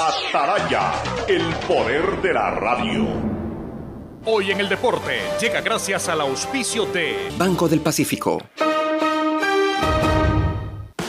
[0.00, 0.92] Ataraya,
[1.28, 3.06] el poder de la radio.
[4.24, 8.38] Hoy en el deporte llega gracias al auspicio de Banco del Pacífico.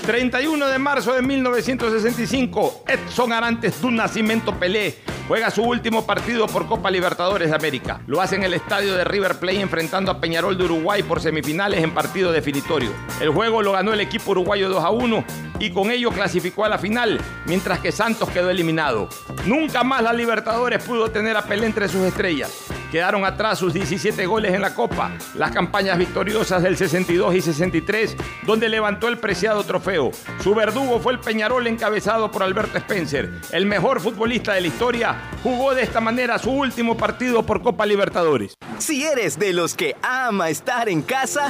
[0.05, 6.67] 31 de marzo de 1965, Edson Arantes du Nacimiento Pelé juega su último partido por
[6.67, 8.01] Copa Libertadores de América.
[8.07, 11.81] Lo hace en el estadio de River Plate enfrentando a Peñarol de Uruguay por semifinales
[11.81, 12.91] en partido definitorio.
[13.21, 16.69] El juego lo ganó el equipo uruguayo 2 a 1 y con ello clasificó a
[16.69, 19.07] la final, mientras que Santos quedó eliminado.
[19.45, 22.65] Nunca más la Libertadores pudo tener a Pelé entre sus estrellas.
[22.91, 28.17] Quedaron atrás sus 17 goles en la Copa, las campañas victoriosas del 62 y 63,
[28.43, 30.11] donde levantó el preciado trofeo.
[30.43, 35.15] Su verdugo fue el Peñarol encabezado por Alberto Spencer, el mejor futbolista de la historia,
[35.43, 38.55] jugó de esta manera su último partido por Copa Libertadores.
[38.79, 41.49] Si eres de los que ama estar en casa,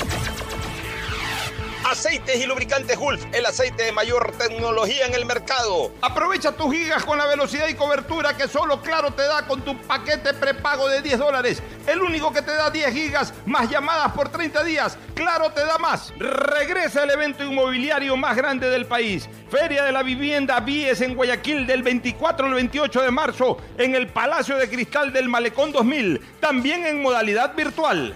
[1.91, 5.91] Aceites y lubricantes Gulf, el aceite de mayor tecnología en el mercado.
[6.01, 9.77] Aprovecha tus gigas con la velocidad y cobertura que solo Claro te da con tu
[9.81, 11.61] paquete prepago de 10 dólares.
[11.85, 14.97] El único que te da 10 gigas más llamadas por 30 días.
[15.15, 16.13] Claro te da más.
[16.17, 19.27] Regresa el evento inmobiliario más grande del país.
[19.49, 24.07] Feria de la Vivienda Vies en Guayaquil del 24 al 28 de marzo en el
[24.07, 26.21] Palacio de Cristal del Malecón 2000.
[26.39, 28.15] También en modalidad virtual.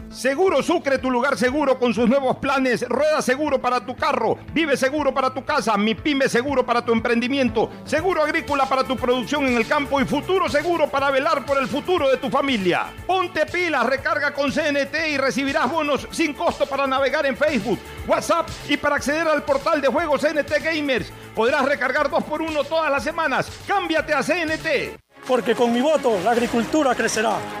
[0.11, 2.81] Seguro Sucre, tu lugar seguro con sus nuevos planes.
[2.87, 6.91] Rueda seguro para tu carro, vive seguro para tu casa, mi pyme seguro para tu
[6.91, 11.57] emprendimiento, seguro agrícola para tu producción en el campo y futuro seguro para velar por
[11.57, 12.87] el futuro de tu familia.
[13.07, 18.49] Ponte pilas, recarga con CNT y recibirás bonos sin costo para navegar en Facebook, WhatsApp
[18.67, 21.09] y para acceder al portal de juegos CNT Gamers.
[21.33, 23.49] Podrás recargar dos por uno todas las semanas.
[23.65, 24.99] Cámbiate a CNT.
[25.25, 27.60] Porque con mi voto la agricultura crecerá.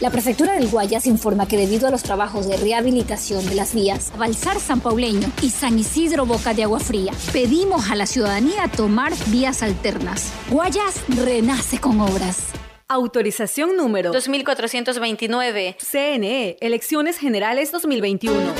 [0.00, 4.10] La Prefectura del Guayas informa que debido a los trabajos de rehabilitación de las vías
[4.16, 9.12] Balsar San Pauleño y San Isidro Boca de Agua Fría, pedimos a la ciudadanía tomar
[9.26, 10.32] vías alternas.
[10.48, 12.46] Guayas renace con obras.
[12.88, 15.76] Autorización número 2429.
[15.78, 18.54] CNE, Elecciones Generales 2021.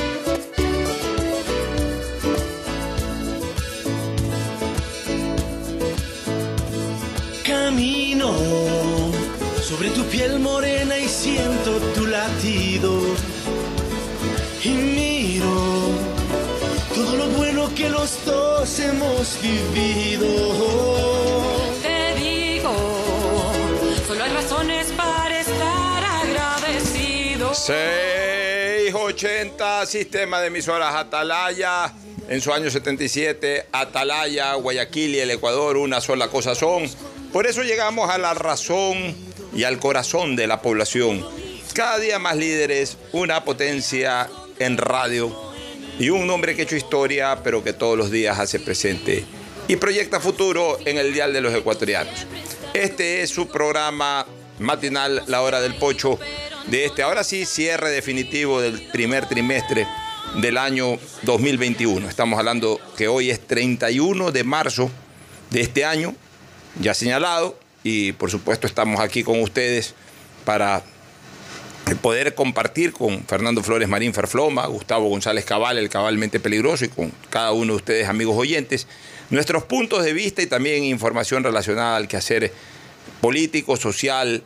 [7.43, 8.31] Camino
[9.71, 11.07] sobre tu piel morena y
[14.63, 15.89] Y miro
[16.93, 20.27] todo lo bueno que los dos hemos vivido.
[21.81, 22.71] Te digo,
[24.07, 27.55] solo hay razones para estar agradecido.
[27.55, 31.91] 680, sistema de emisoras Atalaya.
[32.29, 36.87] En su año 77, Atalaya, Guayaquil y el Ecuador, una sola cosa son.
[37.33, 39.15] Por eso llegamos a la razón
[39.55, 41.25] y al corazón de la población.
[41.73, 44.29] Cada día más líderes, una potencia
[44.65, 45.35] en radio
[45.99, 49.25] y un hombre que ha hecho historia, pero que todos los días hace presente
[49.67, 52.25] y proyecta futuro en el Dial de los Ecuatorianos.
[52.73, 54.25] Este es su programa
[54.59, 56.19] matinal, La Hora del Pocho,
[56.67, 59.87] de este, ahora sí, cierre definitivo del primer trimestre
[60.41, 62.07] del año 2021.
[62.07, 64.89] Estamos hablando que hoy es 31 de marzo
[65.49, 66.15] de este año,
[66.79, 69.95] ya señalado, y por supuesto estamos aquí con ustedes
[70.45, 70.83] para
[72.01, 77.11] poder compartir con Fernando Flores Marín Ferfloma, Gustavo González Cabal, el cabalmente peligroso, y con
[77.29, 78.87] cada uno de ustedes, amigos oyentes,
[79.29, 82.51] nuestros puntos de vista y también información relacionada al quehacer
[83.19, 84.43] político, social,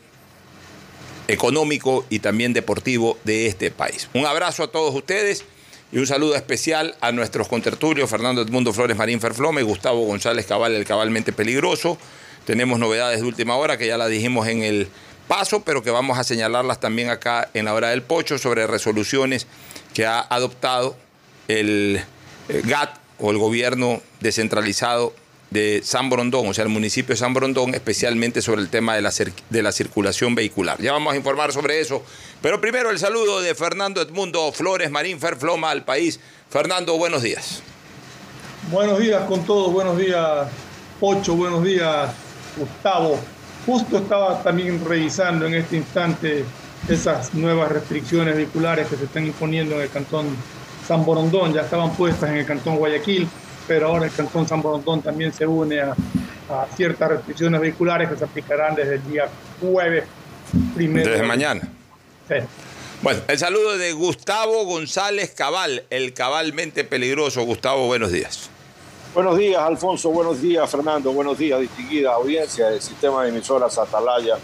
[1.28, 4.10] económico y también deportivo de este país.
[4.14, 5.44] Un abrazo a todos ustedes
[5.92, 10.74] y un saludo especial a nuestros contertulios, Fernando Edmundo Flores Marín Ferflome, Gustavo González Cabal,
[10.74, 11.98] el cabalmente peligroso.
[12.46, 14.88] Tenemos novedades de última hora que ya las dijimos en el
[15.28, 19.48] paso, pero que vamos a señalarlas también acá en la hora del pocho sobre resoluciones
[19.94, 20.96] que ha adoptado
[21.48, 22.02] el
[22.50, 25.14] eh, GATT o el gobierno descentralizado
[25.52, 29.02] de San Borondón, o sea, el municipio de San Borondón, especialmente sobre el tema de
[29.02, 29.14] la,
[29.50, 30.82] de la circulación vehicular.
[30.82, 32.04] Ya vamos a informar sobre eso,
[32.42, 36.20] pero primero el saludo de Fernando Edmundo Flores Marín Ferfloma al país.
[36.50, 37.62] Fernando, buenos días.
[38.72, 40.48] Buenos días con todos, buenos días
[41.00, 42.12] Pocho, buenos días
[42.58, 43.20] Gustavo.
[43.66, 46.46] Justo estaba también revisando en este instante
[46.88, 50.28] esas nuevas restricciones vehiculares que se están imponiendo en el cantón
[50.88, 53.28] San Borondón, ya estaban puestas en el cantón Guayaquil
[53.68, 55.96] pero ahora el Cantón San Borondón también se une a,
[56.76, 59.28] ciertas restricciones vehiculares que se aplicarán desde el día
[59.60, 60.04] jueves
[60.76, 61.10] primero.
[61.10, 61.62] Desde mañana.
[62.28, 62.36] Sí.
[63.02, 67.44] Bueno, el saludo de Gustavo González Cabal, el cabalmente peligroso.
[67.44, 68.52] Gustavo, buenos días.
[69.16, 70.10] Buenos días, Alfonso.
[70.10, 71.14] Buenos días, Fernando.
[71.14, 74.36] Buenos días, distinguida audiencia del sistema de emisoras Atalaya.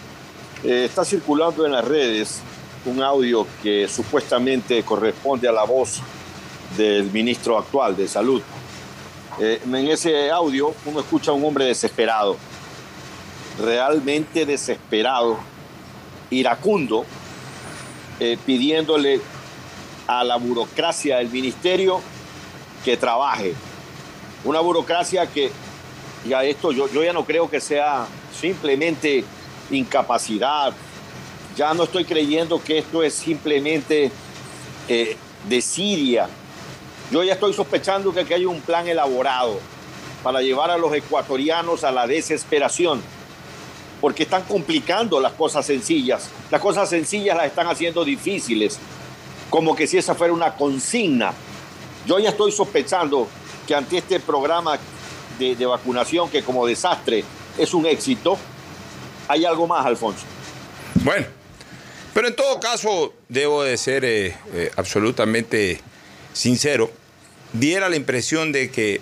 [0.63, 2.39] Eh, está circulando en las redes
[2.85, 6.00] un audio que supuestamente corresponde a la voz
[6.77, 8.41] del ministro actual de Salud,
[9.41, 12.38] eh, en ese audio uno escucha a un hombre desesperado,
[13.59, 15.38] realmente desesperado,
[16.29, 17.06] iracundo,
[18.21, 19.19] eh, pidiéndole
[20.07, 22.00] a la burocracia del ministerio
[22.85, 23.53] que trabaje.
[24.43, 25.51] Una burocracia que,
[26.27, 28.07] ya esto yo, yo ya no creo que sea
[28.39, 29.23] simplemente
[29.69, 30.73] incapacidad,
[31.55, 34.11] ya no estoy creyendo que esto es simplemente
[34.88, 35.17] eh,
[35.47, 36.27] de Siria,
[37.11, 39.59] yo ya estoy sospechando que aquí hay un plan elaborado
[40.23, 43.01] para llevar a los ecuatorianos a la desesperación,
[43.99, 46.29] porque están complicando las cosas sencillas.
[46.49, 48.79] Las cosas sencillas las están haciendo difíciles,
[49.49, 51.33] como que si esa fuera una consigna.
[52.05, 53.27] Yo ya estoy sospechando
[53.67, 54.77] que ante este programa
[55.39, 57.23] de, vacunación, que como desastre
[57.57, 58.37] es un éxito,
[59.27, 60.23] hay algo más, Alfonso.
[61.03, 61.25] Bueno,
[62.13, 65.81] pero en todo caso, debo de ser eh, eh, absolutamente
[66.33, 66.91] sincero
[67.53, 69.01] diera la impresión de que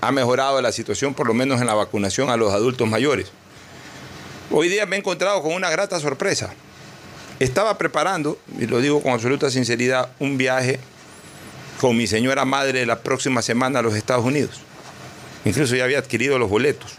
[0.00, 3.30] ha mejorado la situación, por lo menos en la vacunación a los adultos mayores.
[4.50, 6.52] Hoy día me he encontrado con una grata sorpresa.
[7.38, 10.80] Estaba preparando, y lo digo con absoluta sinceridad, un viaje
[11.80, 14.60] con mi señora madre la próxima semana a los Estados Unidos.
[15.46, 16.92] Incluso ya había adquirido los boletos,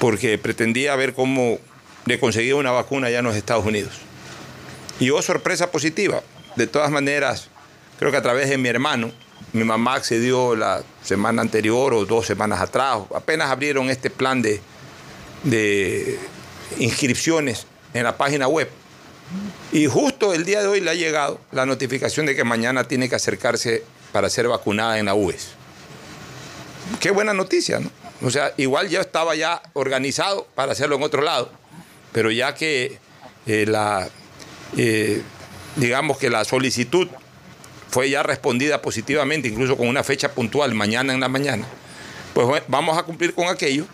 [0.00, 1.58] porque pretendía ver cómo
[2.04, 3.92] le conseguía una vacuna allá en los Estados Unidos.
[4.98, 6.20] Y hubo sorpresa positiva.
[6.56, 7.48] De todas maneras,
[8.00, 9.12] creo que a través de mi hermano,
[9.52, 12.98] mi mamá accedió la semana anterior o dos semanas atrás.
[13.14, 14.60] Apenas abrieron este plan de,
[15.44, 16.18] de
[16.80, 18.68] inscripciones en la página web.
[19.72, 23.08] Y justo el día de hoy le ha llegado la notificación de que mañana tiene
[23.08, 25.48] que acercarse para ser vacunada en la UES.
[26.98, 27.90] Qué buena noticia, ¿no?
[28.22, 31.50] O sea, igual ya estaba ya organizado para hacerlo en otro lado,
[32.12, 32.98] pero ya que
[33.46, 34.08] eh, la,
[34.76, 35.22] eh,
[35.76, 37.08] digamos que la solicitud
[37.88, 41.66] fue ya respondida positivamente, incluso con una fecha puntual, mañana en la mañana,
[42.34, 43.86] pues vamos a cumplir con aquello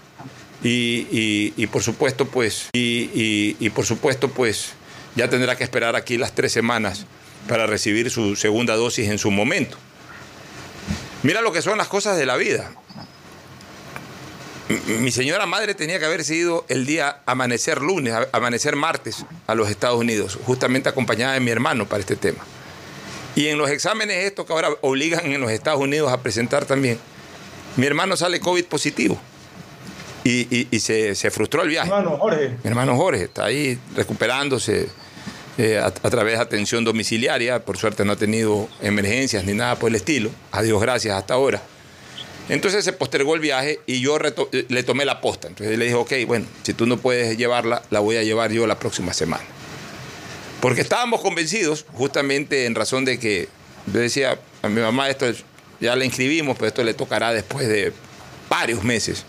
[0.62, 4.72] y, por supuesto, pues, y, por supuesto, pues,
[5.16, 7.06] ya tendrá que esperar aquí las tres semanas
[7.48, 9.76] para recibir su segunda dosis en su momento.
[11.22, 12.70] Mira lo que son las cosas de la vida.
[15.00, 19.70] Mi señora madre tenía que haber sido el día amanecer lunes, amanecer martes a los
[19.70, 22.44] Estados Unidos, justamente acompañada de mi hermano para este tema.
[23.36, 26.98] Y en los exámenes estos que ahora obligan en los Estados Unidos a presentar también,
[27.76, 29.18] mi hermano sale COVID positivo.
[30.24, 31.88] Y, se, frustró el viaje.
[31.88, 32.48] Mi hermano Jorge.
[32.64, 34.88] Mi hermano Jorge está ahí recuperándose
[35.58, 37.64] eh, a, través de atención domiciliaria.
[37.64, 40.30] Por suerte no ha tenido emergencias ni nada por el estilo.
[40.52, 41.62] A Dios gracias hasta ahora.
[42.48, 45.48] Entonces se postergó el viaje y yo le tomé la posta.
[45.48, 48.66] Entonces le dije, ok, bueno, si tú no puedes llevarla, la voy a llevar yo
[48.66, 49.44] la próxima semana.
[50.60, 53.48] Porque estábamos convencidos, justamente en razón de que
[53.92, 55.44] Yo decía a mi mamá, esto es-
[55.80, 57.92] ya la inscribimos, pero esto le tocará después de
[58.50, 59.24] varios meses.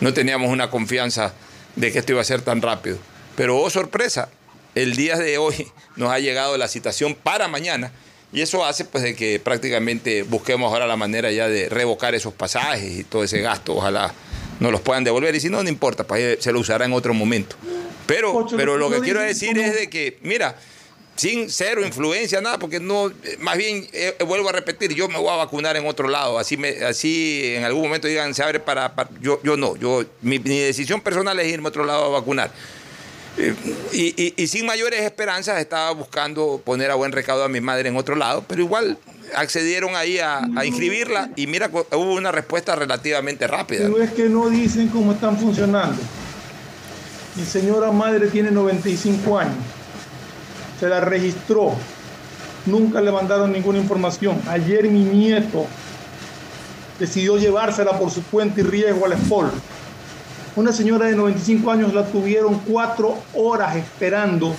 [0.00, 1.32] No teníamos una confianza
[1.76, 2.98] de que esto iba a ser tan rápido.
[3.36, 4.28] Pero, oh sorpresa,
[4.74, 7.92] el día de hoy nos ha llegado la citación para mañana
[8.32, 12.32] y eso hace pues de que prácticamente busquemos ahora la manera ya de revocar esos
[12.32, 13.74] pasajes y todo ese gasto.
[13.76, 14.12] Ojalá
[14.60, 17.12] nos los puedan devolver y si no, no importa, pues se lo usará en otro
[17.12, 17.56] momento.
[18.06, 20.56] Pero, pero lo que quiero decir es de que, mira,
[21.14, 25.18] sin cero influencia, nada, porque no, más bien, eh, eh, vuelvo a repetir, yo me
[25.18, 28.60] voy a vacunar en otro lado, así me, así en algún momento digan, se abre
[28.60, 32.06] para, para- yo, yo no, yo, mi, mi decisión personal es irme a otro lado
[32.06, 32.50] a vacunar.
[33.92, 38.14] Y, sin mayores esperanzas estaba buscando poner a buen recaudo a mi madre en otro
[38.14, 38.98] lado, pero igual
[39.34, 43.84] accedieron ahí a, inscribirla y mira, hubo una respuesta relativamente rápida.
[43.84, 45.96] Pero es que no dicen cómo están funcionando.
[47.34, 49.54] Mi señora madre tiene 95 años.
[50.78, 51.74] Se la registró.
[52.66, 54.40] Nunca le mandaron ninguna información.
[54.48, 55.66] Ayer mi nieto
[56.98, 59.50] decidió llevársela por su cuenta y riesgo al SPOL.
[60.54, 64.54] Una señora de 95 años la tuvieron cuatro horas esperando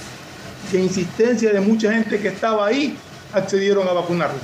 [0.71, 2.97] que insistencia de mucha gente que estaba ahí
[3.31, 4.39] accedieron a vacunarla.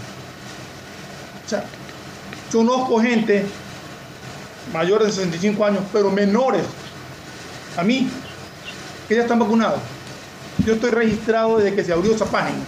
[1.45, 1.63] O sea,
[2.51, 3.45] conozco gente
[4.71, 6.63] mayores de 65 años, pero menores
[7.77, 8.07] a mí,
[9.07, 9.79] que ya están vacunados.
[10.65, 12.59] Yo estoy registrado desde que se abrió esa página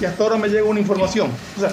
[0.00, 1.30] y hasta ahora me llega una información.
[1.56, 1.70] O sea,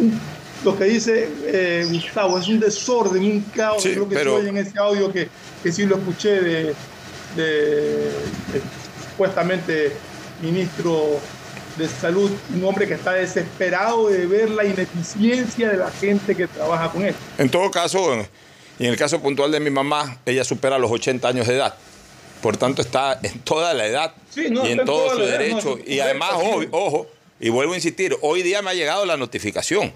[0.00, 0.20] un-
[0.64, 3.82] lo que dice eh, Gustavo es un desorden, un caos.
[3.82, 5.28] Sí, Creo que pero- se oye en ese audio que,
[5.62, 6.74] que sí lo escuché de,
[7.36, 8.62] de- de
[9.10, 9.92] supuestamente
[10.40, 11.18] ministro
[11.76, 16.46] de salud, un hombre que está desesperado de ver la ineficiencia de la gente que
[16.46, 17.14] trabaja con él.
[17.38, 18.26] En todo caso, en-
[18.78, 21.74] y en el caso puntual de mi mamá, ella supera los 80 años de edad.
[22.42, 25.78] Por tanto, está en toda la edad Sí, no, y en todo su edad, derecho.
[25.86, 27.06] y además, ojo, ojo,
[27.38, 29.92] y vuelvo a insistir, hoy día me ha llegado la notificación.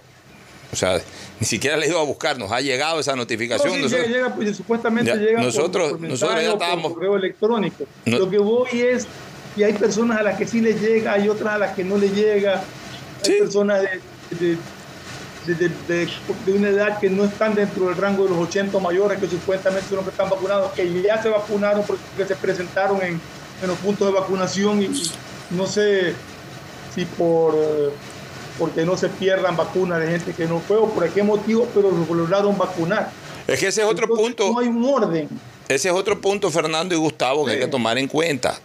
[0.77, 1.01] O sea,
[1.41, 3.69] ni siquiera le ido a buscar, nos ha llegado esa notificación.
[3.69, 6.93] No, sí, Nosotros- llega, llega, pues, supuestamente Ya, llega nosotros- por, nosotros ya por estábamos-
[6.93, 7.85] correo electrónico.
[8.05, 9.07] No- Lo que voy es
[9.57, 11.97] que hay personas a las que sí les llega, hay otras a las que no
[11.97, 12.63] les llega.
[13.25, 13.89] Hay personas de,
[14.39, 14.59] de-
[15.47, 16.09] de- de- de-
[16.45, 19.87] de una edad que no están dentro del rango de los 80 mayores, que supuestamente
[19.89, 23.19] son los que están vacunados, que ya se vacunaron porque se presentaron en,
[23.63, 25.11] en los puntos de vacunación y, y
[25.53, 26.13] no sé
[26.95, 27.89] si por eh,
[28.59, 31.91] porque no se pierdan vacunas de gente que no fue o por qué motivo, pero
[31.91, 33.11] lo lograron vacunar.
[33.47, 34.53] Es que ese es otro punto.
[34.53, 35.29] No hay un orden.
[35.69, 38.59] Ese es otro punto, Fernando y Gustavo, que hay que tomar en cuenta.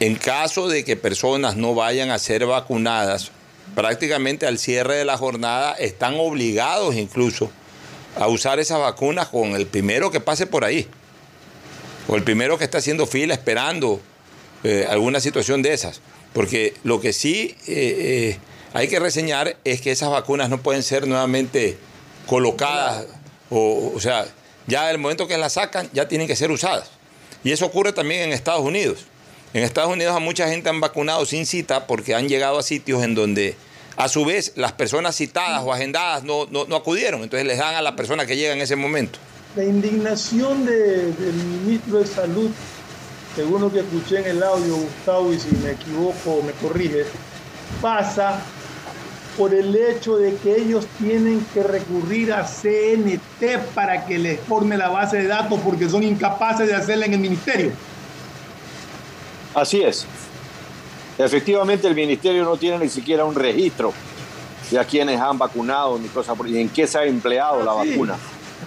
[0.00, 3.30] En caso de que personas no vayan a ser vacunadas,
[3.74, 7.50] prácticamente al cierre de la jornada están obligados incluso
[8.16, 10.86] a usar esas vacunas con el primero que pase por ahí.
[12.06, 14.00] O el primero que está haciendo fila esperando
[14.62, 16.00] eh, alguna situación de esas.
[16.32, 18.38] Porque lo que sí eh, eh,
[18.74, 21.78] hay que reseñar es que esas vacunas no pueden ser nuevamente
[22.26, 23.06] colocadas,
[23.50, 24.26] o, o sea,
[24.66, 26.90] ya el momento que las sacan ya tienen que ser usadas.
[27.42, 29.04] Y eso ocurre también en Estados Unidos.
[29.52, 33.02] En Estados Unidos a mucha gente han vacunado sin cita porque han llegado a sitios
[33.04, 33.56] en donde
[33.96, 37.22] a su vez las personas citadas o agendadas no, no, no acudieron.
[37.22, 39.18] Entonces les dan a la persona que llega en ese momento.
[39.54, 42.50] La indignación de- del ministro de Salud,
[43.36, 47.04] según lo que escuché en el audio, Gustavo, y si me equivoco me corrige,
[47.80, 48.40] pasa
[49.36, 54.76] por el hecho de que ellos tienen que recurrir a CNT para que les forme
[54.76, 57.72] la base de datos porque son incapaces de hacerla en el ministerio.
[59.54, 60.06] Así es.
[61.18, 63.92] Efectivamente, el ministerio no tiene ni siquiera un registro
[64.70, 67.82] de a quienes han vacunado ni cosas por y en qué se ha empleado la
[67.82, 67.90] Sí.
[67.90, 68.16] vacuna.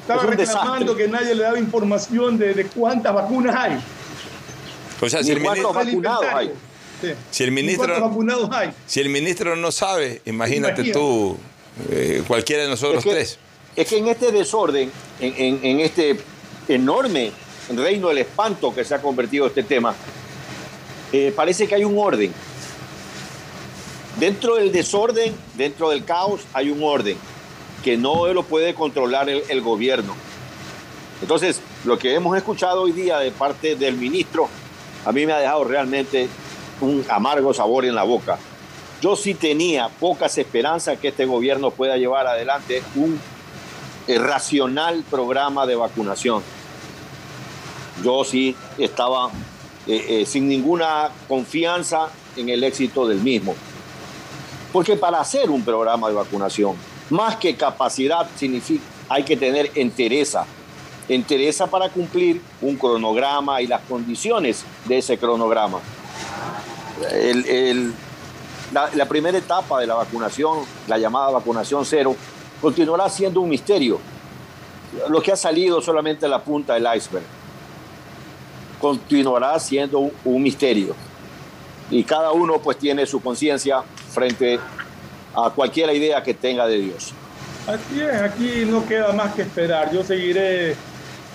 [0.02, 1.06] Estaba Es reclamando desastre.
[1.06, 3.80] que nadie le daba información de, de cuántas vacunas hay.
[5.02, 6.52] O sea, si Ni el, cuántos vacunados hay.
[7.02, 7.10] Sí.
[7.32, 8.72] si el ¿Y ministro- ¿Cuántos vacunados hay?
[8.88, 10.92] si el ministro no sabe, imagínate Imagínate.
[10.94, 11.38] tú,
[11.92, 13.38] eh, cualquiera de nosotros Es que- tres.
[13.76, 16.20] Es que en este desorden, en, en- en este
[16.68, 17.32] enorme
[17.76, 19.94] reino del espanto que se ha convertido este tema,
[21.14, 22.34] eh, parece que hay un orden.
[24.20, 27.18] Dentro del desorden, dentro del caos, hay un orden
[27.84, 30.16] que no lo puede controlar el, el gobierno.
[31.22, 34.50] Entonces, lo que hemos escuchado hoy día de parte del ministro,
[35.06, 36.28] a mí me ha dejado realmente
[36.82, 38.38] un amargo sabor en la boca.
[39.02, 43.20] Yo sí tenía pocas esperanzas que este gobierno pueda llevar adelante un
[44.08, 46.42] eh, racional programa de vacunación.
[48.04, 49.30] Yo sí estaba
[49.86, 53.56] eh, eh, sin ninguna confianza en el éxito del mismo.
[54.74, 56.76] Porque para hacer un programa de vacunación,
[57.10, 60.46] más que capacidad, significa, hay que tener entereza.
[61.08, 65.80] Entereza para cumplir un cronograma y las condiciones de ese cronograma.
[67.12, 67.94] El, el-
[68.74, 72.16] la, la primera etapa de la vacunación, la llamada vacunación cero,
[72.62, 74.00] continuará siendo un misterio.
[75.10, 77.24] Lo que ha salido solamente la punta del iceberg.
[78.80, 80.96] Continuará siendo un, un misterio.
[81.90, 84.60] Y cada uno pues tiene su conciencia frente
[85.36, 87.14] a cualquier idea que tenga de Dios.
[87.68, 89.92] Así es, aquí no queda más que esperar.
[89.94, 90.76] Yo seguiré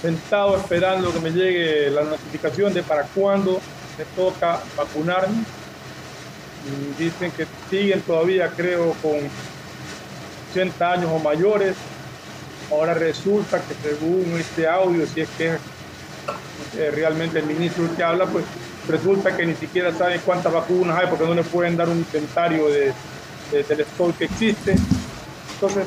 [0.01, 3.59] sentado esperando que me llegue la notificación de para cuándo
[3.99, 5.43] me toca vacunarme.
[6.65, 9.19] Y dicen que siguen todavía, creo, con
[10.53, 11.75] 80 años o mayores.
[12.71, 15.49] Ahora resulta que según este audio, si es que
[16.79, 18.45] eh, realmente el ministro que habla, pues
[18.89, 22.69] resulta que ni siquiera saben cuántas vacunas hay porque no le pueden dar un inventario
[22.69, 22.93] de,
[23.51, 24.77] de- del stock que existe.
[25.55, 25.87] Entonces,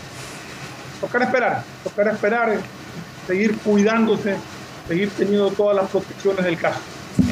[1.02, 2.60] tocará esperar, tocará esperar,
[3.26, 4.36] seguir cuidándose,
[4.88, 6.80] seguir teniendo todas las protecciones del caso.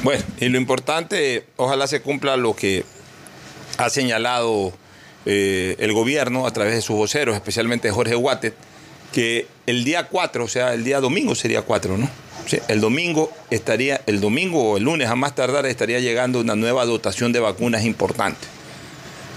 [0.03, 2.83] Bueno, y lo importante, ojalá se cumpla lo que
[3.77, 4.73] ha señalado
[5.25, 8.53] eh, el gobierno a través de sus voceros, especialmente Jorge Guatet,
[9.11, 12.09] que el día 4, o sea, el día domingo sería 4, ¿no?
[12.67, 16.85] El domingo estaría, el domingo o el lunes a más tardar estaría llegando una nueva
[16.85, 18.47] dotación de vacunas importante.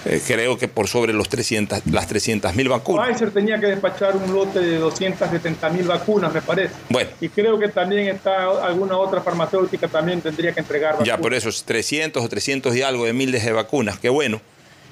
[0.08, 3.08] Eh, creo que por sobre los 300, las 300 mil vacunas.
[3.08, 6.74] Pfizer tenía que despachar un lote de 270 mil vacunas, me parece.
[6.88, 11.08] Bueno, Y creo que también está alguna otra farmacéutica también tendría que entregar vacunas.
[11.08, 14.40] Ya por eso, 300 o 300 y algo de miles de vacunas, qué bueno.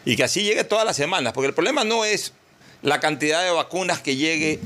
[0.04, 2.32] Y que así llegue todas las semanas, porque el problema no es
[2.82, 4.58] la cantidad de vacunas que llegue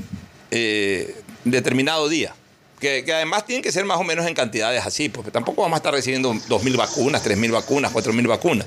[0.49, 1.15] eh,
[1.45, 2.33] determinado día,
[2.79, 5.75] que, que además tienen que ser más o menos en cantidades así, porque tampoco vamos
[5.75, 8.65] a estar recibiendo 2.000 vacunas, 3.000 vacunas, 4.000 vacunas.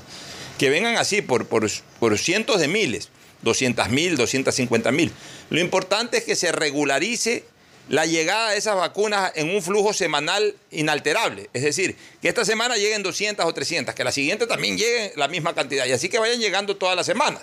[0.57, 1.69] Que vengan así por, por,
[1.99, 3.09] por cientos de miles,
[3.43, 5.11] 200.000, 250.000.
[5.49, 7.43] Lo importante es que se regularice
[7.89, 11.49] la llegada de esas vacunas en un flujo semanal inalterable.
[11.53, 15.27] Es decir, que esta semana lleguen 200 o 300, que la siguiente también llegue la
[15.27, 17.41] misma cantidad, y así que vayan llegando todas las semanas.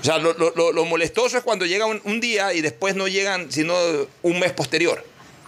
[0.00, 3.08] O sea, lo- lo- lo molestoso es cuando llega un, un día y después no
[3.08, 3.74] llegan sino
[4.22, 5.02] un mes posterior.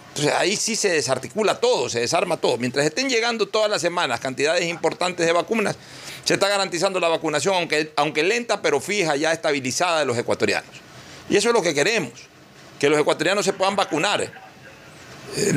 [0.09, 2.57] Entonces ahí sí se desarticula todo, se desarma todo.
[2.57, 5.75] Mientras estén llegando todas las semanas cantidades importantes de vacunas,
[6.27, 10.69] se está garantizando la vacunación, aunque, aunque lenta, pero fija, ya estabilizada de los ecuatorianos.
[11.29, 12.11] Y eso es lo que queremos,
[12.79, 14.29] que los ecuatorianos se puedan vacunar.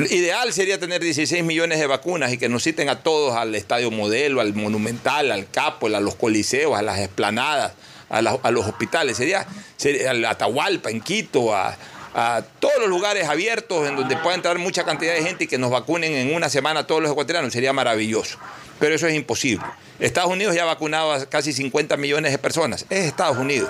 [0.09, 3.91] Ideal sería tener 16 millones de vacunas y que nos citen a todos al Estadio
[3.91, 7.73] Modelo, al Monumental, al Capo, a los coliseos, a las esplanadas,
[8.07, 9.17] a, los hospitales.
[9.17, 11.75] Sería, sería al en Quito, a,
[12.13, 15.57] a todos los lugares abiertos en donde pueda entrar mucha cantidad de gente y que
[15.57, 17.53] nos vacunen en una semana a todos los ecuatorianos.
[17.53, 18.37] Sería maravilloso.
[18.79, 19.65] Pero eso es imposible.
[19.99, 22.85] Estados Unidos ya ha vacunado a casi 50 millones de personas.
[22.89, 23.69] Es Estados Unidos.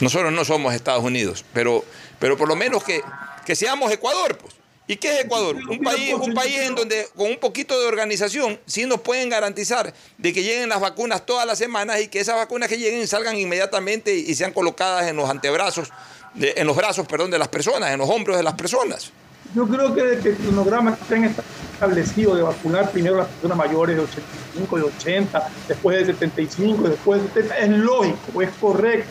[0.00, 1.84] Nosotros no somos Estados Unidos, pero,
[2.18, 3.00] pero por lo menos que,
[3.46, 4.54] que seamos Ecuador, pues.
[4.88, 5.56] ¿Y qué es Ecuador?
[5.68, 9.92] Un país, un país en donde con un poquito de organización sí nos pueden garantizar
[10.16, 13.36] de que lleguen las vacunas todas las semanas y que esas vacunas que lleguen salgan
[13.36, 15.90] inmediatamente y sean colocadas en los antebrazos,
[16.40, 19.12] en los brazos, perdón, de las personas, en los hombros de las personas.
[19.54, 24.02] Yo creo que el cronograma estén establecido de vacunar primero a las personas mayores de
[24.02, 29.10] 85, de 80, después de 75, después de 70, es lógico, es correcto.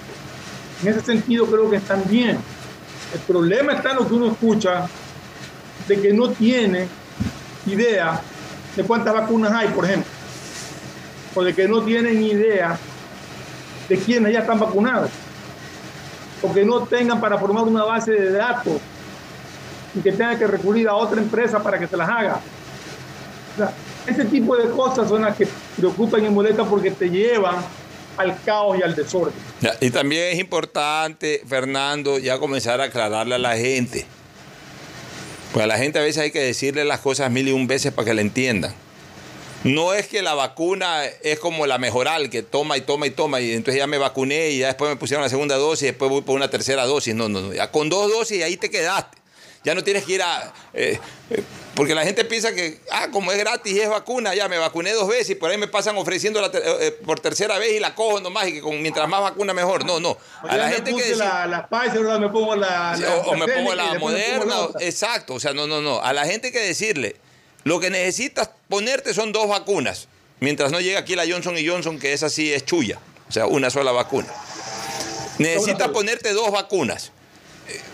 [0.84, 2.38] En ese sentido creo que están bien.
[3.14, 4.88] El problema está en lo que uno escucha
[5.88, 6.88] de que no tiene
[7.66, 8.22] idea
[8.76, 10.12] de cuántas vacunas hay, por ejemplo,
[11.34, 12.78] o de que no tienen idea
[13.88, 15.10] de quiénes ya están vacunados,
[16.54, 18.82] que no tengan para formar una base de datos
[19.96, 22.40] y que tengan que recurrir a otra empresa para que se las haga.
[24.06, 27.56] Ese tipo de cosas son las que preocupan y molestan porque te llevan
[28.18, 29.34] al caos y al desorden.
[29.82, 34.06] Y también es importante, Fernando, ya comenzar a aclararle a la gente.
[35.54, 37.94] Pues a la gente a veces hay que decirle las cosas mil y un veces
[37.94, 38.74] para que la entiendan.
[39.66, 43.42] No es que la vacuna es como la mejoral, que toma y toma y toma,
[43.42, 46.10] y entonces ya me vacuné y ya después me pusieron la segunda dosis y después
[46.12, 47.16] voy por una tercera dosis.
[47.16, 47.54] No, no, no.
[47.54, 49.18] Ya con dos dosis ahí te quedaste.
[49.64, 50.54] Ya no tienes que ir a...
[50.76, 51.00] eh,
[51.32, 54.60] eh, porque la gente piensa que, ah, como es gratis y es vacuna, ya me
[54.60, 57.74] vacuné dos veces y por ahí me pasan ofreciendo la ter- eh, por tercera vez
[57.74, 59.84] y la cojo nomás y que con, mientras más vacuna mejor.
[59.84, 60.16] No, no.
[60.44, 62.96] A Ya la me gente que puse decir- la, la Pfizer, ahora me pongo la,
[63.26, 66.00] o, o me pongo y la pongo moderna, la exacto, o sea, no, no, no,
[66.00, 67.16] a la gente hay que decirle,
[67.66, 70.08] lo que necesitas ponerte son dos vacunas,
[70.40, 73.48] mientras no llega aquí la Johnson y Johnson, que esa sí es chulla, o sea,
[73.48, 74.28] una sola vacuna.
[75.40, 77.12] Necesitas ponerte dos vacunas.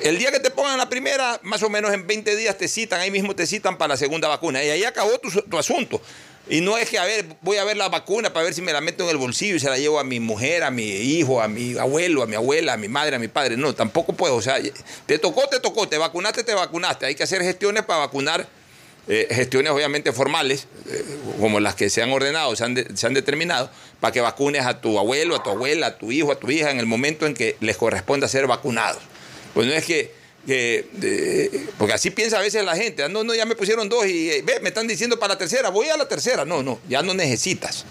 [0.02, 3.00] El día que te pongan la primera, más o menos en 20 días te citan,
[3.00, 4.62] ahí mismo te citan para la segunda vacuna.
[4.62, 6.02] Y ahí acabó tu, tu asunto.
[6.50, 8.74] Y no es que, a ver, voy a ver la vacuna para ver si me
[8.74, 11.42] la meto en el bolsillo y se la llevo a mi mujer, a mi hijo,
[11.42, 13.56] a mi abuelo, a mi abuela, a mi madre, a mi padre.
[13.56, 14.36] No, tampoco puedo.
[14.36, 14.58] O sea,
[15.06, 17.06] te tocó, te tocó, te vacunaste, te vacunaste.
[17.06, 18.46] Hay que hacer gestiones para vacunar
[19.08, 21.04] eh, gestiones obviamente formales, eh,
[21.40, 24.66] como las que se han ordenado, se han, de- se han determinado, para que vacunes
[24.66, 27.26] a tu abuelo, a tu abuela, a tu hijo, a tu hija en el momento
[27.26, 29.02] en que les corresponda ser vacunados.
[29.54, 30.12] Pues no es que,
[30.48, 34.06] que, porque así piensa a veces la gente, ah, no, no, ya me pusieron dos
[34.08, 36.46] y eh, ve, me están diciendo para la tercera, voy a la tercera.
[36.46, 37.86] No, no, ya no necesitas.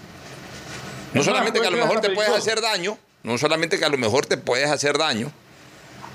[1.12, 3.98] No solamente que a lo mejor te puedes hacer daño, no solamente que a lo
[3.98, 5.32] mejor te puedes hacer daño,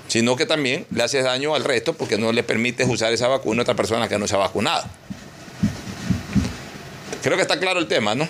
[0.08, 3.60] sino que también le haces daño al resto porque no le permites usar esa vacuna
[3.60, 4.84] a otra persona que no se ha vacunado.
[7.22, 8.28] Creo que está claro el tema, ¿no?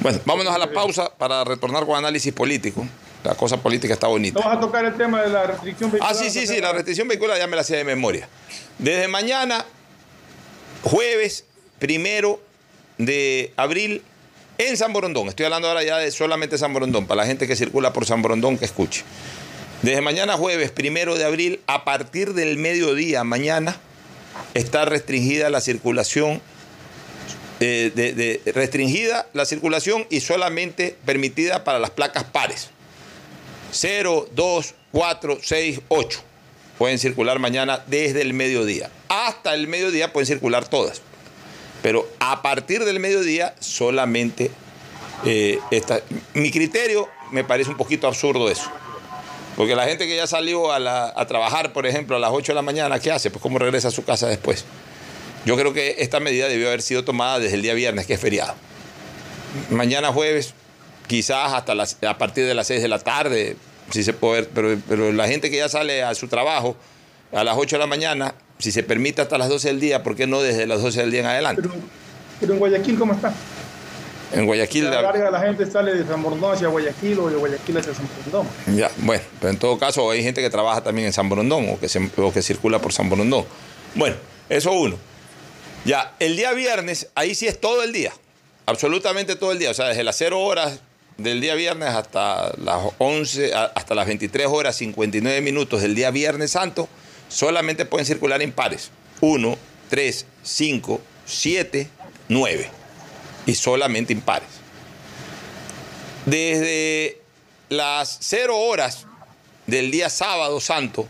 [0.00, 2.86] Bueno, vámonos a la pausa para retornar con análisis político.
[3.24, 4.40] La cosa política está bonita.
[4.42, 6.14] Vas a tocar el tema de la restricción Ah, vehicular.
[6.16, 8.28] sí, sí, sí, la restricción vehicular ya me la sé de memoria.
[8.78, 9.64] Desde mañana,
[10.82, 11.44] jueves
[11.78, 12.40] primero
[12.98, 14.02] de abril,
[14.58, 15.28] en San Borondón.
[15.28, 18.20] Estoy hablando ahora ya de solamente San Borondón, para la gente que circula por San
[18.22, 19.04] Borondón que escuche.
[19.82, 23.78] Desde mañana jueves primero de abril, a partir del mediodía mañana,
[24.54, 26.42] está restringida la circulación.
[27.62, 32.70] eh, restringida la circulación y solamente permitida para las placas pares.
[33.72, 36.20] 0, 2, 4, 6, 8.
[36.78, 38.90] Pueden circular mañana desde el mediodía.
[39.08, 41.02] Hasta el mediodía pueden circular todas.
[41.82, 44.50] Pero a partir del mediodía solamente
[45.24, 46.00] eh, esta.
[46.34, 48.70] Mi criterio me parece un poquito absurdo eso.
[49.60, 52.52] Porque la gente que ya salió a, la- a trabajar, por ejemplo, a las 8
[52.52, 53.30] de la mañana, ¿qué hace?
[53.30, 54.64] Pues cómo regresa a su casa después.
[55.44, 58.20] Yo creo que esta medida debió haber sido tomada desde el día viernes, que es
[58.20, 58.54] feriado.
[59.68, 60.54] Mañana jueves,
[61.08, 63.56] quizás hasta las, a partir de las 6 de la tarde,
[63.90, 66.74] si se puede, pero, pero la gente que ya sale a su trabajo
[67.30, 70.16] a las 8 de la mañana, si se permite hasta las 12 del día, ¿por
[70.16, 71.62] qué no desde las 12 del día en adelante?
[72.40, 73.34] Pero en Guayaquil, ¿cómo está?
[74.32, 77.36] En Guayaquil, la la- larga la gente sale de San Borondón hacia Guayaquil o de
[77.36, 78.46] Guayaquil hacia San Borondón.
[78.76, 81.80] Ya, bueno, pero en todo caso hay gente que trabaja también en San Borondón o
[81.80, 83.44] que, se- o que circula por San Borondón.
[83.94, 84.16] Bueno,
[84.48, 84.96] eso uno.
[85.84, 88.12] Ya, el día viernes, ahí sí es todo el día,
[88.66, 90.80] absolutamente todo el día, o sea, desde las 0 horas
[91.16, 96.10] del día viernes hasta las 11, a- hasta las 23 horas 59 minutos del día
[96.10, 96.88] viernes santo,
[97.28, 98.90] solamente pueden circular impares.
[99.22, 99.56] 1,
[99.88, 101.88] 3, 5, 7,
[102.28, 102.70] 9.
[103.46, 104.48] Y solamente impares.
[106.26, 107.20] Desde
[107.68, 109.06] las 0 horas
[109.66, 111.08] del día sábado santo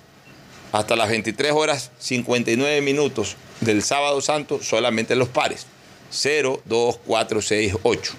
[0.73, 5.67] hasta las 23 horas 59 minutos del sábado santo, solamente los pares.
[6.11, 8.13] 0, 2, 4, 6, 8.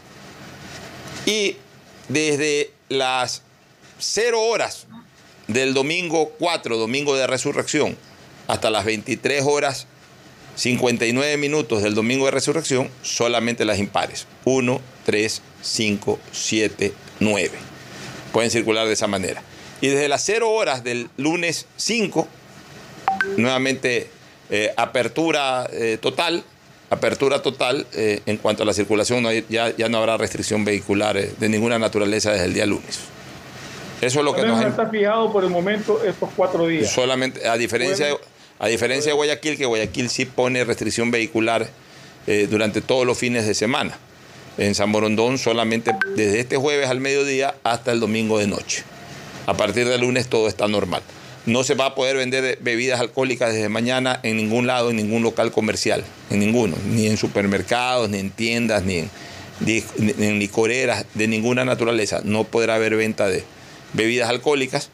[1.25, 1.57] Y
[2.07, 3.43] desde las
[3.99, 4.87] 0 horas
[5.47, 7.97] del domingo 4, domingo de resurrección,
[8.47, 9.87] hasta las 23 horas
[10.55, 14.27] 59 minutos del domingo de resurrección, solamente las impares.
[14.45, 17.51] 1, 3, 5, 7, 9.
[18.31, 19.41] Pueden circular de esa manera.
[19.81, 22.27] Y desde las 0 horas del lunes 5,
[23.37, 24.09] nuevamente
[24.49, 26.43] eh, apertura eh, total,
[26.89, 30.65] apertura total eh, en cuanto a la circulación, no hay- ya, ya no habrá restricción
[30.65, 32.99] vehicular eh, de ninguna naturaleza desde el día lunes.
[34.01, 34.59] Eso es lo que nos...
[34.59, 36.91] no está fijado por el momento estos cuatro días.
[36.91, 38.17] Solamente, a diferencia, de,
[38.61, 41.67] a diferencia de Guayaquil, que Guayaquil sí pone restricción vehicular
[42.27, 43.97] eh, durante todos los fines de semana.
[44.57, 48.83] En San Borondón solamente desde este jueves al mediodía hasta el domingo de noche.
[49.47, 51.01] A partir del lunes todo está normal.
[51.47, 55.23] No se va a poder vender bebidas alcohólicas desde mañana en ningún lado, en ningún
[55.23, 59.09] local comercial, en ninguno, ni en supermercados, ni en tiendas, ni en,
[59.61, 59.83] ni-
[60.17, 62.21] ni en licoreras de ninguna naturaleza.
[62.23, 63.43] No podrá haber venta de
[63.93, 64.89] bebidas alcohólicas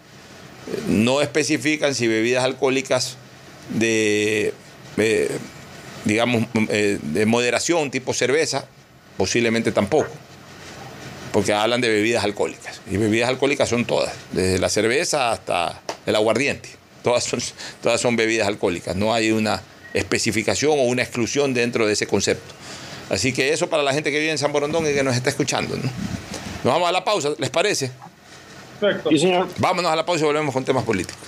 [0.88, 3.17] no especifican si bebidas alcohólicas
[3.69, 4.53] de,
[4.97, 5.30] eh,
[6.06, 8.65] digamos, eh, de moderación, tipo cerveza,
[9.17, 10.10] posiblemente tampoco,
[11.32, 12.82] porque hablan de bebidas alcohólicas.
[12.89, 16.69] Y bebidas alcohólicas son todas, desde la cerveza hasta el aguardiente.
[17.03, 17.39] Todas son,
[17.82, 19.62] todas son bebidas alcohólicas, no hay una
[19.93, 22.53] especificación o una exclusión dentro de ese concepto.
[23.10, 25.30] Así que eso para la gente que vive en San Borondón y que nos está
[25.30, 25.75] escuchando.
[25.77, 25.84] ¿no?
[25.84, 27.91] Nos vamos a la pausa, ¿les parece?
[28.80, 29.10] Perfecto.
[29.58, 31.27] Vámonos a la pausa y volvemos con temas políticos.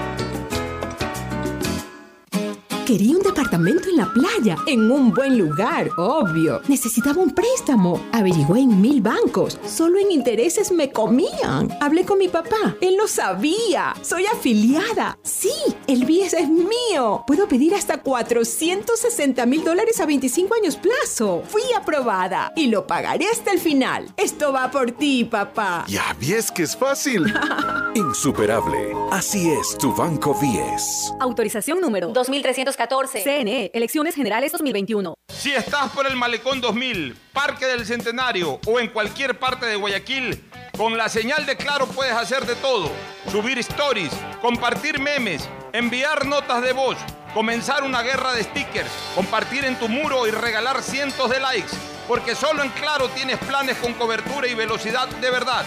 [2.91, 6.61] Quería un departamento en la playa, en un buen lugar, obvio.
[6.67, 8.05] Necesitaba un préstamo.
[8.11, 9.57] Averigüé en mil bancos.
[9.65, 11.69] Solo en intereses me comían.
[11.79, 12.75] Hablé con mi papá.
[12.81, 13.93] Él lo sabía.
[14.01, 15.17] Soy afiliada.
[15.23, 15.53] Sí,
[15.87, 17.23] el BIES es mío.
[17.25, 21.43] Puedo pedir hasta 460 mil dólares a 25 años plazo.
[21.47, 24.13] Fui aprobada y lo pagaré hasta el final.
[24.17, 25.85] Esto va por ti, papá.
[25.87, 27.33] Ya ves que es fácil.
[27.95, 28.93] Insuperable.
[29.11, 31.13] Así es tu Banco 10.
[31.21, 32.80] Autorización número 2314.
[32.87, 35.13] CNE, Elecciones Generales 2021.
[35.27, 40.43] Si estás por el Malecón 2000, Parque del Centenario o en cualquier parte de Guayaquil,
[40.75, 42.91] con la señal de Claro puedes hacer de todo.
[43.29, 46.97] Subir stories, compartir memes, enviar notas de voz,
[47.35, 51.71] comenzar una guerra de stickers, compartir en tu muro y regalar cientos de likes.
[52.07, 55.65] Porque solo en Claro tienes planes con cobertura y velocidad de verdad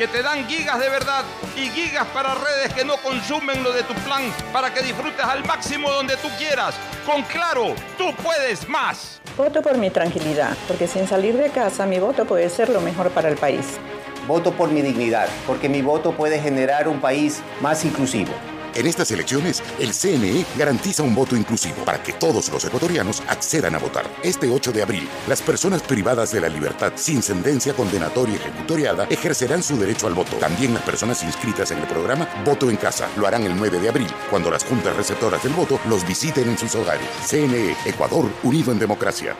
[0.00, 3.82] que te dan gigas de verdad y gigas para redes que no consumen lo de
[3.82, 6.74] tu plan para que disfrutes al máximo donde tú quieras.
[7.04, 9.20] Con Claro, tú puedes más.
[9.36, 13.10] Voto por mi tranquilidad, porque sin salir de casa mi voto puede ser lo mejor
[13.10, 13.78] para el país.
[14.26, 18.32] Voto por mi dignidad, porque mi voto puede generar un país más inclusivo.
[18.74, 23.74] En estas elecciones, el CNE garantiza un voto inclusivo para que todos los ecuatorianos accedan
[23.74, 24.04] a votar.
[24.22, 29.62] Este 8 de abril, las personas privadas de la libertad sin sentencia condenatoria ejecutoriada ejercerán
[29.62, 30.36] su derecho al voto.
[30.36, 33.88] También las personas inscritas en el programa Voto en Casa lo harán el 9 de
[33.88, 37.08] abril, cuando las juntas receptoras del voto los visiten en sus hogares.
[37.26, 39.36] CNE, Ecuador, unido en democracia.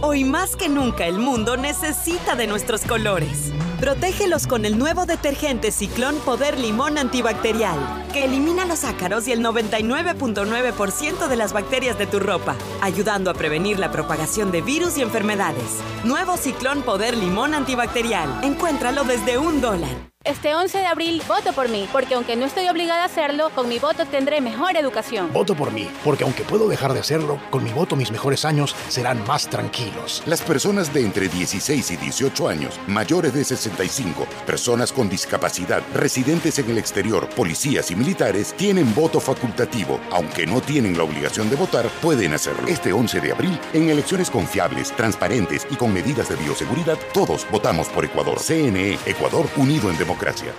[0.00, 3.52] Hoy más que nunca el mundo necesita de nuestros colores.
[3.80, 9.40] Protégelos con el nuevo detergente Ciclón Poder Limón Antibacterial, que elimina los ácaros y el
[9.40, 15.02] 99.9% de las bacterias de tu ropa, ayudando a prevenir la propagación de virus y
[15.02, 15.80] enfermedades.
[16.04, 18.44] Nuevo Ciclón Poder Limón Antibacterial.
[18.44, 20.12] Encuéntralo desde un dólar.
[20.24, 23.68] Este 11 de abril voto por mí, porque aunque no estoy obligada a hacerlo, con
[23.68, 25.32] mi voto tendré mejor educación.
[25.32, 28.76] Voto por mí, porque aunque puedo dejar de hacerlo, con mi voto mis mejores años
[28.88, 30.22] serán más tranquilos.
[30.26, 36.56] Las personas de entre 16 y 18 años, mayores de 65, personas con discapacidad, residentes
[36.60, 40.00] en el exterior, policías y militares tienen voto facultativo.
[40.10, 42.66] Aunque no tienen la obligación de votar, pueden hacerlo.
[42.66, 47.88] Este 11 de abril, en elecciones confiables, transparentes y con medidas de bioseguridad, todos votamos
[47.88, 48.40] por Ecuador.
[48.40, 50.52] CNE, Ecuador unido en democracia.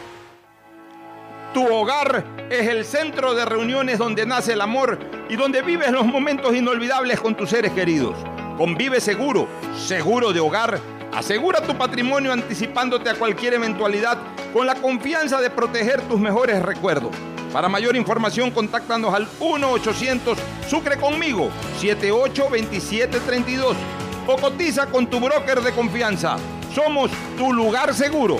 [1.53, 4.97] Tu hogar es el centro de reuniones donde nace el amor
[5.29, 8.15] y donde vives los momentos inolvidables con tus seres queridos.
[8.57, 9.49] Convive seguro,
[9.85, 10.79] seguro de hogar.
[11.13, 14.17] Asegura tu patrimonio anticipándote a cualquier eventualidad
[14.53, 17.11] con la confianza de proteger tus mejores recuerdos.
[17.53, 20.35] Para mayor información, contáctanos al 1-800
[20.67, 23.77] Sucre conmigo 782732
[24.25, 26.37] o cotiza con tu broker de confianza.
[26.73, 28.39] Somos tu lugar seguro.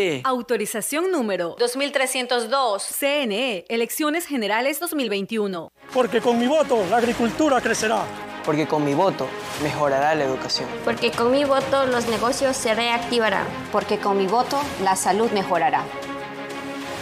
[0.23, 2.83] Autorización número 2302.
[2.83, 5.71] CNE, Elecciones Generales 2021.
[5.93, 8.03] Porque con mi voto la agricultura crecerá.
[8.45, 9.27] Porque con mi voto
[9.61, 10.67] mejorará la educación.
[10.83, 13.45] Porque con mi voto los negocios se reactivarán.
[13.71, 15.83] Porque con mi voto la salud mejorará.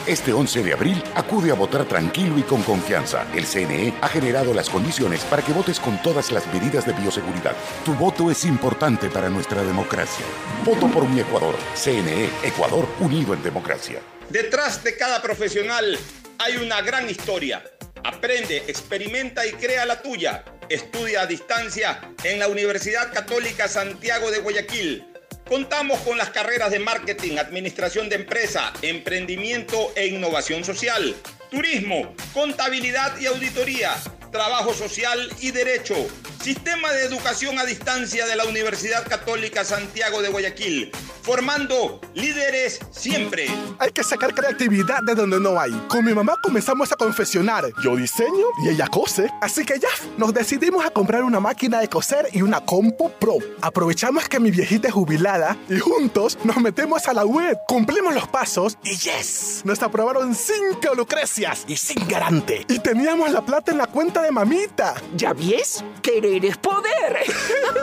[0.09, 3.27] Este 11 de abril acude a votar tranquilo y con confianza.
[3.35, 7.55] El CNE ha generado las condiciones para que votes con todas las medidas de bioseguridad.
[7.85, 10.25] Tu voto es importante para nuestra democracia.
[10.65, 11.55] Voto por mi Ecuador.
[11.75, 13.99] CNE, Ecuador unido en democracia.
[14.31, 15.95] Detrás de cada profesional
[16.39, 17.63] hay una gran historia.
[18.03, 20.43] Aprende, experimenta y crea la tuya.
[20.69, 25.05] Estudia a distancia en la Universidad Católica Santiago de Guayaquil.
[25.49, 31.15] Contamos con las carreras de marketing, administración de empresa, emprendimiento e innovación social,
[31.49, 33.95] turismo, contabilidad y auditoría,
[34.31, 35.95] trabajo social y derecho,
[36.41, 43.47] sistema de educación a distancia de la Universidad Católica Santiago de Guayaquil, formando líderes siempre.
[43.79, 45.71] Hay que sacar creatividad de donde no hay.
[45.87, 47.65] Con mi mamá comenzamos a confeccionar.
[47.83, 49.29] Yo diseño y ella cose.
[49.41, 53.37] Así que ya, nos decidimos a comprar una máquina de coser y una compu pro.
[53.61, 57.57] Aprovechamos que mi viejita es jubilada y juntos nos metemos a la web.
[57.67, 62.65] Cumplimos los pasos y yes, nos aprobaron cinco lucrecias y sin garante.
[62.67, 64.95] Y teníamos la plata en la cuenta de mamita.
[65.15, 65.83] ¿Ya ves?
[66.01, 67.17] Querer es poder.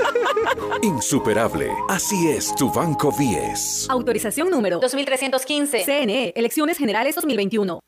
[0.83, 1.71] Insuperable.
[1.89, 3.87] Así es tu Banco 10.
[3.89, 5.85] Autorización número 2315.
[5.85, 7.81] CNE, Elecciones Generales 2021.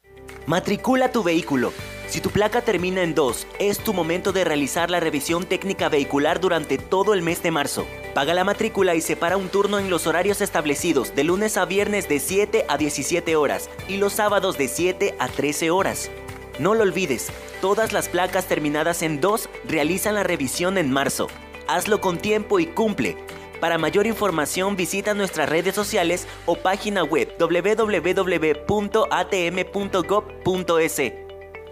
[0.47, 1.73] Matricula tu vehículo.
[2.09, 6.41] Si tu placa termina en 2, es tu momento de realizar la revisión técnica vehicular
[6.41, 7.87] durante todo el mes de marzo.
[8.15, 12.09] Paga la matrícula y separa un turno en los horarios establecidos de lunes a viernes
[12.09, 16.11] de 7 a 17 horas y los sábados de 7 a 13 horas.
[16.59, 21.29] No lo olvides, todas las placas terminadas en 2 realizan la revisión en marzo.
[21.69, 23.17] Hazlo con tiempo y cumple.
[23.61, 28.63] Para mayor información visita nuestras redes sociales o página web www.atm.gov.es.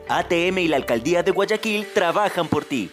[0.08, 2.90] ATM y la Alcaldía de Guayaquil trabajan por ti.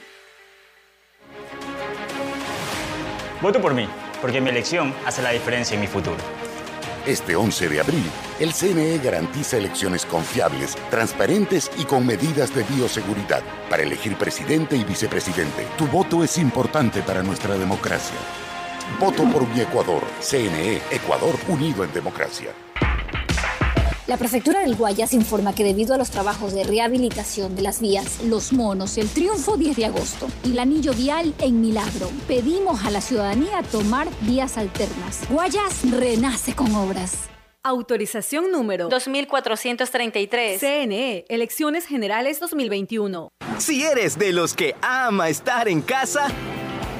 [3.41, 3.87] Voto por mí,
[4.21, 6.17] porque mi elección hace la diferencia en mi futuro.
[7.05, 13.43] Este 11 de abril, el CNE garantiza elecciones confiables, transparentes y con medidas de bioseguridad
[13.69, 15.67] para elegir presidente y vicepresidente.
[15.77, 18.15] Tu voto es importante para nuestra democracia.
[19.01, 20.03] Voto por mi Ecuador.
[20.21, 22.51] CNE, Ecuador unido en democracia.
[24.05, 28.21] La prefectura del Guayas informa que debido a los trabajos de rehabilitación de las vías
[28.25, 32.91] Los Monos, el Triunfo 10 de agosto y el anillo vial en Milagro, pedimos a
[32.91, 35.21] la ciudadanía tomar vías alternas.
[35.29, 37.29] Guayas renace con obras.
[37.63, 40.59] Autorización número 2433.
[40.59, 43.29] CNE, Elecciones Generales 2021.
[43.57, 46.27] Si eres de los que ama estar en casa,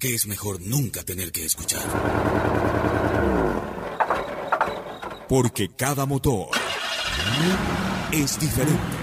[0.00, 1.82] que es mejor nunca tener que escuchar.
[5.28, 6.48] Porque cada motor
[8.10, 8.99] es diferente.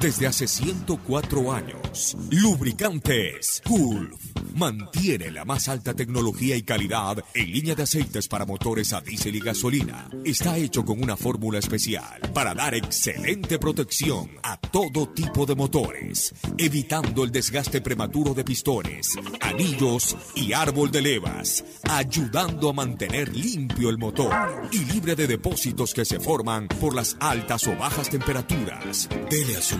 [0.00, 4.20] Desde hace 104 años, Lubricantes Gulf
[4.54, 9.36] mantiene la más alta tecnología y calidad en línea de aceites para motores a diésel
[9.36, 10.08] y gasolina.
[10.24, 16.34] Está hecho con una fórmula especial para dar excelente protección a todo tipo de motores,
[16.58, 23.88] evitando el desgaste prematuro de pistones, anillos y árbol de levas, ayudando a mantener limpio
[23.88, 29.08] el motor y libre de depósitos que se forman por las altas o bajas temperaturas.
[29.30, 29.76] Dele a su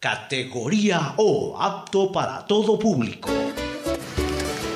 [0.00, 3.28] categoría O, apto para todo público.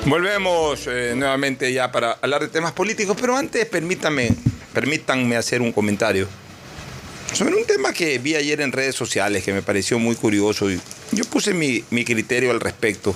[0.05, 4.29] Volvemos eh, nuevamente ya para hablar de temas políticos, pero antes permítanme,
[4.71, 6.27] permítanme hacer un comentario
[7.33, 10.79] sobre un tema que vi ayer en redes sociales que me pareció muy curioso y
[11.11, 13.15] yo puse mi, mi criterio al respecto,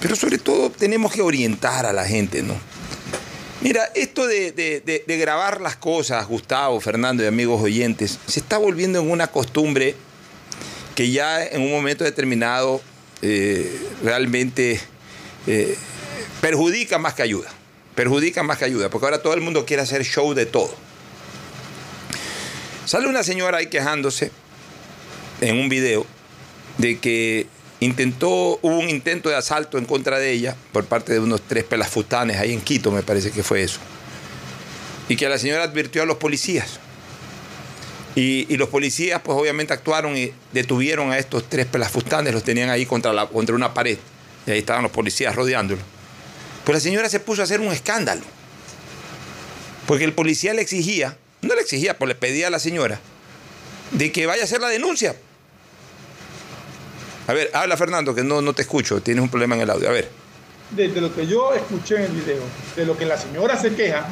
[0.00, 2.54] pero sobre todo tenemos que orientar a la gente, ¿no?
[3.60, 8.56] Mira, esto de- de- de grabar las cosas, Gustavo, Fernando y amigos oyentes, se está
[8.56, 9.94] volviendo en una costumbre
[10.94, 12.80] que ya en un momento determinado
[13.22, 14.80] eh, realmente
[15.46, 15.76] eh,
[16.40, 17.50] perjudica más que ayuda.
[17.94, 20.74] Perjudica más que ayuda, porque ahora todo el mundo quiere hacer show de todo.
[22.86, 24.30] Sale una señora ahí quejándose
[25.40, 26.06] en un video
[26.78, 27.46] de que
[27.80, 31.64] intentó, hubo un intento de asalto en contra de ella por parte de unos tres
[31.64, 33.78] pelafutanes ahí en Quito, me parece que fue eso.
[35.08, 36.80] Y que la señora advirtió a los policías.
[38.16, 42.86] Y, los policías, pues obviamente actuaron y detuvieron a estos tres pelafustanes, los tenían ahí
[42.86, 43.98] contra, contra una pared.
[44.46, 45.80] Y ahí estaban los policías rodeándolo.
[46.64, 48.22] Pues la señora se puso a hacer un escándalo.
[49.86, 53.00] Porque el policía le exigía, no le exigía, pues le pedía a la señora,
[53.90, 55.16] de que vaya a hacer la denuncia.
[57.26, 59.88] A ver, habla Fernando, que no, no te escucho, tienes un problema en el audio.
[59.88, 60.08] A ver.
[60.70, 62.42] Desde lo que yo escuché en el video,
[62.76, 64.06] de lo que la señora se queja,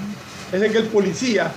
[0.52, 1.52] es de que el policía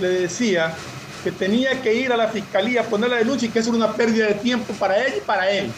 [0.00, 0.74] le decía
[1.22, 3.78] que tenía que ir a la fiscalía a poner la denuncia y que eso era
[3.78, 5.70] una pérdida de tiempo para ella y para él.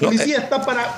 [0.00, 0.94] El policía está para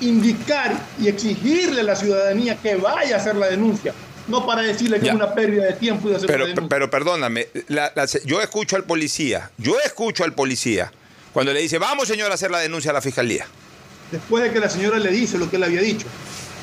[0.00, 3.94] indicar y exigirle a la ciudadanía que vaya a hacer la denuncia,
[4.28, 5.12] no para decirle que Ya.
[5.12, 8.40] es una pérdida de tiempo y de hacer Pero, la pero perdóname, la- la- yo
[8.42, 10.92] escucho al policía, yo escucho al policía
[11.32, 13.46] cuando le dice, vamos señor a hacer la denuncia a la fiscalía.
[14.10, 16.06] Después de que la señora le dice lo que él había dicho.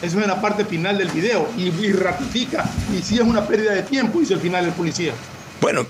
[0.02, 2.64] Eso es en la parte final del video y, y ratifica.
[2.98, 5.12] Y si es una pérdida de tiempo, dice el final el policía.
[5.60, 5.86] Bueno,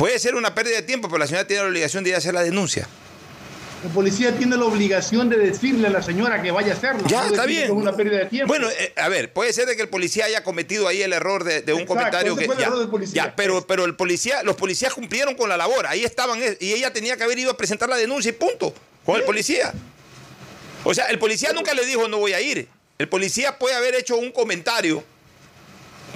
[0.00, 2.18] puede ser una pérdida de tiempo, pero la señora tiene la obligación de ir a
[2.18, 2.88] hacer la denuncia.
[3.84, 7.02] El policía tiene la obligación de decirle a la señora que vaya a hacerlo.
[7.06, 7.64] Ya, no está bien.
[7.64, 8.48] es una pérdida de tiempo.
[8.48, 11.44] Bueno, eh, a ver, puede ser de que el policía haya cometido ahí el error
[11.44, 13.24] de, de un Exacto, comentario que fue el ya, error del policía.
[13.24, 16.72] ya, pero, pero el policía, los policías cumplieron con la labor, ahí estaban eh, y
[16.72, 19.72] ella tenía que haber ido a presentar la denuncia y punto, con el policía.
[20.84, 22.68] O sea, el policía nunca le dijo no voy a ir.
[22.98, 25.04] El policía puede haber hecho un comentario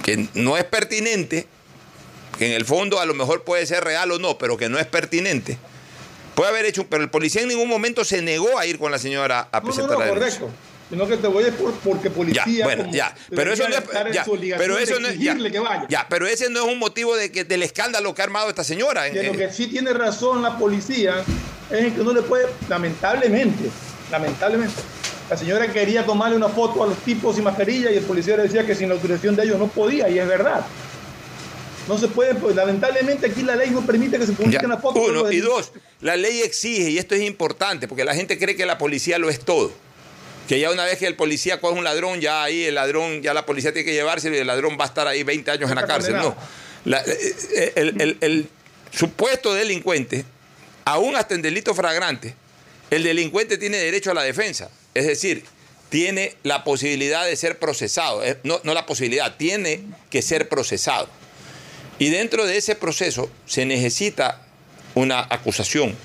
[0.03, 1.47] que no es pertinente,
[2.39, 4.85] en el fondo a lo mejor puede ser real o no, pero que no es
[4.85, 5.57] pertinente,
[6.35, 8.99] puede haber hecho, pero el policía en ningún momento se negó a ir con la
[8.99, 10.39] señora a presentar no, no, la denuncia.
[10.39, 10.75] correcto.
[10.89, 12.43] Sino que te voy a por, porque policía.
[12.45, 13.83] Ya, bueno, ya, pero eso no es,
[14.13, 14.23] ya,
[14.57, 17.31] pero eso de no es, ya, que ya, pero ese no es un motivo de
[17.31, 19.09] que, del escándalo que ha armado esta señora.
[19.09, 21.23] Que lo que sí tiene razón la policía
[21.71, 23.71] es que no le puede, lamentablemente,
[24.11, 24.75] lamentablemente,
[25.27, 28.43] la señora quería tomarle una foto a los tipos sin mascarilla y el policía le
[28.43, 30.63] decía que sin la autorización de ellos no podía, y es verdad.
[31.87, 35.03] No se puede, pues lamentablemente aquí la ley no permite que se publiquen las fotos.
[35.07, 35.71] Uno, los y dos,
[36.01, 39.29] la ley exige, y esto es importante, porque la gente cree que la policía lo
[39.29, 39.71] es todo.
[40.47, 43.33] Que ya una vez que el policía coge un ladrón, ya ahí el ladrón, ya
[43.33, 45.75] la policía tiene que llevárselo y el ladrón va a estar ahí 20 años en
[45.75, 46.15] la cárcel.
[46.15, 46.35] No.
[46.85, 48.47] La- eh, el, el- el
[48.91, 50.23] supuesto delincuente,
[50.85, 52.35] aún hasta en delito fragrante,
[52.91, 54.69] el delincuente tiene derecho a la defensa.
[54.93, 55.43] Es decir,
[55.89, 58.23] tiene la posibilidad de ser procesado.
[58.23, 59.81] Eh, No, no la posibilidad, tiene
[60.11, 61.09] que ser procesado.
[61.99, 64.41] Y dentro de ese proceso se necesita
[64.95, 65.95] una acusación.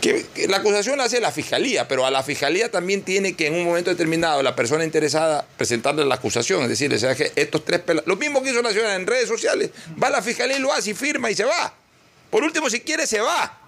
[0.00, 3.54] Que, la acusación la hace la fiscalía, pero a la fiscalía también tiene que en
[3.54, 6.62] un momento determinado la persona interesada presentarle la acusación.
[6.62, 9.06] Es decir, o sea, que estos tres pela- Lo mismo que hizo la señora en
[9.06, 9.70] redes sociales.
[10.00, 11.74] Va a la fiscalía y lo hace y firma y se va.
[12.30, 13.58] Por último, si quiere, se va.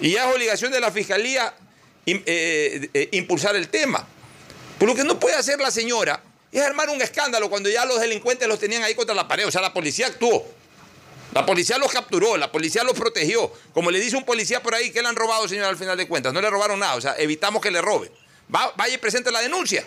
[0.00, 1.54] Y ya es obligación de la fiscalía
[2.06, 4.06] eh, eh, impulsar el tema.
[4.78, 6.20] Pero lo que no puede hacer la señora
[6.52, 9.46] es armar un escándalo cuando ya los delincuentes los tenían ahí contra la pared.
[9.46, 10.44] O sea, la policía actuó.
[11.32, 13.52] La policía los capturó, la policía los protegió.
[13.72, 16.08] Como le dice un policía por ahí, ¿qué le han robado, señor, al final de
[16.08, 16.32] cuentas?
[16.32, 18.10] No le robaron nada, o sea, evitamos que le roben.
[18.52, 19.84] Va- vaya y presente la denuncia.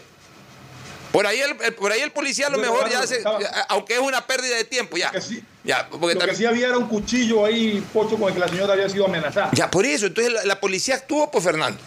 [1.12, 4.00] Por ahí el, el- por ahí el policía a lo mejor ya ya, aunque es
[4.00, 5.12] una pérdida de tiempo, ya.
[5.66, 8.48] Ya, porque Lo que sí había era un cuchillo ahí, pocho, con el que la
[8.48, 9.52] señora había sido amenazada.
[9.54, 11.78] Ya, por eso, entonces la, la policía actuó, pues Fernando.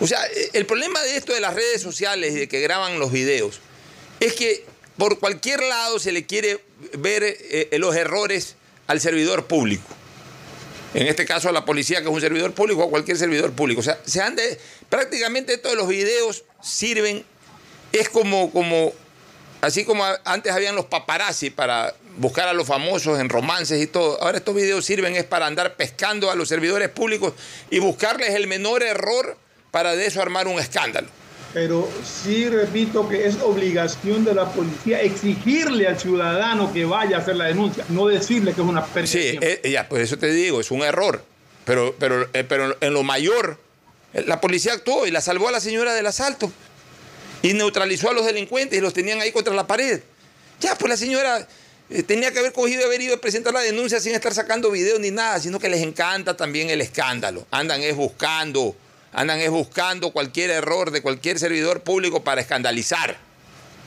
[0.00, 0.18] O sea,
[0.52, 3.60] el problema de esto de las redes sociales y de que graban los videos
[4.20, 4.64] es que
[4.98, 6.60] por cualquier lado se le quiere
[6.98, 9.86] ver eh, eh, los errores al servidor público.
[10.94, 13.52] En este caso a la policía, que es un servidor público, o a cualquier servidor
[13.52, 13.80] público.
[13.80, 17.24] O sea, se han de, prácticamente todos los videos sirven,
[17.92, 18.92] es como, como,
[19.60, 24.22] así como antes habían los paparazzi para buscar a los famosos en romances y todo.
[24.22, 27.34] Ahora estos videos sirven es para andar pescando a los servidores públicos
[27.70, 29.36] y buscarles el menor error
[29.76, 31.06] para de eso armar un escándalo.
[31.52, 37.20] Pero sí repito que es obligación de la policía exigirle al ciudadano que vaya a
[37.20, 40.32] hacer la denuncia, no decirle que es una de Sí, eh, ya, por eso te
[40.32, 41.22] digo, es un error.
[41.66, 43.58] Pero, pero, eh, pero en lo mayor,
[44.14, 46.50] eh, la policía actuó y la salvó a la señora del asalto.
[47.42, 50.00] Y neutralizó a los delincuentes y los tenían ahí contra la pared.
[50.58, 51.46] Ya, pues la señora
[51.90, 54.70] eh, tenía que haber cogido y haber ido a presentar la denuncia sin estar sacando
[54.70, 57.46] videos ni nada, sino que les encanta también el escándalo.
[57.50, 58.74] Andan es buscando,
[59.16, 63.16] andan es buscando cualquier error de cualquier servidor público para escandalizar.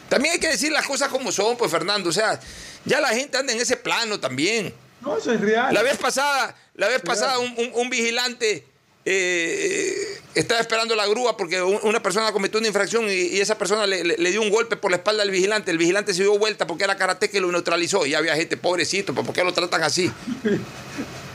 [0.09, 2.09] También hay que decir las cosas como son, pues Fernando.
[2.09, 2.39] O sea,
[2.83, 4.73] ya la gente anda en ese plano también.
[5.01, 5.73] No, eso es real.
[5.73, 8.65] La vez pasada, la vez pasada un, un- un vigilante
[9.05, 9.93] eh,
[10.35, 13.85] estaba esperando la grúa porque un- una persona cometió una infracción y, y esa persona
[13.87, 15.69] le, le- le dio un golpe por la espalda al vigilante.
[15.71, 18.05] El vigilante se dio vuelta porque era karate que lo neutralizó.
[18.07, 20.11] Y había gente, pobrecito, ¿pero ¿por qué lo tratan así?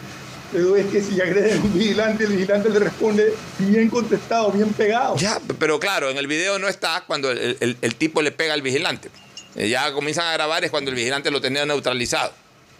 [0.55, 4.72] Pero es que si agreden a un vigilante, el vigilante le responde bien contestado, bien
[4.72, 5.16] pegado.
[5.16, 8.55] Ya, pero claro, en el video no está cuando el, el- el tipo le pega
[8.55, 9.11] al vigilante.
[9.57, 12.32] Eh, Ya comienzan a grabar es cuando el vigilante lo tenía neutralizado.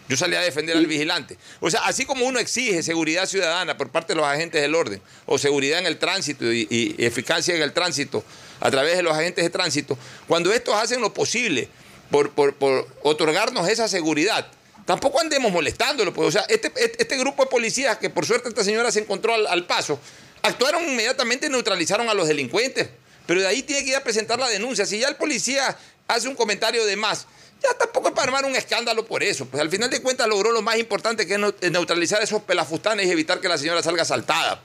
[0.07, 1.35] Yo salí a defender al vigilante.
[1.59, 5.01] O sea, así como uno exige seguridad ciudadana por parte de los agentes del orden,
[5.25, 8.23] o seguridad en el tránsito y, y- y eficacia en el tránsito
[8.61, 9.97] a través de los agentes de tránsito,
[10.27, 11.67] cuando estos hacen lo posible
[12.09, 14.47] por, por- por otorgarnos esa seguridad,
[14.85, 16.13] tampoco andemos molestándolo.
[16.13, 18.99] Pues, o sea, este, este- este grupo de policías, que por suerte esta señora se
[18.99, 19.99] encontró al, al paso,
[20.41, 22.89] actuaron inmediatamente y neutralizaron a los delincuentes.
[23.25, 24.85] Pero de ahí tiene que ir a presentar la denuncia.
[24.85, 25.75] Si ya el policía
[26.07, 27.25] hace un comentario de más,
[27.63, 29.45] ya tampoco es para armar un escándalo por eso.
[29.47, 33.07] Pues al final de cuentas logró lo más importante que es neu- neutralizar esos pelafustanes
[33.07, 34.61] y evitar que la señora salga asaltada.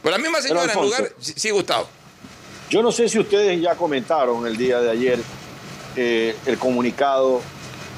[0.00, 1.12] Pues la misma señora, en lugar.
[1.20, 1.86] Sí, sí, Gustavo.
[2.70, 5.18] Yo no sé si ustedes ya comentaron el día de ayer
[5.96, 7.42] eh, el comunicado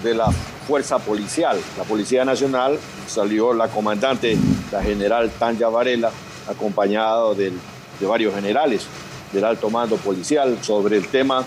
[0.03, 0.31] de la
[0.67, 1.59] fuerza policial.
[1.77, 4.37] La Policía Nacional salió la comandante,
[4.73, 6.11] la general Tanya Varela,
[6.49, 7.59] acompañado del-
[7.99, 8.87] de varios generales
[9.33, 11.45] del alto mando policial sobre el tema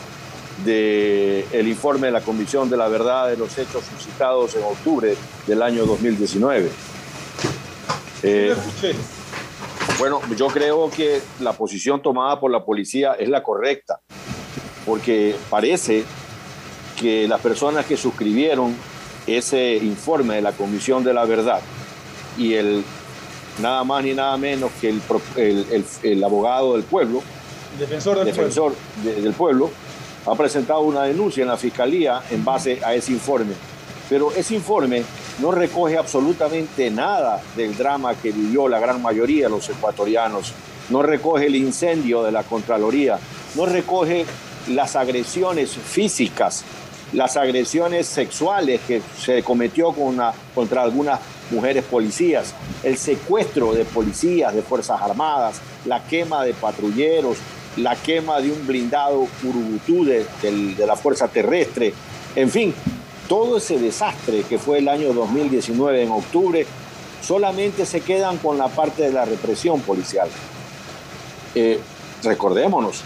[0.64, 5.16] del informe de la Comisión de la Verdad de los Hechos suscitados en octubre
[5.48, 6.70] del año 2019.
[8.22, 8.56] Eh,
[10.00, 14.00] bueno, yo creo que la posición tomada por la policía es la correcta,
[14.86, 16.04] porque parece
[17.04, 18.74] que las personas que suscribieron
[19.28, 21.60] ese informe de la Comisión de la Verdad
[22.38, 22.82] y el
[23.62, 25.02] nada más ni nada menos que el,
[25.36, 27.22] el- el- el abogado del pueblo,
[27.78, 28.74] Defensor del defensor
[29.04, 29.70] de- del pueblo,
[30.26, 33.54] ha presentado una denuncia en la fiscalía en base a ese informe.
[34.10, 35.04] Pero ese informe
[35.40, 40.54] no recoge absolutamente nada del drama que vivió la gran mayoría de los ecuatorianos,
[40.90, 43.20] no recoge el incendio de la Contraloría,
[43.56, 44.26] no recoge
[44.70, 46.64] las agresiones físicas,
[47.14, 51.20] las agresiones sexuales que se cometió contra algunas
[51.52, 52.54] mujeres policías,
[52.84, 57.38] el secuestro de policías, de Fuerzas Armadas, la quema de patrulleros,
[57.78, 61.94] la quema de un blindado Urubutú de, de la Fuerza Terrestre,
[62.36, 62.74] en fin,
[63.28, 66.66] todo ese desastre que fue el año 2019 en octubre,
[67.22, 70.30] solamente se quedan con la parte de la represión policial.
[71.56, 71.80] Eh,
[72.24, 73.02] recordémonos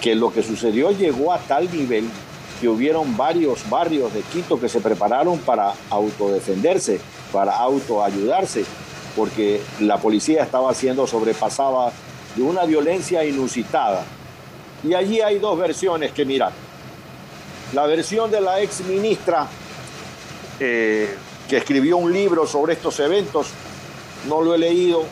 [0.00, 2.08] que lo que sucedió llegó a tal nivel
[2.60, 7.00] que hubieron varios barrios de Quito que se prepararon para autodefenderse,
[7.32, 8.64] para autoayudarse,
[9.16, 11.92] porque la policía estaba siendo sobrepasada
[12.36, 14.04] de una violencia inusitada.
[14.84, 16.52] Y allí hay dos versiones que mirar.
[17.72, 19.46] La versión de la ex ministra
[20.58, 21.14] eh,
[21.48, 23.48] que escribió un libro sobre estos eventos,
[24.28, 25.04] no lo he leído,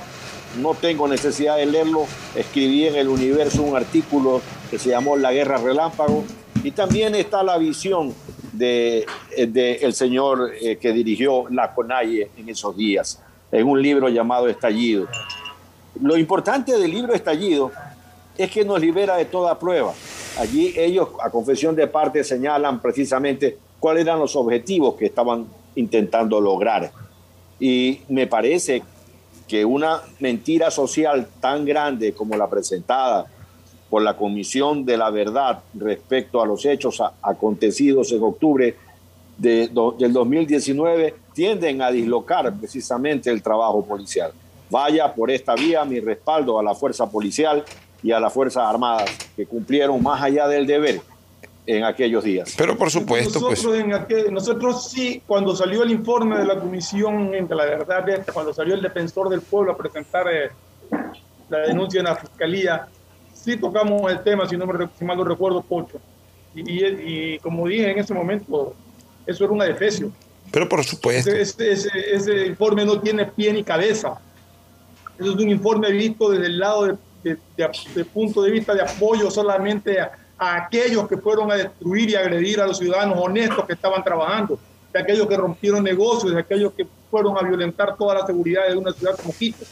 [0.60, 4.40] no tengo necesidad de leerlo, escribí en el universo un artículo
[4.70, 6.24] que se llamó La Guerra Relámpago,
[6.64, 8.14] y también está la visión
[8.52, 9.06] del
[9.36, 13.20] de, el señor eh, que dirigió la CONAIE en esos días,
[13.52, 15.06] en un libro llamado Estallido.
[16.00, 17.70] Lo importante del libro Estallido
[18.36, 19.94] es que nos libera de toda prueba.
[20.38, 26.40] Allí ellos, a confesión de parte, señalan precisamente cuáles eran los objetivos que estaban intentando
[26.40, 26.92] lograr.
[27.58, 28.82] Y me parece
[29.48, 33.26] que una mentira social tan grande como la presentada
[33.90, 38.76] por la Comisión de la Verdad respecto a los hechos acontecidos en octubre
[39.36, 44.32] de, del 2019 tienden a dislocar precisamente el trabajo policial.
[44.70, 47.64] Vaya por esta vía mi respaldo a la fuerza policial
[48.02, 51.00] y a las Fuerzas Armadas que cumplieron más allá del deber
[51.66, 52.54] en aquellos días.
[52.56, 53.80] Pero por supuesto, nosotros, pues...
[53.80, 58.52] en aquel, nosotros sí, cuando salió el informe de la Comisión de la Verdad, cuando
[58.52, 60.50] salió el defensor del pueblo a presentar eh,
[61.48, 62.88] la denuncia en la Fiscalía,
[63.42, 65.98] sí tocamos el tema, si no me si mal no recuerdo, Pocho.
[66.54, 68.74] Y, y, como dije en ese momento,
[69.26, 70.10] eso era una defecio.
[70.50, 71.30] Pero por supuesto.
[71.30, 74.18] Ese, ese, ese, informe no tiene pie ni cabeza.
[75.18, 76.86] Eso es un informe visto desde el lado
[77.22, 81.56] de, de, de punto de vista de apoyo solamente a, a, aquellos que fueron a
[81.56, 84.58] destruir y agredir a los ciudadanos honestos que estaban trabajando,
[84.92, 88.76] de aquellos que rompieron negocios, de aquellos que fueron a violentar toda la seguridad de
[88.76, 89.64] una ciudad como Quito.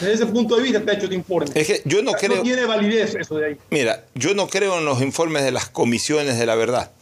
[0.00, 1.50] Desde ese punto de vista está hecho de informe.
[1.54, 2.36] Es que yo no creo.
[2.36, 3.56] No tiene validez eso de ahí.
[3.70, 6.92] Mira, yo no creo en los informes de las comisiones de la verdad.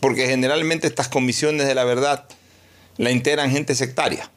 [0.00, 2.26] Porque generalmente estas comisiones de la verdad
[2.98, 4.30] la integran gente sectaria.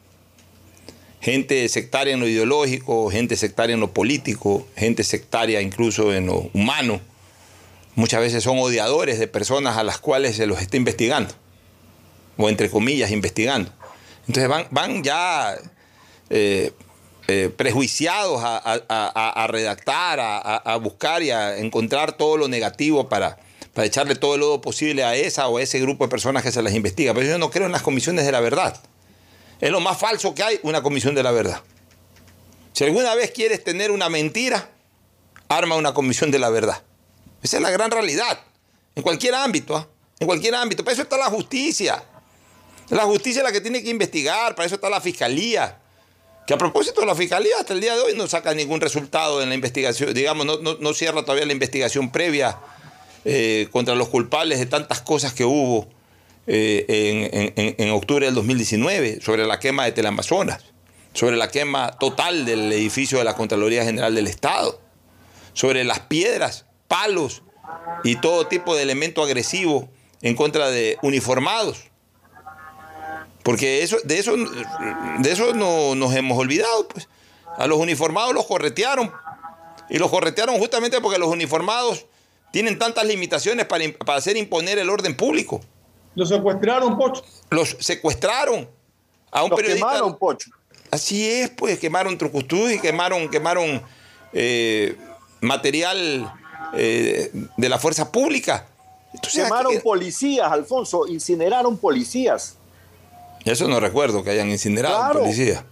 [1.20, 6.50] Gente sectaria en lo ideológico, gente sectaria en lo político, gente sectaria incluso en lo
[6.54, 7.00] humano.
[7.94, 11.34] Muchas veces son odiadores de personas a las cuales se los está investigando.
[12.38, 13.70] O entre comillas, investigando.
[14.26, 15.56] Entonces van, van ya.
[16.30, 16.72] Eh,
[17.30, 23.38] eh, prejuiciados a, redactar, a, buscar y a encontrar todo lo negativo para,
[23.72, 26.50] para echarle todo el lodo posible a esa o a ese grupo de personas que
[26.50, 27.14] se las investiga.
[27.14, 28.80] Pero yo no creo en las comisiones de la verdad.
[29.60, 31.62] Es lo más falso que hay, una comisión de la verdad.
[32.72, 34.70] Si alguna vez quieres tener una mentira,
[35.48, 36.82] arma una comisión de la verdad.
[37.42, 38.40] Esa es la gran realidad.
[38.96, 39.86] En cualquier ámbito, ¿eh?
[40.18, 40.82] en cualquier ámbito.
[40.82, 42.02] Para eso está la justicia.
[42.88, 45.78] La justicia es la que tiene que investigar, para eso está la fiscalía.
[46.50, 49.50] Que a propósito, la fiscalía hasta el día de hoy no saca ningún resultado en
[49.50, 52.58] la investigación, digamos, no, cierra todavía la investigación previa
[53.24, 55.86] eh, contra los culpables de tantas cosas que hubo
[56.48, 60.64] eh, en, en, en, octubre del 2019 sobre la quema de Teleamazonas,
[61.14, 64.80] sobre la quema total del edificio de la Contraloría General del Estado,
[65.52, 67.44] sobre las piedras, palos
[68.02, 69.88] y todo tipo de elemento agresivo
[70.20, 71.89] en contra de uniformados.
[73.42, 76.88] Porque eso, de eso, de eso no nos hemos olvidado.
[76.88, 77.08] Pues.
[77.56, 79.12] A los uniformados los corretearon.
[79.88, 82.06] Y los corretearon justamente porque los uniformados
[82.52, 85.60] tienen tantas limitaciones para, para hacer imponer el orden público.
[86.14, 87.24] Los secuestraron, Pocho.
[87.50, 88.68] Los secuestraron
[89.30, 89.88] a un los periodista.
[89.88, 90.50] quemaron, Pocho.
[90.90, 93.82] Así es, pues quemaron trucustú y quemaron, quemaron
[94.32, 94.96] eh,
[95.40, 96.32] material
[96.74, 98.66] eh, de la fuerza pública.
[99.14, 99.82] Entonces, quemaron aquí...
[99.82, 102.56] policías, Alfonso, incineraron policías.
[103.44, 105.20] Eso no recuerdo que hayan incinerado claro.
[105.20, 105.64] policía.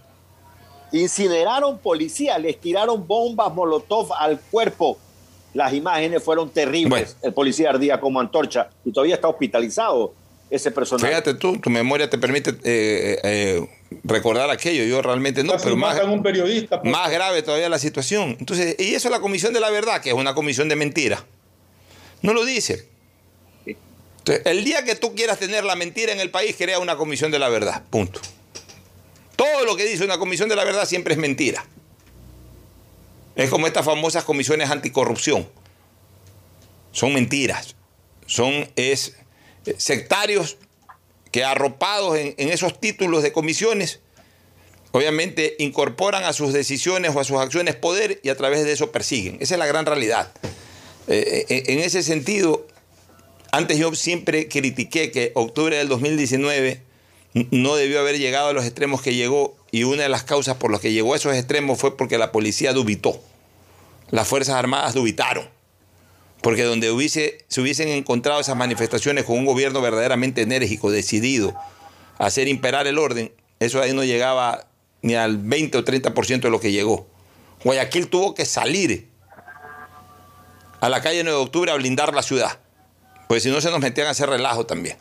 [0.91, 4.97] Incineraron policía, les tiraron bombas molotov al cuerpo.
[5.53, 6.89] Las imágenes fueron terribles.
[6.89, 7.07] Bueno.
[7.21, 10.13] El policía ardía como antorcha y todavía está hospitalizado
[10.49, 11.07] ese personaje.
[11.07, 13.69] Fíjate tú, tu memoria te permite eh, eh,
[14.03, 14.83] recordar aquello.
[14.83, 16.91] Yo realmente no, Casi pero más, un periodista, pues.
[16.91, 18.35] más grave todavía la situación.
[18.39, 21.23] Entonces, y eso es la comisión de la verdad, que es una comisión de mentira.
[22.21, 22.89] No lo dice.
[24.45, 27.39] El día que tú quieras tener la mentira en el país, crea una comisión de
[27.39, 27.83] la verdad.
[27.89, 28.21] Punto.
[29.35, 31.65] Todo lo que dice una comisión de la verdad siempre es mentira.
[33.35, 35.47] Es como estas famosas comisiones anticorrupción.
[36.91, 37.75] Son mentiras.
[38.25, 39.15] Son es,
[39.65, 40.57] eh, sectarios
[41.31, 43.99] que arropados en, en esos títulos de comisiones,
[44.91, 48.91] obviamente incorporan a sus decisiones o a sus acciones poder y a través de eso
[48.91, 49.37] persiguen.
[49.39, 50.31] Esa es la gran realidad.
[51.07, 52.67] Eh, eh, en ese sentido,
[53.51, 56.81] antes yo siempre critiqué que octubre del 2019
[57.33, 60.57] n- no debió haber llegado a los extremos que llegó y una de las causas
[60.57, 63.21] por las que llegó a esos extremos fue porque la policía dubitó.
[64.11, 65.47] Las Fuerzas Armadas dubitaron.
[66.41, 71.53] Porque donde hubiese, se hubiesen encontrado esas manifestaciones con un gobierno verdaderamente enérgico, decidido
[72.17, 74.67] a hacer imperar el orden, eso ahí no llegaba
[75.01, 77.07] ni al 20 o 30% de lo que llegó.
[77.65, 79.09] Guayaquil tuvo que salir
[80.79, 82.59] a la calle 9 de octubre a blindar la ciudad.
[83.29, 84.97] Pues si no se nos metían a hacer relajo también.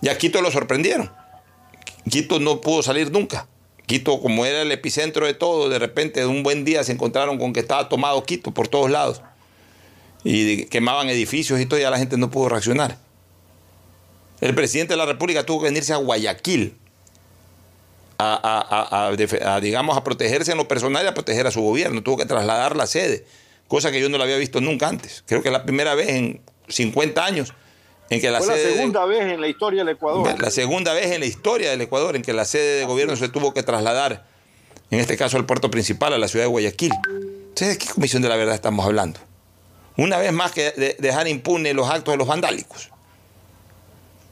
[0.00, 1.12] Y a Quito lo sorprendieron.
[2.10, 3.46] Quito no pudo salir nunca.
[3.84, 7.36] Quito, como era el epicentro de todo, de repente de un buen día se encontraron
[7.36, 9.20] con que estaba tomado Quito por todos lados.
[10.24, 12.96] Y quemaban edificios y todo, ya la gente no pudo reaccionar.
[14.40, 16.74] El presidente de la República tuvo que venirse a Guayaquil
[18.18, 22.02] a, digamos, a protegerse en lo personal y a proteger a su gobierno.
[22.02, 23.26] Tuvo que trasladar la sede,
[23.68, 25.22] cosa que yo no la había visto nunca antes.
[25.26, 27.52] Creo que es la primera vez en 50 años
[28.10, 28.66] en que la Fue la sede...
[28.68, 30.40] de- segunda vez en la historia del Ecuador.
[30.40, 33.28] la segunda vez en la historia del Ecuador en que la sede de gobierno se
[33.28, 34.26] tuvo que trasladar,
[34.90, 36.92] en este caso al puerto principal, a la ciudad de Guayaquil.
[37.48, 39.18] Entonces, ¿de qué comisión de la verdad estamos hablando?
[39.96, 42.90] Una vez más que de- dejar impune los actos de los vandálicos.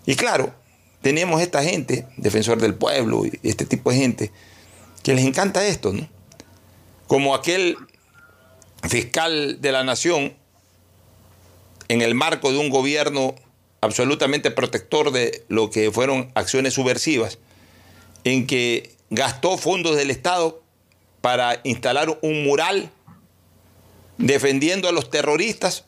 [0.07, 0.53] Y claro,
[1.01, 4.33] tenemos esta gente, defensor del pueblo, y este tipo de gente,
[5.03, 6.07] que les encanta esto, ¿no?
[7.07, 7.77] Como aquel
[8.89, 10.35] fiscal de la nación,
[11.89, 13.35] en el marco de un gobierno
[13.81, 17.39] absolutamente protector de lo que fueron acciones subversivas,
[18.25, 20.63] en que gastó fondos del Estado
[21.21, 22.91] para instalar un mural
[24.19, 25.85] defendiendo a los terroristas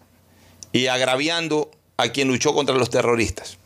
[0.73, 3.59] y agraviando a quien luchó contra los terroristas.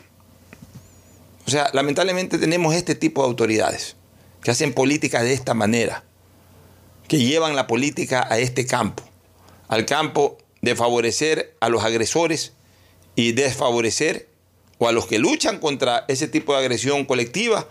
[1.46, 3.96] O sea, lamentablemente tenemos este tipo de autoridades
[4.42, 6.04] que hacen política de esta manera,
[7.08, 9.02] que llevan la política a este campo,
[9.70, 12.52] al campo de favorecer a los agresores
[13.14, 14.28] y desfavorecer
[14.78, 17.66] o a los que luchan contra ese tipo de agresión colectiva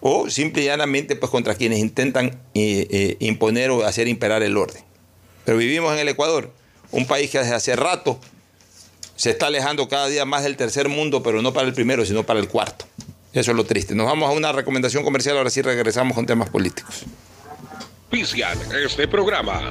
[0.00, 4.56] o simple y llanamente pues contra quienes intentan eh, eh, imponer o hacer imperar el
[4.56, 4.82] orden.
[5.44, 6.50] Pero vivimos en el Ecuador,
[6.90, 8.18] un país que desde hace rato
[9.14, 12.24] se está alejando cada día más del tercer mundo, pero no para el primero, sino
[12.24, 12.86] para el cuarto.
[13.32, 13.94] Eso es lo triste.
[13.94, 17.04] Nos vamos a una recomendación comercial, ahora sí regresamos con temas políticos.
[18.84, 19.70] Este programa.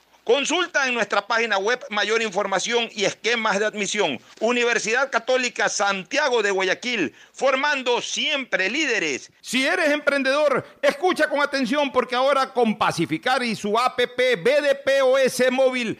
[0.23, 4.19] Consulta en nuestra página web mayor información y esquemas de admisión.
[4.39, 9.31] Universidad Católica Santiago de Guayaquil, formando siempre líderes.
[9.41, 15.99] Si eres emprendedor, escucha con atención porque ahora con Pacificar y su APP BDPOS móvil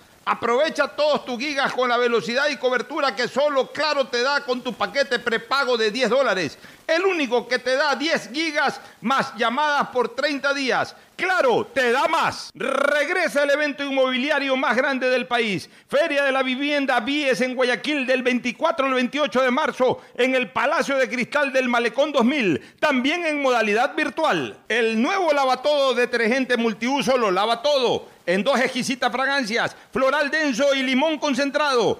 [0.23, 4.61] Aprovecha todos tus gigas con la velocidad y cobertura que solo Claro te da con
[4.61, 6.59] tu paquete prepago de 10 dólares.
[6.85, 10.95] El único que te da 10 gigas más llamadas por 30 días.
[11.21, 12.49] Claro, te da más.
[12.55, 15.69] Regresa el evento inmobiliario más grande del país.
[15.87, 20.49] Feria de la Vivienda Vies en Guayaquil del 24 al 28 de marzo en el
[20.49, 22.59] Palacio de Cristal del Malecón 2000.
[22.79, 24.57] También en modalidad virtual.
[24.67, 30.81] El nuevo lavatodo detergente multiuso lo lava todo en dos exquisitas fragancias, floral denso y
[30.81, 31.99] limón concentrado.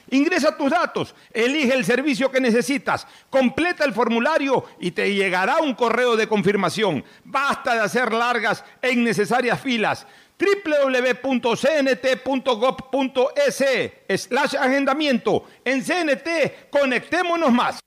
[0.11, 5.73] Ingresa tus datos, elige el servicio que necesitas, completa el formulario y te llegará un
[5.73, 7.03] correo de confirmación.
[7.23, 10.05] Basta de hacer largas e innecesarias filas
[10.37, 11.23] www.cnt.gov.es
[14.21, 15.45] slash agendamiento.
[15.63, 17.79] En CNT, conectémonos más.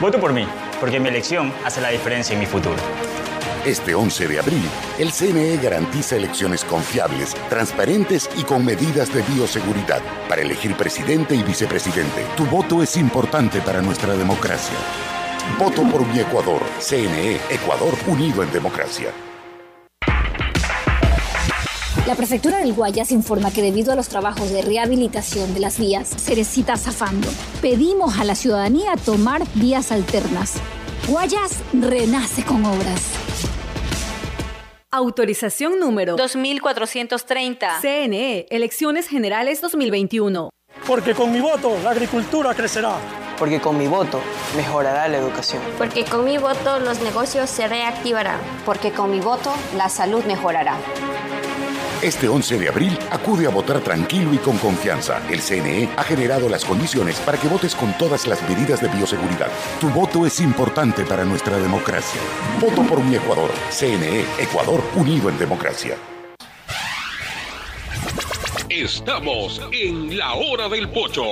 [0.00, 0.46] Voto por mí,
[0.80, 2.76] porque mi elección hace la diferencia en mi futuro.
[3.66, 4.62] Este 11 de abril,
[4.98, 10.00] el CNE garantiza elecciones confiables, transparentes y con medidas de bioseguridad
[10.30, 12.24] para elegir presidente y vicepresidente.
[12.38, 14.78] Tu voto es importante para nuestra democracia.
[15.58, 16.62] Voto por mi Ecuador.
[16.78, 19.12] CNE, Ecuador unido en democracia.
[22.06, 26.08] La prefectura del Guayas informa que debido a los trabajos de rehabilitación de las vías,
[26.08, 27.28] Cerecita zafando,
[27.60, 30.54] pedimos a la ciudadanía tomar vías alternas.
[31.06, 33.29] Guayas renace con obras.
[34.92, 37.78] Autorización número 2430.
[37.80, 40.50] CNE, Elecciones Generales 2021.
[40.84, 42.96] Porque con mi voto la agricultura crecerá.
[43.38, 44.20] Porque con mi voto
[44.56, 45.62] mejorará la educación.
[45.78, 48.40] Porque con mi voto los negocios se reactivarán.
[48.66, 50.76] Porque con mi voto la salud mejorará.
[52.02, 55.20] Este 11 de abril acude a votar tranquilo y con confianza.
[55.28, 59.48] El CNE ha generado las condiciones para que votes con todas las medidas de bioseguridad.
[59.78, 62.18] Tu voto es importante para nuestra democracia.
[62.58, 63.50] Voto por mi Ecuador.
[63.68, 65.98] CNE, Ecuador unido en democracia.
[68.70, 71.24] Estamos en la hora del pocho.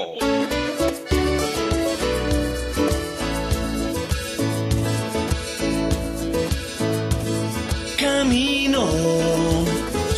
[7.97, 9.38] Camino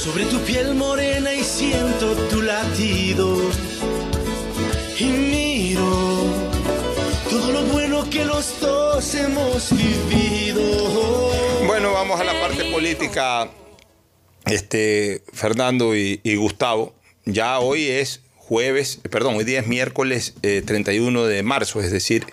[0.00, 3.36] sobre tu piel morena y siento tu latido.
[4.98, 6.24] Y miro
[7.28, 10.62] todo lo bueno que los dos hemos vivido.
[11.66, 13.50] Bueno, vamos a la parte política,
[14.46, 16.94] este, Fernando y, y Gustavo.
[17.26, 22.24] Ya hoy es jueves, perdón, hoy día es miércoles eh, 31 de marzo, es decir,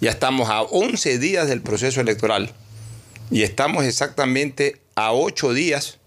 [0.00, 2.54] ya estamos a 11 días del proceso electoral
[3.30, 5.99] y estamos exactamente a 8 días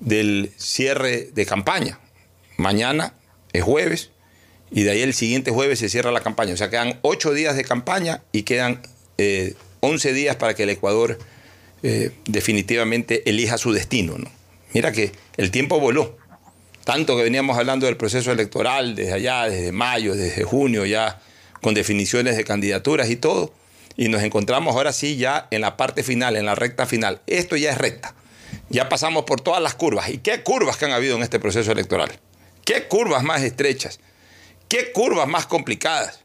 [0.00, 1.98] del cierre de campaña.
[2.56, 3.14] Mañana
[3.52, 4.10] es jueves
[4.70, 6.54] y de ahí el siguiente jueves se cierra la campaña.
[6.54, 8.82] O sea, quedan 8 días de campaña y quedan
[9.18, 11.18] eh, 11 días para que el Ecuador
[11.82, 14.18] eh, definitivamente elija su destino.
[14.18, 14.30] ¿no?
[14.72, 16.16] Mira que el tiempo voló.
[16.84, 21.20] Tanto que veníamos hablando del proceso electoral desde allá, desde mayo, desde junio, ya
[21.60, 23.52] con definiciones de candidaturas y todo.
[23.96, 27.20] Y nos encontramos ahora sí ya en la parte final, en la recta final.
[27.26, 28.14] Esto ya es recta.
[28.68, 30.08] Ya pasamos por todas las curvas.
[30.10, 32.10] ¿Y qué curvas que han habido en este proceso electoral?
[32.64, 34.00] ¿Qué curvas más estrechas?
[34.68, 36.24] ¿Qué curvas más complicadas?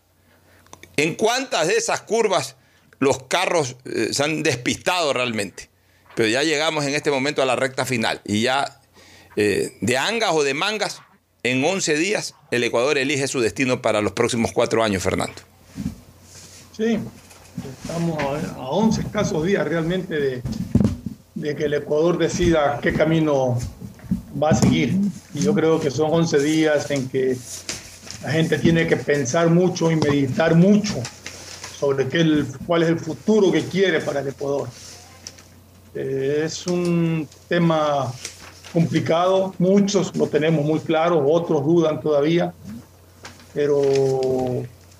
[0.97, 2.55] ¿En cuántas de esas curvas
[2.99, 5.69] los carros eh, se han despistado realmente?
[6.15, 8.81] Pero ya llegamos en este momento a la recta final y ya
[9.35, 11.01] eh, de angas o de mangas,
[11.43, 15.41] en 11 días el Ecuador elige su destino para los próximos cuatro años, Fernando.
[16.75, 16.99] Sí,
[17.83, 20.41] estamos a, a 11 escasos días realmente de,
[21.41, 23.57] de que el Ecuador decida qué camino
[24.41, 24.95] va a seguir.
[25.33, 27.35] Y yo creo que son 11 días en que
[28.23, 30.95] la gente tiene que pensar mucho y meditar mucho
[31.77, 34.69] sobre qué cuál es el futuro que quiere para el Ecuador.
[35.95, 38.13] Eh, es un tema
[38.71, 42.53] complicado, muchos lo tenemos muy claro, otros dudan todavía,
[43.53, 43.81] pero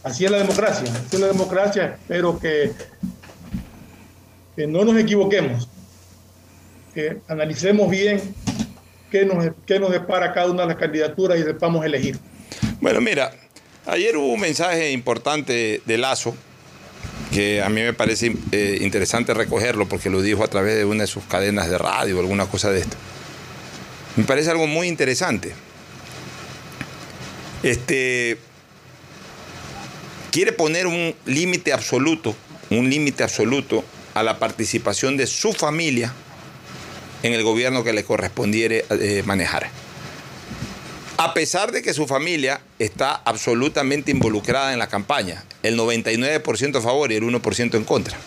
[0.03, 2.73] así es la democracia, así es la democracia, espero que
[4.67, 5.69] no nos equivoquemos,
[6.93, 8.21] que analicemos bien
[9.11, 12.17] qué nos, qué nos depara cada una de las candidaturas y sepamos elegir.
[12.79, 13.31] Bueno, mira,
[13.85, 16.35] ayer hubo un mensaje importante de Lazo,
[17.31, 21.03] que a mí me parece eh, interesante recogerlo porque lo dijo a través de una
[21.03, 22.97] de sus cadenas de radio alguna cosa de esto.
[24.15, 25.53] Me parece algo muy interesante.
[27.63, 28.37] Este,
[30.31, 32.35] quiere poner un límite absoluto,
[32.69, 33.83] un límite absoluto
[34.13, 36.13] a la participación de su familia
[37.23, 39.69] en el gobierno que le correspondiere eh, manejar.
[41.17, 46.81] A pesar de que su familia está absolutamente involucrada en la campaña, el 99% a
[46.81, 48.17] favor y el 1% en contra.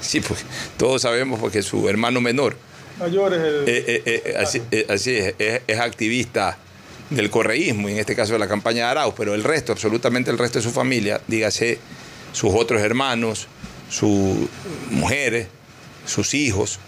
[0.00, 0.44] Sí, pues
[0.78, 2.56] todos sabemos porque su hermano menor
[2.98, 3.64] Mayor es el...
[3.66, 6.58] eh, eh, así, así es, es, es activista
[7.10, 10.30] del correísmo, y en este caso de la campaña de Arauz, pero el resto, absolutamente
[10.30, 11.78] el resto de su familia, dígase
[12.32, 13.48] sus otros hermanos,
[13.90, 14.48] sus
[14.90, 15.48] mujeres,
[16.06, 16.78] sus hijos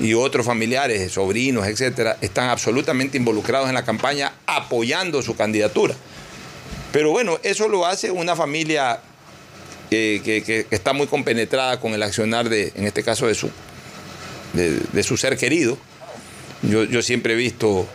[0.00, 5.94] y otros familiares, sobrinos, etcétera, están absolutamente involucrados en la campaña apoyando su candidatura.
[6.92, 9.00] Pero bueno, eso lo hace una familia
[9.90, 13.50] que, que- que- está muy compenetrada con el accionar de, en este caso, de su,
[14.52, 15.76] de, su ser querido.
[16.62, 17.86] Yo, yo siempre he visto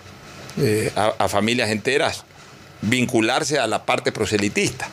[0.57, 2.23] eh, a, a familias enteras
[2.81, 4.89] vincularse a la parte proselitista.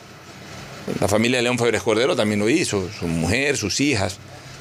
[0.99, 4.17] La familia de León Febres Cordero también lo hizo, su mujer, sus hijas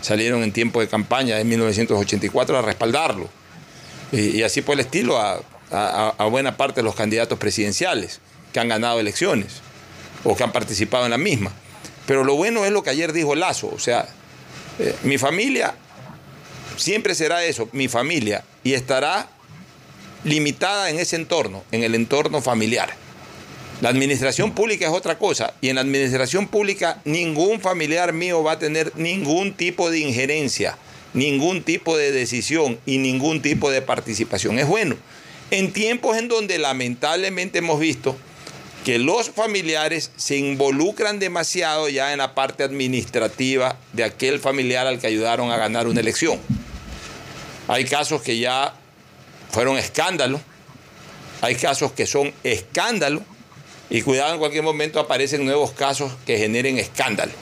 [0.07, 3.29] salieron en tiempo de campaña en 1984 a respaldarlo.
[4.13, 8.21] Y, así por el estilo a buena parte de los candidatos presidenciales
[8.53, 9.61] que han ganado elecciones
[10.25, 11.53] o que han participado en la misma.
[12.07, 14.09] Pero lo bueno es lo que ayer dijo Lazo, o sea,
[14.79, 15.75] eh, mi familia
[16.77, 19.29] siempre será eso, mi familia, y estará
[20.25, 22.95] limitada en ese entorno, en el entorno familiar.
[23.83, 28.53] La administración pública es otra cosa y en la administración pública ningún familiar mío va
[28.53, 30.79] a tener ningún tipo de injerencia,
[31.12, 34.59] ningún tipo de decisión y ningún tipo de participación.
[34.59, 34.97] Es bueno.
[35.51, 38.16] En tiempos en donde lamentablemente hemos visto
[38.85, 44.99] que los familiares se involucran demasiado ya en la parte administrativa de aquel familiar al
[44.99, 46.41] que ayudaron a ganar una elección.
[47.68, 48.74] Hay casos que ya
[49.51, 50.41] fueron escándalos,
[51.43, 53.22] hay casos que son escándalos
[53.91, 57.32] y cuidado en cualquier momento aparecen nuevos casos que generen escándalo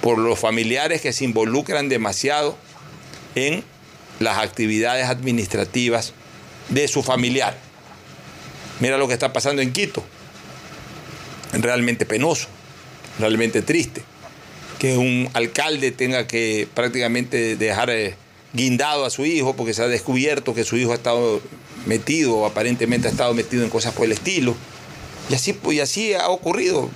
[0.00, 2.56] por los familiares que se involucran demasiado
[3.34, 3.64] en
[4.20, 6.12] las actividades administrativas
[6.68, 7.56] de su familiar.
[8.80, 10.04] Mira lo que está pasando en Quito.
[11.52, 12.48] Realmente penoso,
[13.18, 14.02] realmente triste.
[14.78, 18.16] Que un alcalde tenga que prácticamente dejar eh,
[18.52, 21.40] guindado a su hijo porque se ha descubierto que su hijo ha estado
[21.86, 24.56] metido o aparentemente ha estado metido en cosas por el estilo.
[25.28, 26.90] Y así, y así ha ocurrido.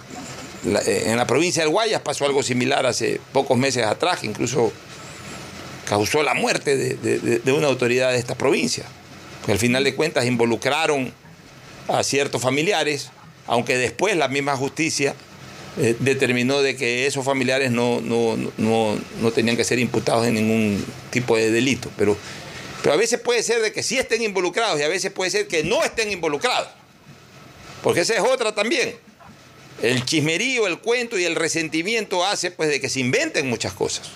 [0.66, 4.72] Eh, en la provincia del Guayas pasó algo similar hace pocos meses atrás, que incluso
[5.88, 8.84] causó la muerte de, una autoridad de esta provincia.
[9.46, 11.12] Al final de cuentas involucraron
[11.88, 13.10] a ciertos familiares,
[13.46, 15.14] aunque después la misma justicia
[15.78, 20.34] eh, determinó de que esos familiares no, no, no, no tenían que ser imputados en
[20.34, 21.90] ningún tipo de delito.
[21.96, 22.16] Pero,
[22.82, 25.48] pero a veces puede ser de que sí estén involucrados y a veces puede ser
[25.48, 26.68] que no estén involucrados.
[27.82, 28.96] Porque esa es otra también.
[29.82, 34.08] El chismerío, el cuento y el resentimiento hace pues de que se inventen muchas cosas.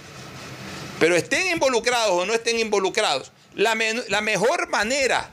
[0.98, 5.30] Pero estén involucrados o no estén involucrados, la, men- la mejor manera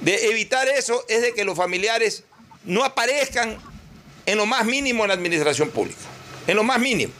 [0.00, 2.24] de evitar eso es de que los familiares
[2.64, 3.58] no aparezcan
[4.26, 5.98] en lo más mínimo en la administración pública.
[6.46, 7.12] En lo más mínimo.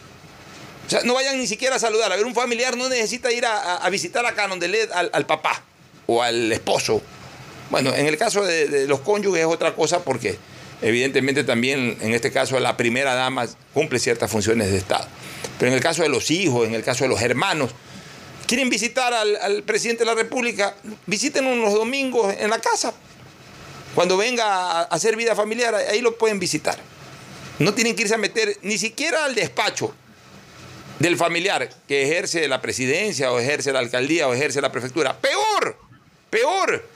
[0.86, 2.10] O sea, no vayan ni siquiera a saludar.
[2.12, 5.62] A ver, un familiar no necesita ir a, visitar a Carondelet al, al papá
[6.06, 7.00] o al esposo.
[7.70, 10.36] Bueno, en el caso de, los cónyuges es otra cosa porque
[10.82, 15.06] evidentemente también en este caso la primera dama cumple ciertas funciones de Estado.
[15.58, 17.70] Pero en el caso de los hijos, en el caso de los hermanos,
[18.46, 20.74] quieren visitar al, al presidente de la República,
[21.06, 22.92] visítenlo los domingos en la casa.
[23.94, 26.78] Cuando venga a hacer vida familiar, ahí lo pueden visitar.
[27.58, 29.94] No tienen que irse a meter ni siquiera al despacho
[30.98, 35.16] del familiar que ejerce la presidencia o ejerce la alcaldía o ejerce la prefectura.
[35.18, 35.76] Peor,
[36.30, 36.86] peor,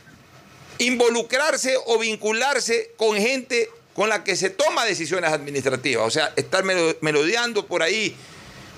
[0.78, 6.06] involucrarse o vincularse con gente con la que se toma decisiones administrativas.
[6.06, 8.16] O sea, estar melodeando por ahí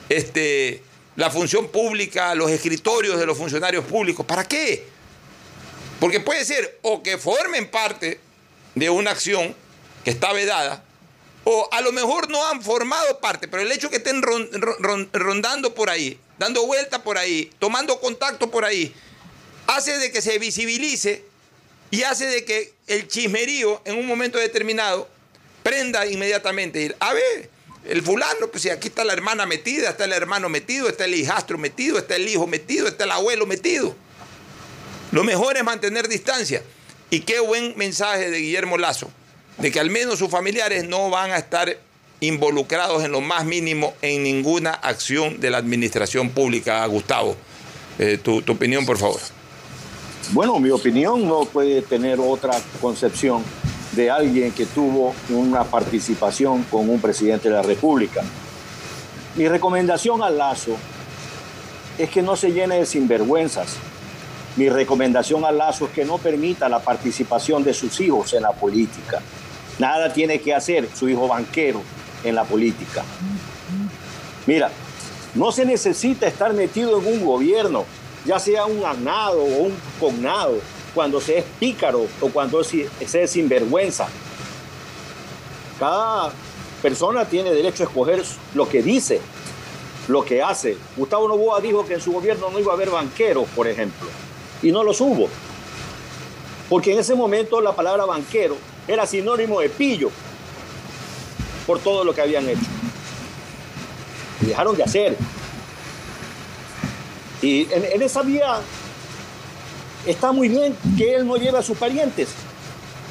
[0.08, 0.82] este,
[1.16, 4.26] la función pública, los escritorios de los funcionarios públicos.
[4.26, 4.84] ¿Para qué?
[6.00, 8.20] Porque puede ser o que formen parte
[8.74, 9.54] de una acción
[10.04, 10.84] que está vedada,
[11.44, 15.08] o a lo mejor no han formado parte, pero el hecho que estén ron- ron-
[15.12, 18.94] rondando por ahí, dando vuelta por ahí, tomando contacto por ahí,
[19.66, 21.24] hace de que se visibilice
[21.90, 25.08] y hace de que el chismerío en un momento determinado
[25.62, 26.82] prenda inmediatamente.
[26.82, 27.50] Ir, A ver,
[27.88, 31.14] el fulano, pues si aquí está la hermana metida, está el hermano metido, está el
[31.14, 33.94] hijastro metido, está el hijo metido, está el abuelo metido.
[35.12, 36.62] Lo mejor es mantener distancia.
[37.10, 39.10] Y qué buen mensaje de Guillermo Lazo,
[39.58, 41.78] de que al menos sus familiares no van a estar
[42.18, 46.84] involucrados en lo más mínimo en ninguna acción de la administración pública.
[46.86, 47.36] Gustavo,
[47.98, 49.20] eh, tu, tu opinión, por favor.
[50.32, 53.44] Bueno, mi opinión no puede tener otra concepción
[53.92, 58.22] de alguien que tuvo una participación con un presidente de la República.
[59.36, 60.76] Mi recomendación al Lazo
[61.96, 63.76] es que no se llene de sinvergüenzas.
[64.56, 68.52] Mi recomendación al Lazo es que no permita la participación de sus hijos en la
[68.52, 69.22] política.
[69.78, 71.82] Nada tiene que hacer su hijo banquero
[72.24, 73.04] en la política.
[74.46, 74.70] Mira,
[75.36, 77.84] no se necesita estar metido en un gobierno,
[78.26, 80.58] ya sea un anado o un cognado,
[80.94, 84.08] cuando se es pícaro o cuando se es sinvergüenza.
[85.78, 86.32] Cada
[86.80, 88.22] persona tiene derecho a escoger
[88.54, 89.20] lo que dice,
[90.08, 90.76] lo que hace.
[90.96, 94.08] Gustavo Novoa dijo que en su gobierno no iba a haber banqueros, por ejemplo,
[94.62, 95.28] y no los hubo.
[96.68, 98.56] Porque en ese momento la palabra banquero
[98.88, 100.10] era sinónimo de pillo
[101.66, 102.66] por todo lo que habían hecho.
[104.40, 105.16] Y dejaron de hacer.
[107.42, 108.60] Y en, esa vía
[110.06, 112.28] está muy bien que él no lleve a sus parientes.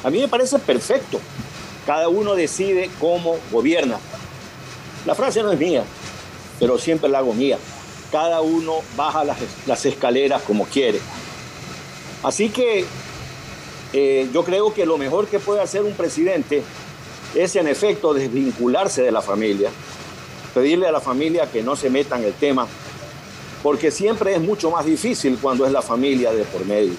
[0.04, 1.20] A mí me parece perfecto.
[1.86, 3.98] Cada uno decide cómo gobierna.
[5.04, 5.84] La frase no es mía,
[6.58, 7.58] pero siempre la hago mía.
[8.10, 11.00] Cada uno baja las, las escaleras como quiere.
[12.22, 12.84] Así que
[13.92, 16.62] eh, yo creo que lo mejor que puede hacer un presidente
[17.34, 19.70] es en efecto desvincularse de la familia,
[20.54, 22.66] pedirle a la familia que no se meta en el tema,
[23.62, 26.94] porque siempre es mucho más difícil cuando es la familia de por medio.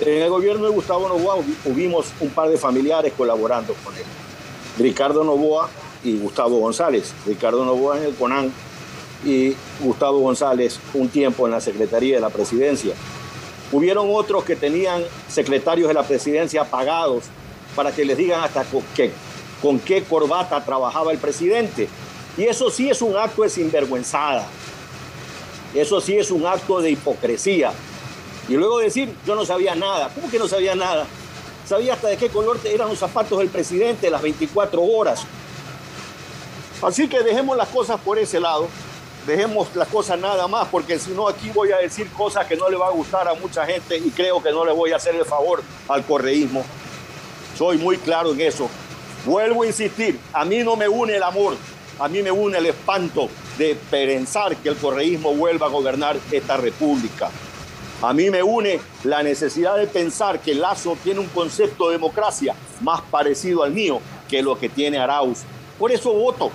[0.00, 4.04] En el gobierno de Gustavo Novoa hubimos un par de familiares colaborando con él.
[4.78, 5.68] Ricardo Novoa
[6.04, 7.12] y Gustavo González.
[7.26, 8.52] Ricardo Novoa en el CONAN
[9.24, 12.94] y Gustavo González un tiempo en la Secretaría de la Presidencia.
[13.72, 17.24] Hubieron otros que tenían secretarios de la presidencia pagados
[17.74, 18.64] para que les digan hasta
[18.94, 19.10] qué,
[19.60, 21.88] con qué corbata trabajaba el presidente.
[22.36, 24.46] Y eso sí es un acto de sinvergüenzada.
[25.74, 27.72] Eso sí es un acto de hipocresía.
[28.48, 30.10] Y luego decir, yo no sabía nada.
[30.14, 31.06] ¿Cómo que no sabía nada?
[31.66, 35.24] Sabía hasta de qué color eran los zapatos del presidente las 24 horas.
[36.82, 38.68] Así que dejemos las cosas por ese lado.
[39.26, 42.70] Dejemos las cosas nada más, porque si no aquí voy a decir cosas que no
[42.70, 45.14] le va a gustar a mucha gente y creo que no le voy a hacer
[45.14, 46.64] el favor al correísmo.
[47.58, 48.70] Soy muy claro en eso.
[49.26, 51.56] Vuelvo a insistir, a mí no me une el amor,
[51.98, 53.28] a mí me une el espanto
[53.58, 57.28] de pensar que el correísmo vuelva a gobernar esta república.
[58.00, 62.54] A mí me une la necesidad de pensar que Lazo tiene un concepto de democracia
[62.80, 65.40] más parecido al mío que lo que tiene Arauz.
[65.76, 66.52] Por eso voto.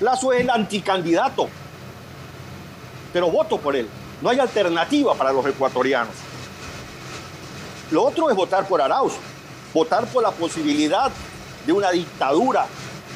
[0.00, 1.48] Lazo es el anticandidato,
[3.12, 3.86] pero voto por él.
[4.22, 6.14] No hay alternativa para los ecuatorianos.
[7.90, 9.12] Lo otro es votar por Arauz,
[9.74, 11.12] votar por la posibilidad
[11.66, 12.66] de una dictadura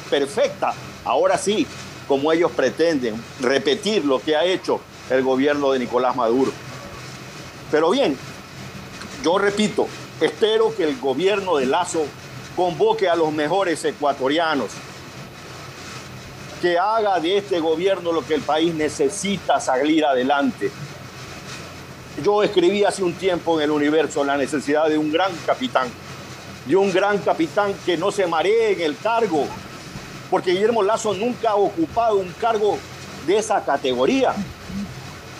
[0.09, 0.73] perfecta,
[1.03, 1.65] ahora sí,
[2.07, 4.79] como ellos pretenden, repetir lo que ha hecho
[5.09, 6.51] el gobierno de Nicolás Maduro.
[7.71, 8.17] Pero bien,
[9.23, 9.87] yo repito,
[10.21, 12.05] espero que el gobierno de Lazo
[12.55, 14.71] convoque a los mejores ecuatorianos,
[16.61, 20.71] que haga de este gobierno lo que el país necesita salir adelante.
[22.23, 25.87] Yo escribí hace un tiempo en el universo la necesidad de un gran capitán,
[26.65, 29.45] de un gran capitán que no se maree en el cargo,
[30.29, 32.77] porque Guillermo Lazo nunca ha ocupado un cargo
[33.25, 34.33] de esa categoría.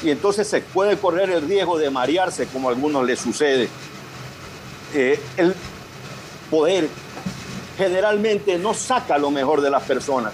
[0.03, 3.67] Y entonces se puede correr el riesgo de marearse como a algunos les sucede.
[4.93, 5.55] Eh, el
[6.49, 6.87] poder
[7.77, 10.33] generalmente no saca lo mejor de las personas,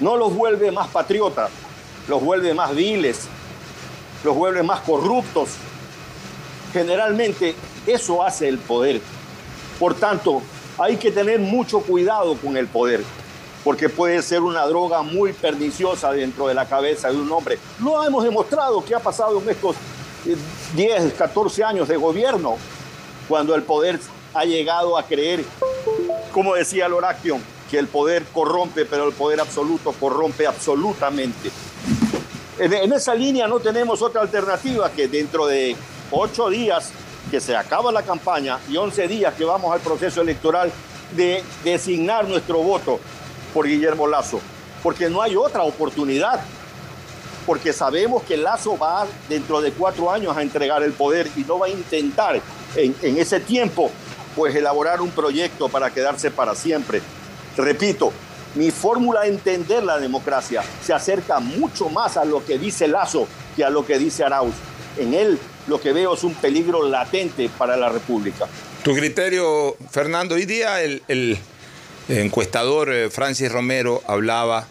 [0.00, 1.50] no los vuelve más patriotas,
[2.08, 3.26] los vuelve más viles,
[4.24, 5.50] los vuelve más corruptos.
[6.72, 7.54] Generalmente
[7.86, 9.00] eso hace el poder.
[9.78, 10.42] Por tanto,
[10.78, 13.02] hay que tener mucho cuidado con el poder,
[13.64, 17.58] porque puede ser una droga muy perniciosa dentro de la cabeza de un hombre.
[17.80, 19.76] Lo hemos demostrado que ha pasado en estos
[20.74, 22.56] 10, 14 años de gobierno,
[23.28, 23.98] cuando el poder
[24.34, 25.44] ha llegado a creer,
[26.32, 31.50] como decía Loraction, que el poder corrompe, pero el poder absoluto corrompe absolutamente.
[32.58, 35.76] En, en esa línea no tenemos otra alternativa que dentro de
[36.10, 36.90] ocho días
[37.30, 40.72] que se acaba la campaña y 11 días que vamos al proceso electoral
[41.14, 43.00] de designar nuestro voto
[43.52, 44.40] por Guillermo Lazo,
[44.82, 46.40] porque no hay otra oportunidad,
[47.46, 51.58] porque sabemos que Lazo va dentro de cuatro años a entregar el poder y no
[51.58, 52.40] va a intentar
[52.76, 53.90] en, ese tiempo
[54.36, 57.00] pues elaborar un proyecto para quedarse para siempre.
[57.56, 58.12] Repito,
[58.54, 63.26] mi fórmula de entender la democracia se acerca mucho más a lo que dice Lazo
[63.56, 64.54] que a lo que dice Arauz.
[64.98, 68.46] En él lo que veo es un peligro latente para la República.
[68.84, 71.02] Tu criterio, Fernando, hoy día el
[72.08, 74.66] encuestador eh, Francis Romero hablaba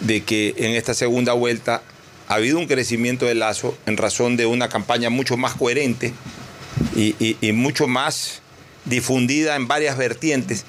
[0.00, 1.82] de que en esta segunda vuelta
[2.28, 6.12] ha habido un crecimiento de Lazo en razón de una campaña mucho más coherente
[6.96, 8.40] y, mucho más
[8.84, 10.64] difundida en varias vertientes,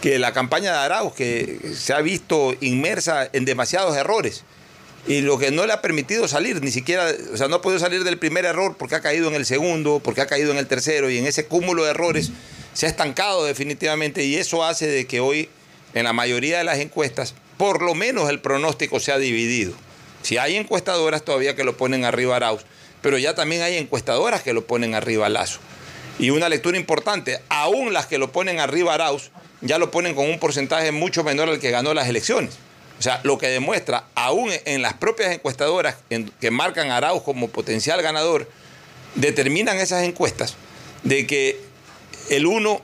[0.00, 4.44] que la campaña de Arauz, que se ha visto inmersa en demasiados errores,
[5.06, 7.78] y lo que no le ha permitido salir, ni siquiera, o sea, no ha podido
[7.78, 10.66] salir del primer error porque ha caído en el segundo, porque ha caído en el
[10.66, 12.32] tercero, y en ese cúmulo de errores
[12.76, 15.48] se ha estancado definitivamente, y eso hace de que hoy,
[15.94, 19.72] en la mayoría de las encuestas, por lo menos el pronóstico se ha dividido.
[20.20, 22.66] Si hay encuestadoras todavía que lo ponen arriba a Arauz,
[23.00, 25.58] pero ya también hay encuestadoras que lo ponen arriba a Lazo.
[26.18, 29.30] Y una lectura importante, aún las que lo ponen arriba a Arauz,
[29.62, 32.58] ya lo ponen con un porcentaje mucho menor al que ganó las elecciones.
[32.98, 35.96] O sea, lo que demuestra, aún en las propias encuestadoras
[36.40, 38.50] que marcan a Arauz como potencial ganador,
[39.14, 40.56] determinan esas encuestas
[41.04, 41.65] de que
[42.30, 42.80] el uno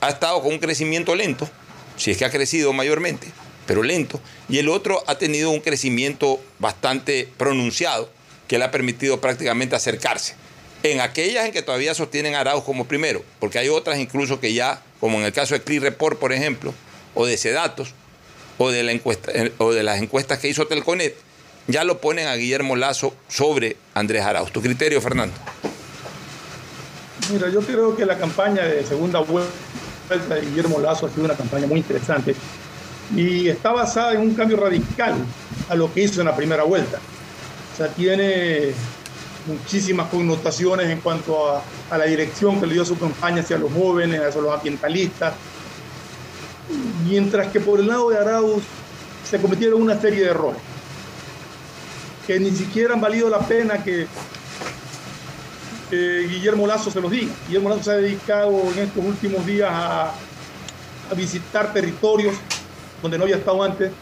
[0.00, 1.48] ha estado con un crecimiento lento,
[1.96, 3.28] si es que ha crecido mayormente,
[3.66, 8.10] pero lento, y el otro ha tenido un crecimiento bastante pronunciado
[8.48, 10.34] que le ha permitido prácticamente acercarse.
[10.82, 14.52] En aquellas en que todavía sostienen a Arauz como primero, porque hay otras incluso que
[14.52, 16.74] ya, como en el caso de Clear Report, por ejemplo,
[17.14, 17.94] o de Sedatos,
[18.58, 21.16] o de, eh, o de las encuestas que hizo Telconet,
[21.68, 24.52] ya lo ponen a Guillermo Lazo sobre Andrés Arauz.
[24.52, 25.34] ¿Tu criterio, Fernando?
[27.30, 31.34] Mira, yo creo que la campaña de segunda vuelta de Guillermo Lazo ha sido una
[31.34, 32.34] campaña muy interesante
[33.14, 35.14] y está basada en un cambio radical
[35.68, 36.98] a lo que hizo en la primera vuelta.
[37.72, 38.72] O sea, tiene
[39.46, 41.56] muchísimas connotaciones en cuanto
[41.90, 45.34] a, la dirección que le dio su campaña hacia los jóvenes, hacia los ambientalistas,
[47.08, 48.62] mientras que por el lado de Arauz
[49.28, 50.60] se cometieron una serie de errores
[52.26, 54.06] que ni siquiera han valido la pena que
[55.92, 57.32] Guillermo Lazo se los diga.
[57.46, 60.12] Guillermo Lazo se ha dedicado en estos últimos días a,
[61.14, 62.34] visitar territorios
[63.02, 63.92] donde no había estado antes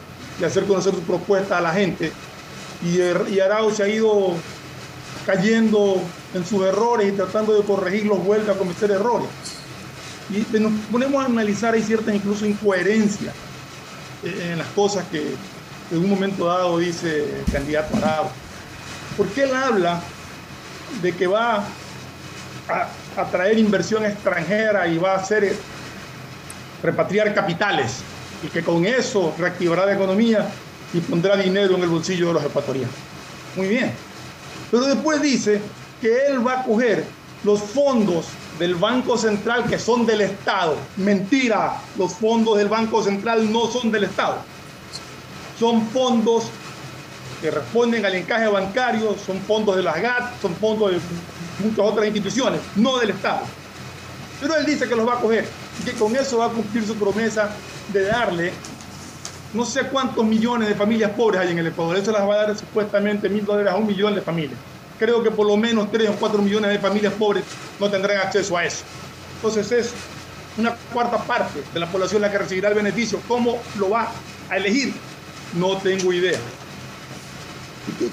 [0.41, 2.13] y hacer conocer su propuesta a la gente.
[2.85, 3.01] Y,
[3.35, 4.35] y Arauz se ha ido
[5.27, 6.01] cayendo
[6.33, 9.27] en sus errores y tratando de corregirlos, vuelve a cometer errores.
[10.31, 13.35] Y nos ponemos a analizar, hay ciertas incluso incoherencias
[14.23, 15.35] en las cosas que
[15.91, 18.31] en un momento dado dice el candidato Arauz.
[19.17, 20.01] Porque él habla
[21.03, 21.67] de que va
[22.73, 25.57] a atraer inversión extranjera y va a hacer
[26.83, 28.03] repatriar capitales
[28.43, 30.49] y que con eso reactivará la economía
[30.93, 32.95] y pondrá dinero en el bolsillo de los ecuatorianos.
[33.57, 33.93] Muy bien.
[34.71, 35.61] Pero después dice
[36.01, 37.05] que él va a coger
[37.45, 38.27] los fondos
[38.59, 40.77] del Banco Central que son del Estado.
[40.97, 44.39] Mentira, los fondos del Banco Central no son del Estado.
[45.59, 46.45] Son fondos
[47.41, 50.99] que responden al encaje bancario, son fondos de las GAT, son fondos de
[51.65, 53.41] muchas otras instituciones, no del Estado.
[54.41, 55.47] Pero él dice que los va a coger
[55.81, 57.51] y que con eso va a cumplir su promesa
[57.93, 58.53] de darle
[59.53, 61.97] no sé cuántos millones de familias pobres hay en el Ecuador.
[61.97, 64.59] Eso las va a dar supuestamente mil dólares a un millón de familias.
[64.99, 67.45] Creo que por lo menos tres o cuatro millones de familias pobres
[67.79, 68.85] no tendrán acceso a eso.
[69.37, 69.93] Entonces es
[70.57, 73.21] una cuarta parte de la población la que recibirá el beneficio.
[73.27, 74.13] ¿Cómo lo va
[74.49, 74.95] a elegir?
[75.55, 76.39] No tengo idea.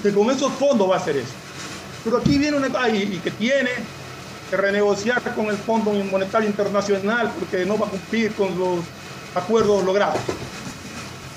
[0.02, 1.32] Que con esos fondos va a hacer eso.
[2.04, 3.70] Pero aquí viene una y, y que tiene
[4.50, 8.78] que renegociar con el Fondo Monetario Internacional porque no va a cumplir con los
[9.34, 10.20] acuerdos logrados.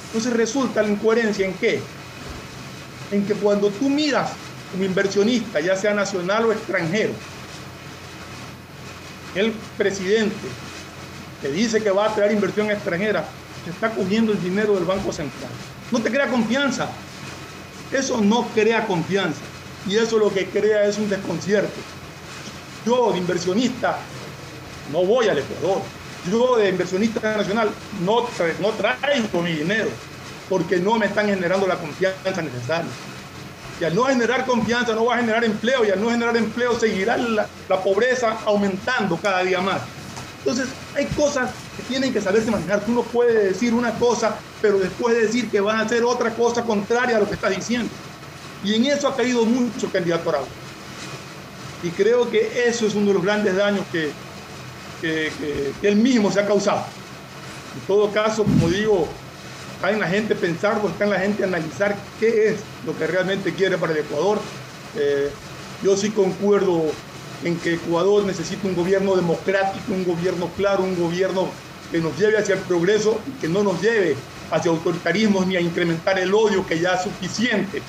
[0.07, 1.81] Entonces resulta la incoherencia en qué?
[3.11, 4.31] En que cuando tú miras
[4.71, 7.11] como inversionista, ya sea nacional o extranjero,
[9.35, 10.35] el presidente
[11.41, 13.25] que dice que va a traer inversión extranjera,
[13.65, 15.49] se está cogiendo el dinero del Banco Central.
[15.91, 16.89] No te crea confianza.
[17.91, 19.41] Eso no crea confianza.
[19.87, 21.79] Y eso lo que crea es un desconcierto.
[22.85, 23.97] Yo, de inversionista,
[24.91, 25.81] no voy al Ecuador
[26.29, 27.71] yo de inversionista nacional
[28.01, 28.27] no,
[28.59, 29.89] no traigo mi dinero
[30.49, 32.91] porque no me están generando la confianza necesaria.
[33.79, 36.77] Y al no generar confianza no va a generar empleo y al no generar empleo
[36.77, 39.81] seguirá la pobreza aumentando cada día más.
[40.43, 42.81] Entonces hay cosas que tienen que saberse manejar.
[42.81, 46.31] Tú no puedes decir una cosa, pero después de decir que vas a hacer otra
[46.31, 47.89] cosa contraria a lo que estás diciendo.
[48.63, 50.47] Y en eso ha caído mucho el candidato Araujo.
[51.84, 54.11] Y creo que eso es uno de los grandes daños que,
[55.81, 56.85] él mismo se ha causado.
[57.76, 59.07] En todo caso, como digo,
[59.76, 63.53] está en la gente pensarlo, está en la gente analizar qué es lo que realmente
[63.53, 64.39] quiere para el Ecuador.
[64.95, 65.31] Eh,
[65.84, 66.91] yo sí concuerdo
[67.43, 71.49] en que Ecuador necesita un gobierno democrático, un gobierno claro, un gobierno
[71.91, 74.15] que nos lleve hacia el progreso y que no nos lleve
[74.49, 77.81] hacia autoritarismos ni a incrementar el odio que ya es suficiente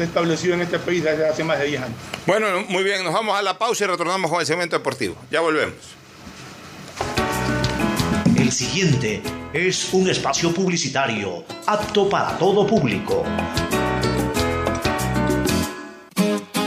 [0.00, 1.96] se estableció en este país desde hace más de 10 años.
[2.26, 5.14] Bueno, muy bien, nos vamos a la pausa y retornamos con el segmento deportivo.
[5.30, 5.74] Ya volvemos.
[8.34, 9.22] El siguiente
[9.52, 13.24] es un espacio publicitario apto para todo público.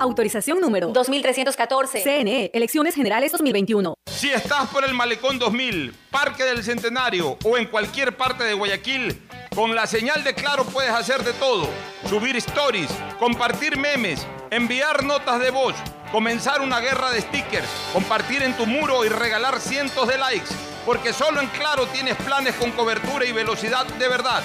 [0.00, 2.02] Autorización número 2314.
[2.02, 3.94] CNE, Elecciones Generales 2021.
[4.06, 9.20] Si estás por el Malecón 2000, Parque del Centenario o en cualquier parte de Guayaquil,
[9.54, 11.68] con la señal de Claro puedes hacer de todo.
[12.08, 12.88] Subir stories,
[13.18, 15.74] compartir memes, enviar notas de voz,
[16.10, 20.48] comenzar una guerra de stickers, compartir en tu muro y regalar cientos de likes.
[20.86, 24.42] Porque solo en Claro tienes planes con cobertura y velocidad de verdad,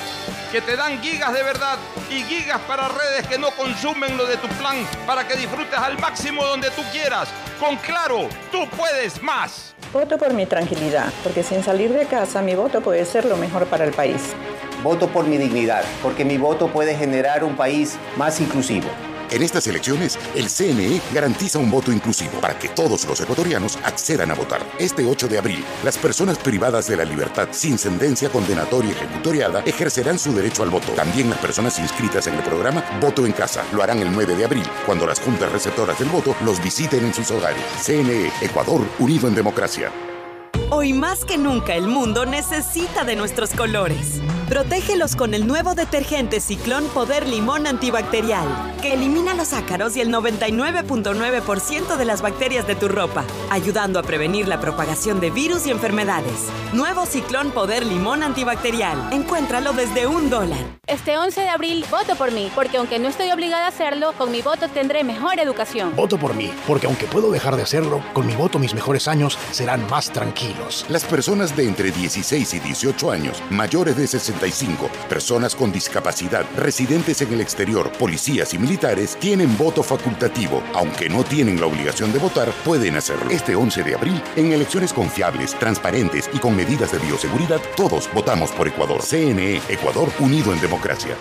[0.51, 1.77] que te dan gigas de verdad
[2.09, 5.99] y gigas para redes que no consumen lo de tu plan para que disfrutes al
[5.99, 7.27] máximo donde tú quieras.
[7.59, 9.73] Con Claro, tú puedes más.
[9.93, 13.65] Voto por mi tranquilidad, porque sin salir de casa mi voto puede ser lo mejor
[13.67, 14.33] para el país.
[14.83, 18.87] Voto por mi dignidad, porque mi voto puede generar un país más inclusivo.
[19.29, 24.31] En estas elecciones, el CNE garantiza un voto inclusivo para que todos los ecuatorianos accedan
[24.31, 24.61] a votar.
[24.79, 30.17] Este 8 de abril, las personas privadas de la libertad sin sentencia condenatoria ejecutoriada ejercerán
[30.17, 30.93] su derecho al voto.
[30.93, 34.45] También las personas inscritas en el programa Voto en Casa lo harán el 9 de
[34.45, 37.63] abril, cuando las juntas receptoras del voto los visiten en sus hogares.
[37.81, 39.91] CNE, Ecuador, unido en democracia.
[40.69, 44.19] Hoy más que nunca el mundo necesita de nuestros colores.
[44.49, 48.47] Protégelos con el nuevo detergente Ciclón Poder Limón Antibacterial,
[48.81, 54.03] que elimina los ácaros y el 99.9% de las bacterias de tu ropa, ayudando a
[54.03, 56.49] prevenir la propagación de virus y enfermedades.
[56.73, 59.13] Nuevo Ciclón Poder Limón Antibacterial.
[59.13, 60.79] Encuéntralo desde un dólar.
[60.87, 64.31] Este 11 de abril voto por mí, porque aunque no estoy obligada a hacerlo, con
[64.31, 65.93] mi voto tendré mejor educación.
[65.95, 69.37] Voto por mí, porque aunque puedo dejar de hacerlo, con mi voto mis mejores años
[69.51, 70.56] serán más tranquilos.
[70.89, 77.21] Las personas de entre 16 y 18 años, mayores de 65, personas con discapacidad, residentes
[77.21, 80.63] en el exterior, policías y militares tienen voto facultativo.
[80.73, 83.29] Aunque no tienen la obligación de votar, pueden hacerlo.
[83.29, 88.51] Este 11 de abril, en elecciones confiables, transparentes y con medidas de bioseguridad, todos votamos
[88.51, 89.01] por Ecuador.
[89.01, 91.15] CNE, Ecuador unido en democracia.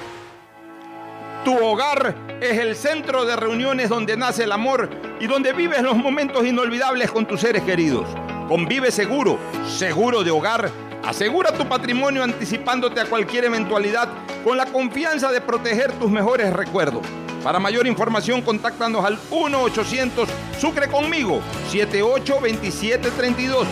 [1.44, 4.90] Tu hogar es el centro de reuniones donde nace el amor
[5.20, 8.08] y donde vives los momentos inolvidables con tus seres queridos.
[8.48, 10.70] Convive seguro, seguro de hogar.
[11.04, 14.08] Asegura tu patrimonio anticipándote a cualquier eventualidad
[14.44, 17.04] con la confianza de proteger tus mejores recuerdos.
[17.42, 20.26] Para mayor información, contáctanos al 1-800
[20.60, 21.40] Sucre conmigo
[21.70, 23.66] 782732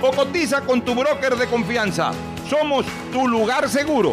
[0.00, 2.12] o cotiza con tu broker de confianza.
[2.48, 4.12] Somos tu lugar seguro.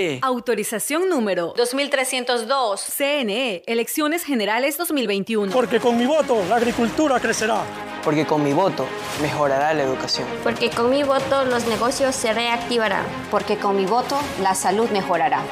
[0.21, 2.81] Autorización número 2302.
[2.81, 5.51] CNE, Elecciones Generales 2021.
[5.51, 7.63] Porque con mi voto la agricultura crecerá.
[8.03, 8.85] Porque con mi voto
[9.21, 10.27] mejorará la educación.
[10.43, 13.05] Porque con mi voto los negocios se reactivarán.
[13.29, 15.43] Porque con mi voto la salud mejorará.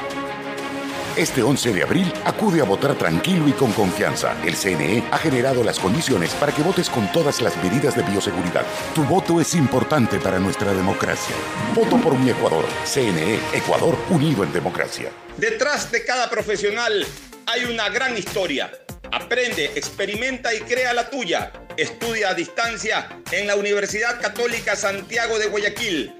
[1.16, 4.36] Este 11 de abril acude a votar tranquilo y con confianza.
[4.44, 8.64] El CNE ha generado las condiciones para que votes con todas las medidas de bioseguridad.
[8.94, 11.34] Tu voto es importante para nuestra democracia.
[11.74, 12.64] Voto por mi Ecuador.
[12.84, 15.10] CNE, Ecuador unido en democracia.
[15.36, 17.04] Detrás de cada profesional
[17.46, 18.70] hay una gran historia.
[19.10, 21.52] Aprende, experimenta y crea la tuya.
[21.76, 26.19] Estudia a distancia en la Universidad Católica Santiago de Guayaquil.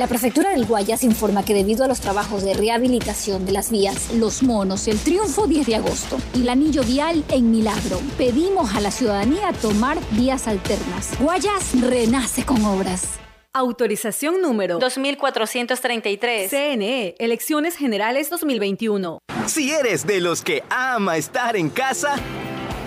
[0.00, 4.14] La prefectura del Guayas informa que debido a los trabajos de rehabilitación de las vías
[4.14, 8.80] Los Monos, el Triunfo 10 de agosto y el anillo vial en Milagro, pedimos a
[8.80, 11.10] la ciudadanía tomar vías alternas.
[11.20, 13.08] Guayas renace con obras.
[13.52, 16.48] Autorización número 2433.
[16.48, 19.18] CNE, Elecciones Generales 2021.
[19.48, 22.14] Si eres de los que ama estar en casa,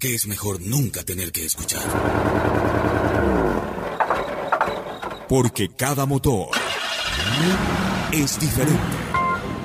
[0.00, 1.82] que es mejor nunca tener que escuchar.
[5.28, 6.48] Porque cada motor
[8.10, 8.99] es diferente.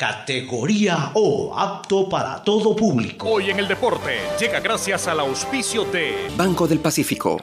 [0.00, 3.32] Categoría O, apto para todo público.
[3.32, 7.38] Hoy en el deporte llega gracias al auspicio de Banco del Pacífico.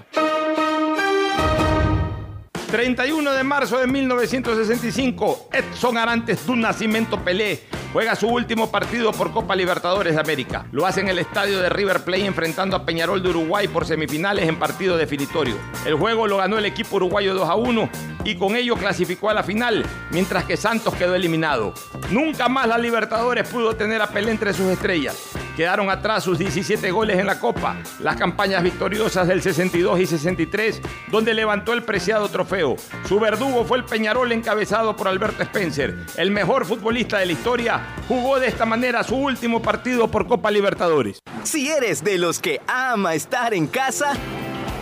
[2.71, 7.61] 31 de marzo de 1965, Edson Arantes un Nacimiento Pelé
[7.93, 10.65] juega su último partido por Copa Libertadores de América.
[10.71, 14.47] Lo hace en el estadio de River Plate enfrentando a Peñarol de Uruguay por semifinales
[14.47, 15.55] en partido definitorio.
[15.85, 17.89] El juego lo ganó el equipo uruguayo 2 a 1
[18.23, 21.73] y con ello clasificó a la final, mientras que Santos quedó eliminado.
[22.11, 25.46] Nunca más la Libertadores pudo tener a Pelé entre sus estrellas.
[25.57, 30.79] Quedaron atrás sus 17 goles en la Copa, las campañas victoriosas del 62 y 63,
[31.09, 32.75] donde levantó el preciado trofeo.
[33.07, 37.81] Su verdugo fue el Peñarol encabezado por Alberto Spencer, el mejor futbolista de la historia,
[38.07, 41.17] jugó de esta manera su último partido por Copa Libertadores.
[41.41, 44.13] Si eres de los que ama estar en casa,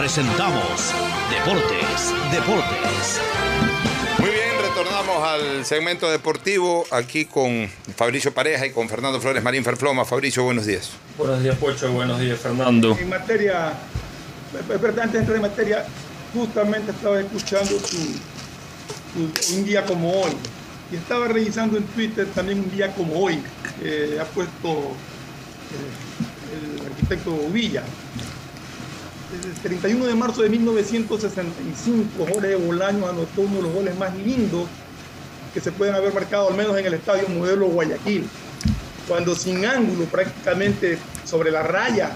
[0.00, 0.94] presentamos
[1.30, 3.20] Deportes, Deportes.
[4.18, 9.62] Muy bien, retornamos al segmento deportivo aquí con Fabricio Pareja y con Fernando Flores Marín
[9.62, 10.06] Ferfloma.
[10.06, 10.92] Fabricio, buenos días.
[11.18, 11.92] Buenos días, Pocho.
[11.92, 12.96] Buenos días, Fernando.
[12.98, 13.74] En materia,
[14.54, 15.84] antes de entrar en materia,
[16.32, 17.98] justamente estaba escuchando tu,
[19.12, 20.32] tu, un día como hoy
[20.90, 23.42] y estaba revisando en Twitter también un día como hoy.
[23.82, 24.94] Eh, ha puesto
[25.68, 27.82] eh, el arquitecto Villa.
[29.32, 34.66] El 31 de marzo de 1965, Jorge Bolaños anotó uno de los goles más lindos
[35.54, 38.28] que se pueden haber marcado, al menos en el estadio Modelo Guayaquil,
[39.06, 42.10] cuando sin ángulo, prácticamente sobre la raya,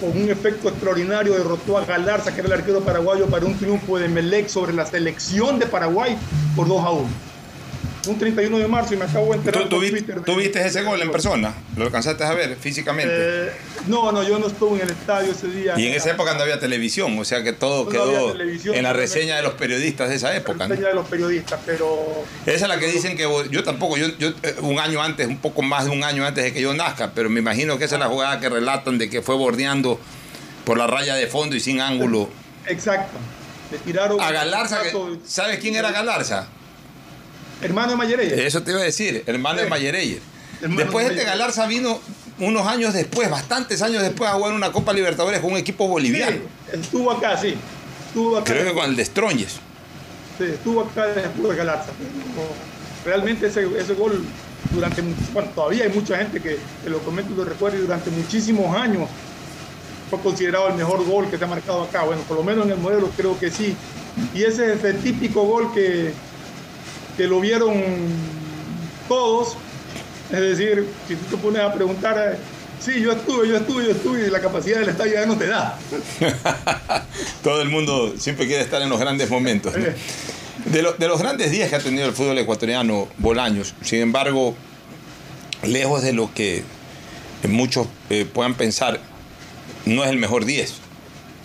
[0.00, 3.96] con un efecto extraordinario, derrotó a Galarza, que era el arquero paraguayo, para un triunfo
[3.98, 6.18] de Melec sobre la selección de Paraguay
[6.56, 7.25] por 2 a 1
[8.06, 10.82] un 31 de marzo y me acabo de enterar ¿Tú, tú, Twitter ¿tú viste ese
[10.82, 11.54] gol en persona?
[11.76, 13.12] ¿Lo alcanzaste a ver físicamente?
[13.14, 13.52] Eh,
[13.86, 15.74] no, no, yo no estuve en el estadio ese día.
[15.76, 18.34] Y en esa época no había televisión, o sea que todo no quedó
[18.74, 20.64] en la reseña de los periodistas de esa época.
[20.64, 20.94] En la reseña ¿no?
[20.94, 22.24] de los periodistas, pero...
[22.46, 25.62] Esa es la que dicen que yo tampoco, yo, yo un año antes, un poco
[25.62, 28.00] más de un año antes de que yo nazca, pero me imagino que esa es
[28.00, 30.00] la jugada que relatan de que fue bordeando
[30.64, 32.28] por la raya de fondo y sin ángulo.
[32.66, 33.18] Exacto.
[33.70, 34.20] Le tiraron.
[34.20, 34.80] A Galarza,
[35.24, 36.48] ¿sabes quién era Galarza?
[37.62, 38.40] Hermano de Mayereyer.
[38.40, 40.20] Eso te iba a decir, hermano de Mayereyer.
[40.60, 42.00] Después este Galarza vino
[42.38, 46.38] unos años después, bastantes años después, a jugar una Copa Libertadores con un equipo boliviano.
[46.72, 47.54] estuvo acá, sí.
[48.08, 48.52] Estuvo acá.
[48.52, 49.04] Creo que con el de.
[49.04, 51.92] Sí, estuvo acá después de Galarza.
[53.04, 54.24] Realmente ese, ese gol
[54.72, 55.02] durante,
[55.32, 59.08] bueno, todavía hay mucha gente que, lo comenta y lo recuerda y durante muchísimos años
[60.10, 62.02] fue considerado el mejor gol que se ha marcado acá.
[62.04, 63.74] Bueno, por lo menos en el modelo creo que sí.
[64.34, 66.12] Y ese es el típico gol que,
[67.16, 67.82] que lo vieron
[69.08, 69.56] todos.
[70.30, 72.36] Es decir, si tú te pones a preguntar, eh,
[72.80, 75.46] sí, yo estuve, yo estuve, yo estuve, y la capacidad del estadio ya no te
[75.46, 75.78] da.
[77.42, 79.74] Todo el mundo siempre quiere estar en los grandes momentos.
[79.76, 79.94] Eh.
[80.64, 84.56] De, de, los grandes días que ha tenido el fútbol ecuatoriano, Bolaños, sin embargo,
[85.62, 86.64] lejos de lo que
[87.48, 89.00] muchos eh, puedan pensar,
[89.84, 90.74] no es el mejor 10.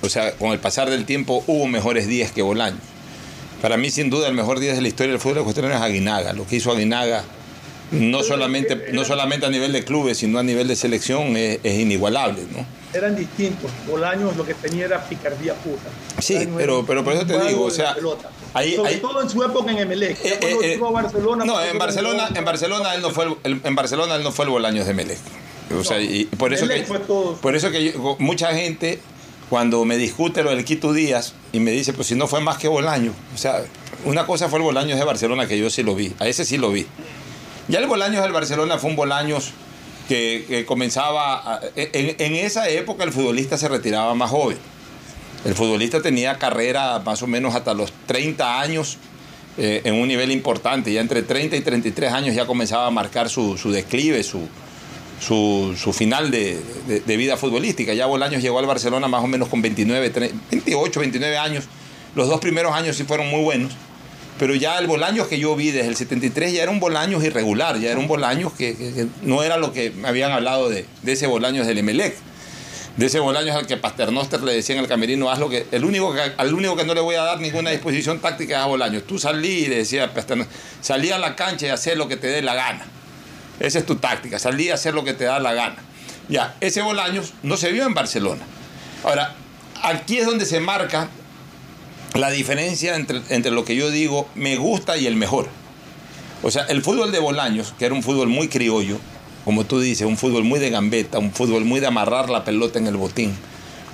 [0.02, 2.82] O sea, con el pasar del tiempo hubo mejores 10 que Bolaños.
[3.62, 6.34] Para mí, sin duda, el mejor 10 de la historia del fútbol ecuatoriano es Aguinaga.
[6.34, 7.24] Lo que hizo Aguinaga,
[7.92, 12.44] no solamente, no solamente a nivel de clubes, sino a nivel de selección, es, inigualable.
[12.52, 12.66] ¿no?
[12.94, 13.70] Eran distintos.
[13.88, 15.78] Bolaños lo que tenía era picardía pura.
[16.20, 17.96] Sí, pero, pero por eso te digo, o sea,
[18.54, 20.18] Ahí, Sobre todo en su época en Emelec.
[20.26, 24.16] Eh, eh, eh, Barcelona, no, en Barcelona, en Barcelona él no fue el, en Barcelona
[24.16, 25.20] él no fue el Bolaños de Emelec.
[25.78, 26.86] O sea, y por eso que,
[27.42, 29.00] por eso que mucha gente
[29.52, 32.58] cuando me discute lo del Quito Díaz y me dice, pues si no fue más
[32.58, 33.14] que Bolaños.
[33.36, 33.62] O sea,
[34.06, 36.58] una cosa fue el Bolaños de Barcelona que yo sí lo vi, a ese sí
[36.58, 36.88] lo vi.
[37.68, 39.52] Ya el Bolaños del Barcelona fue un Bolaños
[40.08, 44.58] que, comenzaba, en, en esa época el futbolista se retiraba más joven.
[45.44, 49.00] El futbolista tenía carrera más o menos hasta los 30 años
[49.58, 50.94] eh, en un nivel importante.
[50.94, 54.48] Ya entre 30 y 33 años ya comenzaba a marcar su, declive, su,
[55.22, 56.60] su, final de,
[57.06, 57.94] vida futbolística.
[57.94, 60.12] Ya Bolaños llegó al Barcelona más o menos con 29,
[60.52, 61.66] 28, 29 años.
[62.16, 63.72] Los dos primeros años sí fueron muy buenos.
[64.40, 67.80] Pero ya el Bolaños que yo vi desde el 73 ya era un Bolaños irregular,
[67.80, 71.28] ya era un Bolaños que, no era lo que me habían hablado de, de ese
[71.28, 72.16] Bolaños del Emelec
[72.98, 75.86] de ese Bolaños al que Pasternoster le decía en el camerino, haz lo que, el
[75.86, 78.66] único que, al único que no le voy a dar ninguna disposición táctica es a
[78.66, 79.04] Bolaños.
[79.04, 82.28] Tú salí y le decía Pasternoster, salí a la cancha y hacer lo que te
[82.28, 82.86] dé la gana.
[83.60, 85.78] Esa es tu táctica, salí a hacer lo que te da la gana.
[86.30, 88.42] Ya, ese Bolaños no se vio en Barcelona.
[89.04, 89.36] Ahora,
[89.84, 91.10] aquí es donde se marca
[92.14, 95.48] la diferencia entre, entre lo que yo digo me gusta y el mejor.
[96.44, 98.98] O sea, el fútbol de Bolaños, que era un fútbol muy criollo,
[99.46, 102.80] como tú dices, un fútbol muy de gambeta, un fútbol muy de amarrar la pelota
[102.80, 103.36] en el botín,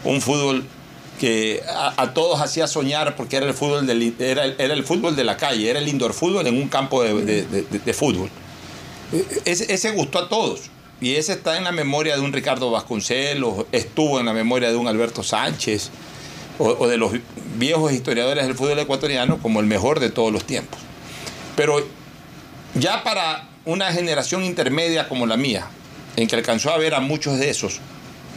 [0.04, 0.66] un fútbol
[1.20, 3.90] que a, todos hacía soñar porque era el fútbol
[4.20, 8.30] era, el fútbol de la calle, era el indoor fútbol en un campo de, fútbol.
[9.46, 10.70] Ese, gustó a todos
[11.00, 14.76] y ese está en la memoria de un Ricardo Vasconcelos, estuvo en la memoria de
[14.76, 15.90] un Alberto Sánchez
[16.60, 17.14] o de los
[17.58, 20.80] viejos historiadores del fútbol ecuatoriano como el mejor de todos los tiempos.
[21.56, 21.86] Pero
[22.76, 25.68] ya para una generación intermedia como la mía,
[26.16, 27.80] en que alcanzó a ver a muchos de esos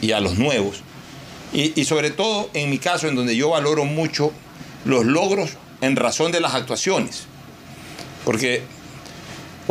[0.01, 0.81] y a los nuevos,
[1.53, 4.31] y, sobre todo en mi caso, en donde yo valoro mucho
[4.85, 7.25] los logros en razón de las actuaciones.
[8.23, 8.63] Porque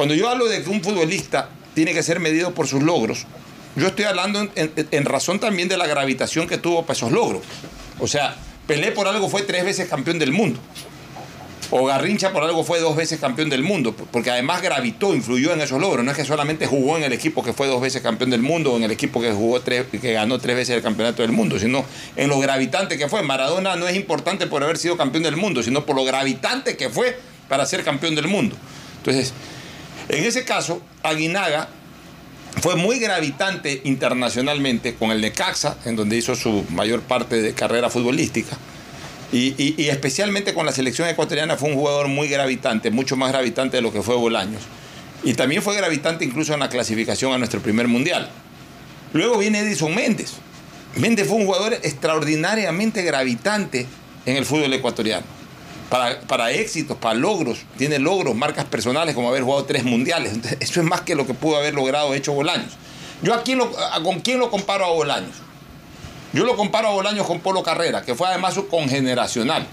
[0.00, 3.26] cuando yo hablo de que un futbolista tiene que ser medido por sus logros,
[3.76, 7.42] yo estoy hablando en, razón también de la gravitación que tuvo para esos logros.
[7.98, 8.34] O sea,
[8.66, 10.58] Pelé por algo fue tres veces campeón del mundo
[11.70, 15.60] o Garrincha por algo fue dos veces campeón del mundo, porque además gravitó, influyó en
[15.60, 16.02] esos logros.
[16.02, 18.72] No es que solamente jugó en el equipo que fue dos veces campeón del mundo
[18.72, 21.58] o en el equipo que jugó tres, que ganó tres veces el campeonato del mundo,
[21.58, 21.84] sino
[22.16, 23.22] en lo gravitante que fue.
[23.22, 26.88] Maradona no es importante por haber sido campeón del mundo, sino por lo gravitante que
[26.88, 27.18] fue
[27.50, 28.56] para ser campeón del mundo.
[29.00, 29.32] Entonces,
[30.10, 31.68] en ese caso, Aguinaga
[32.60, 37.90] fue muy gravitante internacionalmente con el Necaxa, en donde hizo su mayor parte de carrera
[37.90, 38.56] futbolística
[39.32, 43.82] y, especialmente con la selección ecuatoriana fue un jugador muy gravitante, mucho más gravitante de
[43.82, 44.62] lo que fue Bolaños.
[45.22, 48.28] Y también fue gravitante incluso en la clasificación a nuestro primer mundial.
[49.12, 50.32] Luego viene Edison Méndez.
[50.96, 53.86] Méndez fue un jugador extraordinariamente gravitante
[54.26, 55.39] en el fútbol ecuatoriano.
[55.90, 60.32] Para, para, éxitos, para logros, tiene logros, marcas personales como haber jugado tres mundiales.
[60.60, 62.72] eso es más que lo que pudo haber logrado hecho Bolaños.
[63.22, 63.56] Yo aquí
[64.02, 65.36] con quién lo comparo a Bolaños.
[66.32, 69.66] Yo lo comparo a Bolaños con Polo Carrera, que fue además su congeneracional.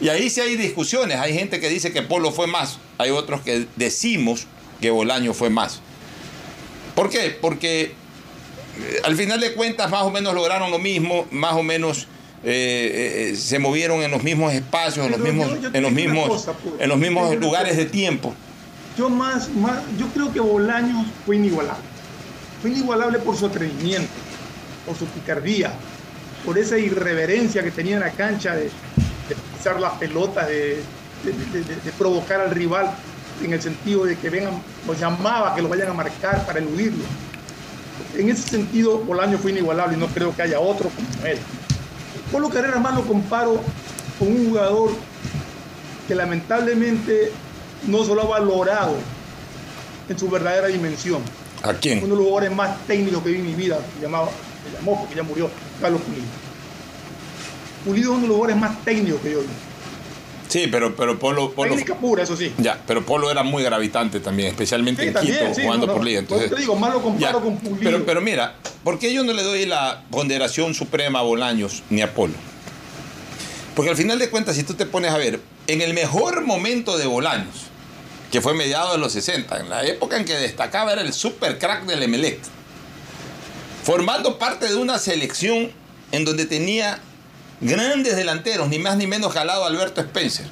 [0.00, 1.18] Y ahí sí hay discusiones.
[1.18, 2.78] Hay gente que dice que Polo fue más.
[2.98, 4.46] Hay otros que decimos
[4.80, 5.80] que Bolaño fue más.
[6.94, 7.30] ¿Por qué?
[7.40, 7.94] Porque
[8.78, 12.06] eh, al final de cuentas más o menos lograron lo mismo, más o menos
[12.48, 16.74] eh, eh, se movieron en los mismos espacios, en los mismos, en los mismos, pues.
[16.78, 18.34] en los mismos lugares de tiempo.
[18.96, 21.84] Yo más, más, yo creo que Bolaños fue inigualable.
[22.62, 24.08] Fue inigualable por su atrevimiento
[24.86, 25.72] por su picardía,
[26.44, 28.70] por esa irreverencia que tenía en la cancha de,
[29.56, 30.80] pisar las pelotas, de,
[31.24, 32.94] de, provocar al rival
[33.42, 37.04] en el sentido de que vengan, los llamaba que lo vayan a marcar para eludirlo.
[38.16, 41.38] En ese sentido, Bolaño fue inigualable y no creo que haya otro como él.
[42.36, 43.58] Polo Carrera más lo comparo
[44.18, 44.90] con un jugador
[46.06, 47.32] que lamentablemente
[47.86, 48.94] no se lo ha valorado
[50.06, 51.22] en su verdadera dimensión.
[51.62, 52.04] ¿A quién?
[52.04, 55.00] Uno de los jugadores más técnicos que vi en mi vida, se, llamaba, se llamó
[55.00, 55.48] porque ya murió,
[55.80, 56.26] Carlos Pulido.
[57.86, 59.46] Pulido es uno de los jugadores más técnicos que yo vi.
[60.56, 61.72] Sí, pero, pero Polo, Polo.
[61.72, 62.50] Técnica pura, eso sí.
[62.56, 66.20] Ya, pero Polo era muy gravitante también, especialmente en Quito, jugando por liga.
[66.20, 67.78] Entonces, te digo, más lo comparo con Pulido.
[67.82, 72.00] Pero, pero mira, ¿por qué yo no le doy la ponderación suprema a Bolaños ni
[72.00, 72.32] a Polo?
[73.74, 76.96] Porque al final de cuentas, si tú te pones a ver, en el mejor momento
[76.96, 77.66] de Bolaños,
[78.32, 81.58] que fue mediado de los 60, en la época en que destacaba era el super
[81.58, 82.38] crack del Emelec,
[83.84, 85.70] formando parte de una selección
[86.12, 86.98] en donde tenía
[87.60, 90.46] grandes delanteros, ni más ni menos que Alberto Spencer,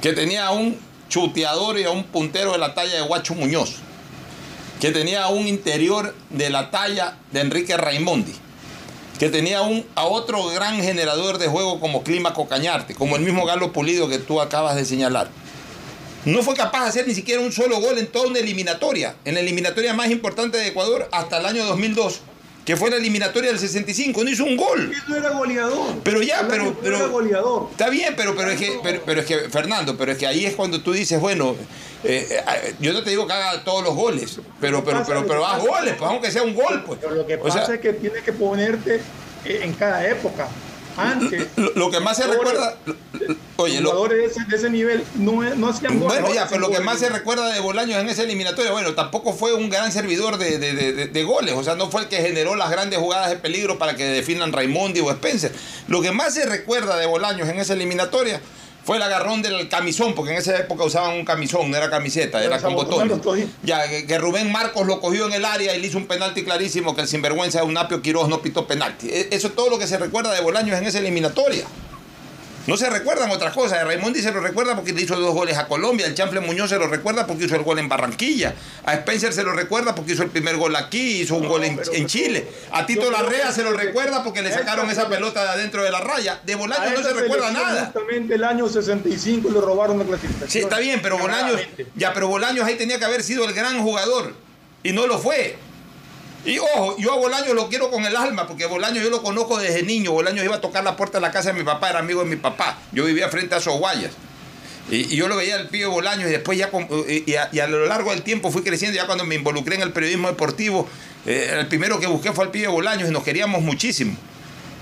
[0.00, 0.78] que tenía a un
[1.08, 3.76] chuteador y a un puntero de la talla de Guacho Muñoz,
[4.80, 8.34] que tenía a un interior de la talla de Enrique Raimondi,
[9.18, 13.46] que tenía un, a otro gran generador de juego como Clímaco Cañarte, como el mismo
[13.46, 15.28] Galo Pulido que tú acabas de señalar.
[16.24, 19.34] No fue capaz de hacer ni siquiera un solo gol en toda una eliminatoria, en
[19.34, 22.20] la eliminatoria más importante de Ecuador hasta el año 2002,
[22.64, 24.90] que fue la eliminatoria del 65, no hizo un gol.
[25.08, 25.96] No era goleador.
[26.02, 27.68] Pero ya, pero, pero era goleador.
[27.70, 30.54] Está bien, pero, pero, es que, pero, es que, Fernando, pero es que ahí es
[30.54, 31.56] cuando tú dices, bueno,
[32.04, 35.46] eh, eh, yo no te digo que haga todos los goles, pero, pero, pero, pero,
[35.46, 36.98] haz goles, pues aunque sea un gol, pues.
[37.02, 39.00] Pero lo que pasa es que tienes que ponerte
[39.44, 40.48] en cada época
[40.96, 41.48] antes.
[41.74, 42.76] Lo, que más se recuerda.
[43.56, 46.20] Oye, los jugadores de ese, nivel no, no hacían goles.
[46.20, 49.32] Bueno, ya, pero lo que más se recuerda de Bolaños en esa eliminatoria, bueno, tampoco
[49.32, 51.54] fue un gran servidor de, de, de, goles.
[51.54, 54.52] O sea, no fue el que generó las grandes jugadas de peligro para que definan
[54.52, 55.52] Raimondi o Spencer.
[55.88, 58.40] Lo que más se recuerda de Bolaños en esa eliminatoria
[58.84, 62.42] fue el agarrón del camisón, porque en esa época usaban un camisón, no era camiseta,
[62.44, 63.18] era con botones.
[63.62, 66.94] Ya, que, Rubén Marcos lo cogió en el área y le hizo un penalti clarísimo
[66.94, 69.08] que el sinvergüenza de Unapio Quiroz no pitó penalti.
[69.08, 71.64] E, eso es todo lo que se recuerda de Bolaños en esa eliminatoria.
[72.66, 73.84] No se recuerdan otras cosas.
[73.84, 76.06] Raimondi se lo recuerda porque le hizo dos goles a Colombia.
[76.06, 78.54] El Chanfle Muñoz se lo recuerda porque hizo el gol en Barranquilla.
[78.84, 82.06] A Spencer se lo recuerda porque hizo el primer gol aquí, hizo un gol en,
[82.06, 82.48] Chile.
[82.72, 86.00] A Tito Larrea se lo recuerda porque le sacaron esa pelota de adentro de la
[86.00, 86.40] raya.
[86.44, 87.84] De Bolaños no se recuerda nada.
[87.86, 90.50] Justamente el año 65 le robaron la clasificación.
[90.50, 91.60] Sí, está bien, pero Bolaños,
[91.96, 94.32] ya, pero Bolaños ahí tenía que haber sido el gran jugador.
[94.82, 95.56] Y no lo fue.
[96.44, 99.58] Y ojo, yo a Bolaño lo quiero con el alma, porque Bolaño yo lo conozco
[99.58, 100.12] desde niño.
[100.12, 102.28] Bolaño iba a tocar la puerta de la casa de mi papá, era amigo de
[102.28, 102.78] mi papá.
[102.92, 104.12] Yo vivía frente a Soguayas.
[104.90, 106.70] Y, yo lo veía al pibe Bolaño y después ya,
[107.06, 110.28] y a, lo largo del tiempo fui creciendo, ya cuando me involucré en el periodismo
[110.28, 110.86] deportivo,
[111.24, 114.14] eh, el primero que busqué fue al pibe Bolaños y nos queríamos muchísimo.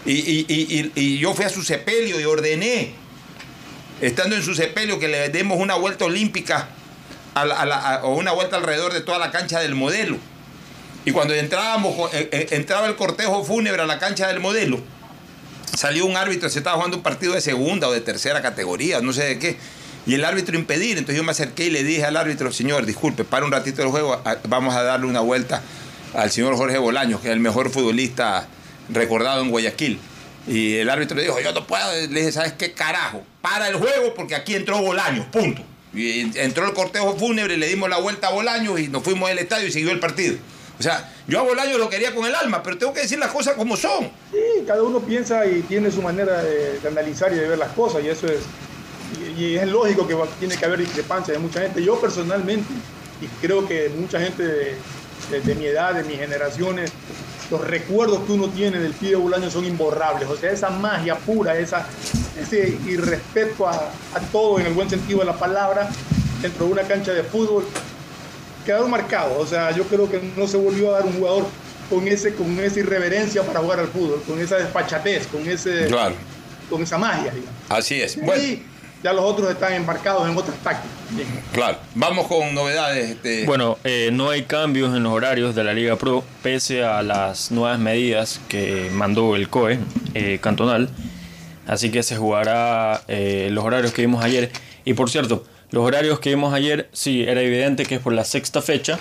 [0.04, 2.92] Y, yo fui a su sepelio y ordené,
[4.00, 6.70] estando en su sepelio, que le demos una vuelta olímpica
[8.02, 10.18] o una vuelta alrededor de toda la cancha del modelo
[11.04, 14.80] y cuando entrábamos, eh, eh, entraba el cortejo fúnebre a la cancha del modelo,
[15.76, 19.12] salió un árbitro, se estaba jugando un partido de segunda o de tercera categoría, no
[19.12, 19.56] sé de qué.
[20.04, 23.24] Y el árbitro impedir, entonces yo me acerqué y le dije al árbitro, señor, disculpe,
[23.24, 25.62] para un ratito el juego, vamos a darle una vuelta
[26.14, 28.46] al señor Jorge Bolaños, que es el mejor futbolista
[28.88, 30.00] recordado en Guayaquil.
[30.46, 33.22] Y el árbitro le dijo, yo no puedo, le dije, ¿sabes qué carajo?
[33.40, 35.62] Para el juego porque aquí entró Bolaños, punto.
[35.94, 39.38] Y entró el cortejo fúnebre, le dimos la vuelta a Bolaños y nos fuimos al
[39.38, 40.36] estadio y siguió el partido.
[40.82, 43.30] O sea, yo a Bolaño lo quería con el alma, pero tengo que decir las
[43.30, 44.10] cosas como son.
[44.32, 48.02] Sí, cada uno piensa y tiene su manera de, analizar y de ver las cosas,
[48.02, 48.40] y eso es,
[49.38, 51.84] y, es lógico que tiene que haber discrepancia de mucha gente.
[51.84, 52.66] Yo personalmente,
[53.20, 56.90] y creo que mucha gente de, mi edad, de mis generaciones,
[57.48, 60.28] los recuerdos que uno tiene del pibe Bolaño son imborrables.
[60.28, 63.92] O sea, esa magia pura, ese irrespeto a
[64.32, 65.88] todo en el buen sentido de la palabra
[66.40, 67.64] dentro de una cancha de fútbol
[68.64, 69.36] quedaron marcados.
[69.38, 71.46] O sea, yo creo que no se volvió a dar un jugador
[71.88, 75.88] con, ese, con esa irreverencia para jugar al fútbol, con esa despachatez, con, ese,
[76.70, 77.32] con esa magia.
[77.68, 78.16] Así es.
[78.16, 78.62] Y
[79.02, 80.96] ya los otros están embarcados en otras tácticas.
[81.52, 83.10] Claro, vamos con novedades.
[83.10, 83.44] Este.
[83.44, 87.50] Bueno, eh, no hay cambios en los horarios de la Liga Pro, pese a las
[87.50, 89.78] nuevas medidas que mandó el COE
[90.14, 90.88] eh, cantonal.
[91.66, 94.50] Así que se jugará eh, los horarios que vimos ayer.
[94.84, 98.24] Y por cierto, los horarios que vimos ayer, sí, era evidente que es por la
[98.24, 99.00] sexta fecha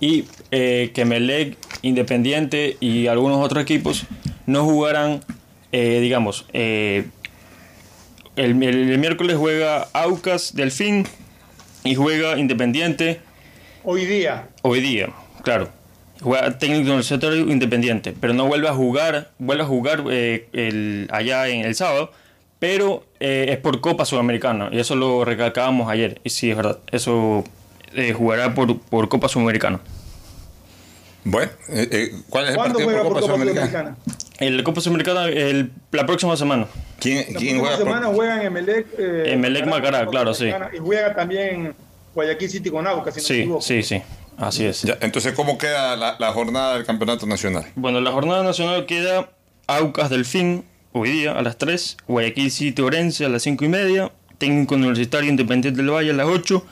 [0.00, 4.04] y eh, que Melec, Independiente y algunos otros equipos
[4.46, 5.20] no jugarán,
[5.70, 7.06] eh, digamos, eh,
[8.34, 11.06] el, miércoles juega Aucas, Delfín
[11.84, 13.20] y juega Independiente.
[13.84, 14.48] Hoy día.
[14.62, 15.10] Hoy día,
[15.44, 15.70] claro.
[16.20, 16.98] Juega técnico
[17.46, 22.10] Independiente, pero no vuelve a jugar, vuelve a jugar el, allá en el sábado
[22.58, 26.20] pero eh, es por Copa Sudamericana y eso lo recalcábamos ayer.
[26.24, 27.44] Y sí, es verdad, eso
[27.94, 29.80] eh, jugará por, por Copa Sudamericana.
[31.24, 33.66] Bueno, eh, eh, ¿cuál es el ¿Cuándo partido juega por por Copa Copa Sudamericana?
[33.68, 33.96] Sudamericana?
[34.38, 36.66] El Copa Sudamericana el- la próxima semana.
[37.00, 38.86] ¿Quién, La quién próxima juega por semana juegan Emelec.
[38.98, 40.46] Eh, Emelec Macará, Copa claro, sí.
[40.74, 41.74] Y juega también
[42.14, 43.60] Guayaquil City con Aucas, si no me Sí, equivoco.
[43.62, 44.02] sí, sí.
[44.38, 44.82] Así es.
[44.82, 47.66] Ya, entonces, ¿cómo queda la, la jornada del campeonato nacional?
[47.74, 49.30] Bueno, la jornada nacional queda
[49.66, 50.64] Aucas Delfín
[50.98, 55.28] hoy día a las 3, Guayaquil City Orense a las 5 y media, Técnico Universitario
[55.30, 56.64] Independiente del Valle a las 8,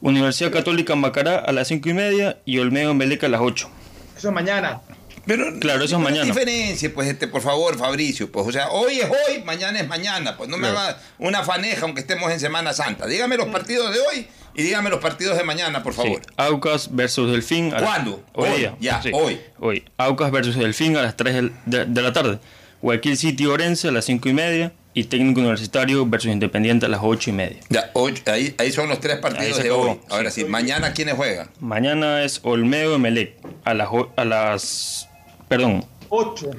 [0.00, 3.68] Universidad Católica Macará a las 5 y media y Olmedo Meleca a las 8.
[4.16, 4.80] Eso es mañana.
[5.26, 6.24] Pero, Claro, eso es mañana.
[6.26, 8.30] diferencia, pues, este, por favor, Fabricio.
[8.30, 10.36] Pues, o sea, hoy es hoy, mañana es mañana.
[10.36, 10.78] Pues no me Claro.
[10.78, 13.06] haga una faneja aunque estemos en Semana Santa.
[13.08, 16.20] Dígame los partidos de hoy y dígame los partidos de mañana, por favor.
[16.24, 17.70] Sí, Aucas versus Delfín.
[17.72, 18.22] ¿Cuándo?
[18.34, 18.76] Hoy, Hoy, día.
[18.78, 19.40] ya, sí, hoy.
[19.58, 19.84] Hoy.
[19.96, 22.38] Aucas versus Delfín a las 3 del- de, de la tarde.
[22.82, 27.00] Guayaquil City Orense a las 5 y media y Técnico Universitario versus Independiente a las
[27.02, 27.58] 8 y media.
[27.68, 29.90] Ya, hoy- ahí, ahí son los tres partidos de acabó.
[29.92, 30.00] hoy.
[30.10, 31.48] Ahora sí, mañana quiénes juegan.
[31.60, 33.34] Mañana es Olmedo Emelec
[33.64, 35.08] a las, a las
[35.48, 36.50] perdón, 8.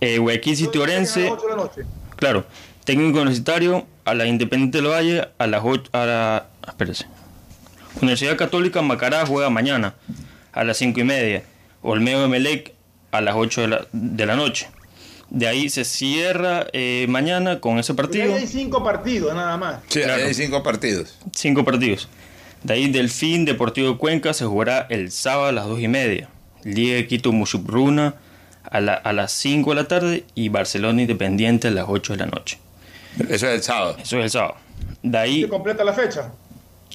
[0.00, 1.80] eh, Guayaquil City Orense, 8 de la noche.
[2.16, 2.44] claro,
[2.84, 7.06] Técnico Universitario a la Independiente del Valle a las 8 a la, espérese.
[8.00, 9.94] Universidad Católica Macará juega mañana
[10.52, 11.42] a las 5 y media.
[11.82, 12.72] Olmedo Emelec
[13.12, 14.68] a las 8 de la, de la noche.
[15.34, 18.24] De ahí se cierra eh, mañana con ese partido.
[18.34, 19.76] ahí hay cinco partidos nada más.
[19.88, 20.24] Sí, ahí Claro.
[20.26, 21.18] hay cinco partidos.
[21.34, 22.06] Cinco partidos.
[22.62, 26.28] De ahí Delfín Deportivo de Cuenca se jugará el sábado a las 2 y media.
[26.64, 28.14] Liga de Quito Mushupruna
[28.70, 32.18] a, la- a las 5 de la tarde y Barcelona Independiente a las 8 de
[32.18, 32.58] la noche.
[33.18, 33.96] Eso es el sábado.
[34.02, 34.56] Eso es el sábado.
[35.02, 36.30] De ahí, ¿Se completa la fecha?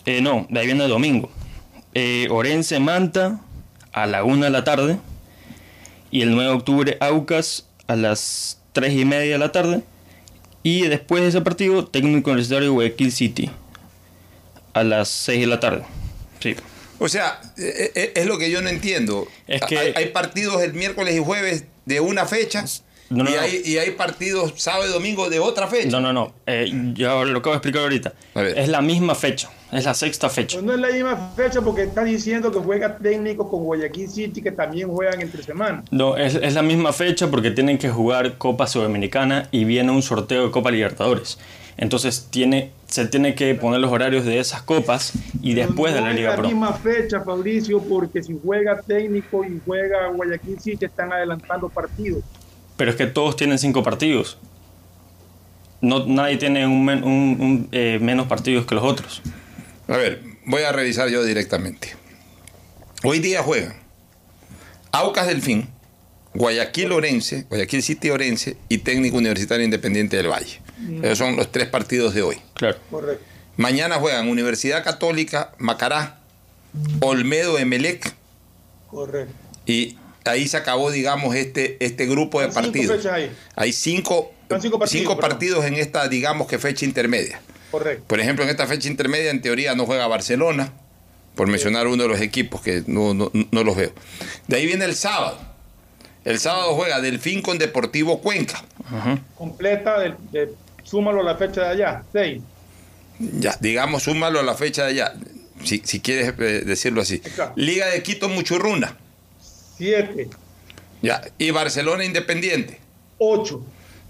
[0.06, 1.32] eh, no, de ahí viene el domingo.
[1.96, 3.40] Eh, Orense Manta
[3.92, 5.00] a la 1 de la tarde
[6.12, 9.82] y el 9 de octubre Aucas a las 3 y media de la tarde.
[10.64, 13.50] Y después de ese partido, Técnico Universitario Guayaquil City
[14.74, 15.84] a las 6 de la tarde.
[16.40, 16.56] Sí.
[17.00, 19.28] O sea, eh, eh, es lo que yo no entiendo.
[19.48, 22.66] Es que- hay, hay partidos el miércoles y jueves de una fecha
[23.10, 23.40] No, no, y, no.
[23.42, 25.90] Hay, y hay partidos sábado y domingo de otra fecha.
[25.90, 26.34] No, no, no.
[26.46, 28.14] Eh, ya lo acabo de explicar ahorita.
[28.36, 29.50] Es la misma fecha.
[29.72, 30.58] Es la sexta fecha.
[30.58, 34.42] Pues no es la misma fecha porque está diciendo que juega técnico con Guayaquil City
[34.42, 35.84] que también juegan entre semana.
[35.92, 40.02] No, es, es la misma fecha porque tienen que jugar Copa Sudamericana y viene un
[40.02, 41.38] sorteo de Copa Libertadores.
[41.78, 45.14] Entonces tiene, se tiene que poner los horarios de esas copas
[45.44, 46.48] y después de no la es Liga la Pro.
[46.48, 52.24] misma fecha, Fabricio, porque si juega técnico y juega Guayaquil City están adelantando partidos.
[52.78, 54.38] Pero es que todos tienen cinco partidos.
[55.82, 59.22] No, nadie tiene un, men- un- un, eh, menos partidos que los otros.
[59.88, 61.96] A ver, voy a revisar yo directamente.
[63.04, 63.76] Hoy día juegan
[64.92, 65.70] Aucas Delfín,
[66.34, 70.60] Guayaquil Orense, Guayaquil City Orense y Técnico Universitario Independiente del Valle.
[71.04, 72.38] Esos son los tres partidos de hoy.
[72.54, 72.78] Claro.
[72.90, 73.24] Correcto.
[73.56, 76.20] Mañana juegan Universidad Católica, Macará,
[77.02, 78.14] Olmedo Emelec
[78.90, 79.34] Correcto.
[79.66, 79.98] y
[80.28, 83.06] ahí se acabó, digamos, este, este grupo de Cinco partidos.
[83.08, 83.32] ahí.
[83.56, 84.32] Hay cinco,
[84.62, 85.30] cinco partidos, cinco perdón.
[85.32, 87.42] partidos en esta, digamos que fecha intermedia.
[87.72, 88.04] Correcto.
[88.08, 90.72] Por ejemplo, en esta fecha intermedia, en teoría, no juega Barcelona,
[91.36, 93.92] por mencionar uno de los equipos que no, no, no los veo.
[94.48, 95.38] De ahí viene el sábado.
[96.26, 98.64] El sábado juega Delfín con Deportivo Cuenca.
[99.38, 102.42] Completa, de- súmalo a la fecha de allá, 6.
[103.20, 105.14] Ya, digamos, súmalo a la fecha de allá,
[105.64, 107.22] si, si quieres eh, decirlo así.
[107.56, 108.96] Liga de Quito Muchurruna.
[109.78, 110.30] 7,
[111.02, 112.80] Ya, y Barcelona Independiente.
[113.20, 113.64] 8.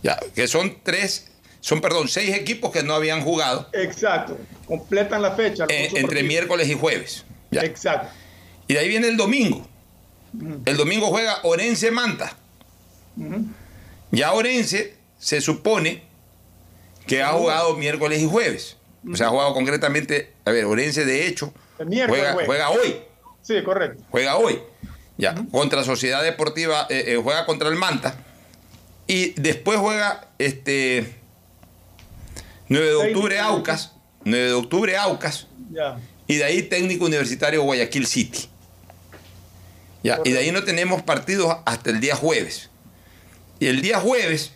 [0.04, 1.28] Ya, que son tres,
[1.60, 4.38] son, perdón, seis equipos que no habían jugado Exacto.
[4.68, 5.66] Completan la fecha.
[5.70, 6.24] eh, ocho entre partidos.
[6.28, 7.26] miércoles y jueves.
[7.52, 7.62] Ya.
[7.62, 8.10] Exacto.
[8.68, 9.66] Y de ahí viene el domingo.
[10.66, 12.36] El domingo juega Orense Manta.
[14.12, 16.04] Ya Orense se supone
[17.08, 18.78] que ha jugado miércoles y jueves.
[19.12, 22.68] O sea, ha jugado concretamente, a ver, Orense de hecho El miércoles juega, juega.
[22.68, 22.96] juega hoy.
[23.42, 24.04] Sí, correcto.
[24.12, 24.60] Juega hoy.
[25.18, 28.16] Ya, contra Sociedad Deportiva, eh, eh, juega contra el Manta.
[29.08, 31.16] Y después juega este
[32.70, 33.94] 9 de octubre Aucas.
[34.26, 35.48] 9 de octubre Aucas.
[35.72, 36.00] Ya.
[36.28, 38.50] Y de ahí técnico universitario Guayaquil City.
[40.04, 42.70] Ya, y de ahí no tenemos partidos hasta el día jueves.
[43.60, 44.54] Y el día jueves,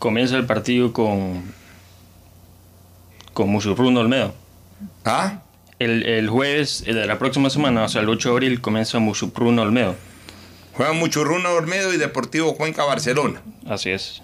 [0.00, 1.52] Comienza el partido con.
[3.34, 4.34] con Musurruno Olmedo.
[5.04, 5.42] ¿Ah?
[5.80, 9.62] El, el jueves de la próxima semana, o sea, el 8 de abril, comienza Musurruno
[9.62, 9.96] Olmedo.
[10.74, 13.42] juegan Muchurruno Olmedo y Deportivo Cuenca Barcelona.
[13.66, 14.22] Así es.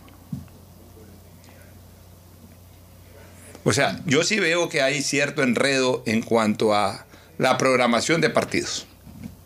[3.64, 7.04] O sea, yo sí veo que hay cierto enredo en cuanto a
[7.38, 8.86] la programación de partidos.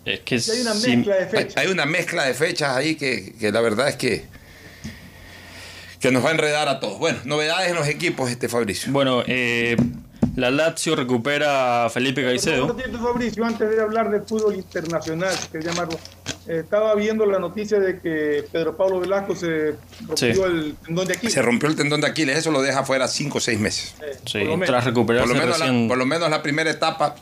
[0.05, 1.57] Es que hay una sí- mezcla de Hay, fechas.
[1.57, 4.24] hay una mezcla de fechas ahí que, que la verdad es que
[6.01, 6.99] que nos va a enredar a todos.
[6.99, 8.91] Bueno, novedades en los equipos, este Fabricio.
[8.91, 9.77] Bueno, eh,
[10.36, 12.74] la Lazio recupera a Felipe Caicedo.
[13.01, 15.98] Fabricio, antes de hablar del fútbol internacional, si querés llamarlo,
[16.47, 19.74] eh, estaba viendo la noticia de que Pedro Pablo Velasco se
[20.07, 21.32] rompió el tendón de Aquiles.
[21.32, 23.94] Se rompió el tendón de Aquiles, eso lo deja fuera 5 o 6 meses.
[24.27, 25.82] sí, tras recuperarse por lo, menos recién...
[25.82, 27.16] la, por lo menos la primera etapa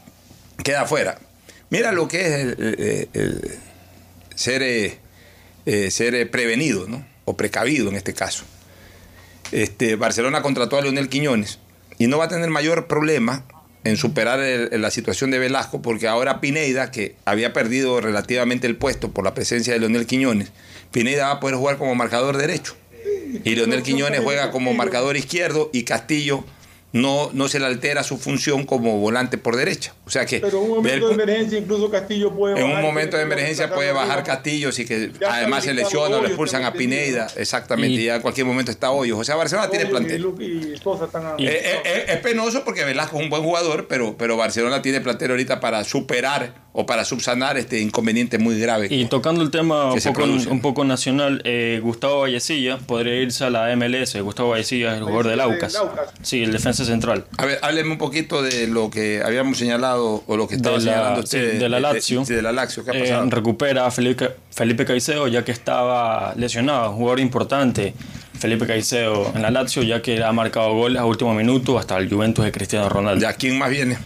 [0.62, 1.18] queda fuera.
[1.70, 3.58] Mira lo que es el, el, el
[4.34, 7.06] ser, eh, ser prevenido, ¿no?
[7.24, 8.44] O precavido en este caso.
[9.52, 11.58] Este, Barcelona contrató a Leonel Quiñones
[11.98, 13.44] y no va a tener mayor problema
[13.84, 18.76] en superar el, la situación de Velasco, porque ahora Pineida, que había perdido relativamente el
[18.76, 20.50] puesto por la presencia de Leonel Quiñones,
[20.92, 22.76] Pineida va a poder jugar como marcador derecho.
[23.44, 26.44] Y Leonel Quiñones juega como marcador izquierdo y Castillo
[26.92, 29.94] no, no se le altera su función como volante por derecha.
[30.06, 30.40] O sea que.
[30.40, 33.92] Pero en un momento de emergencia, incluso Castillo puede En un momento de emergencia puede
[33.92, 37.26] bajar Castillo, si que además se lesiona o le expulsan a Pineida.
[37.36, 39.18] Exactamente, y, ya en cualquier momento está Hoyos.
[39.18, 40.26] O sea, Barcelona tiene plantel.
[40.38, 45.00] Y, es, es, es, penoso porque Velasco es un buen jugador, pero, pero Barcelona tiene
[45.00, 48.86] plantel ahorita para superar o para subsanar este inconveniente muy grave.
[48.88, 53.50] Y tocando el tema un poco, un poco, nacional, eh, Gustavo Vallecilla podría irse a
[53.50, 54.14] la MLS.
[54.22, 55.76] Gustavo Vallecilla es el jugador del Aucas.
[56.22, 57.24] Sí, el defensa central.
[57.36, 60.84] A ver, hábleme un poquito de lo que habíamos señalado o lo que estaba de
[60.84, 61.50] la, señalando usted.
[61.50, 62.22] Sí, de la Lazio.
[62.22, 66.32] De, de la Lazio, ¿qué ha Eh, recupera a Felipe, Felipe Caicedo ya que estaba
[66.36, 67.92] lesionado, un jugador importante.
[68.38, 72.08] Felipe Caicedo en la Lazio, ya que ha marcado goles a último minuto hasta el
[72.08, 73.20] Juventus de Cristiano Ronaldo.
[73.20, 73.98] ¿Ya quién más viene?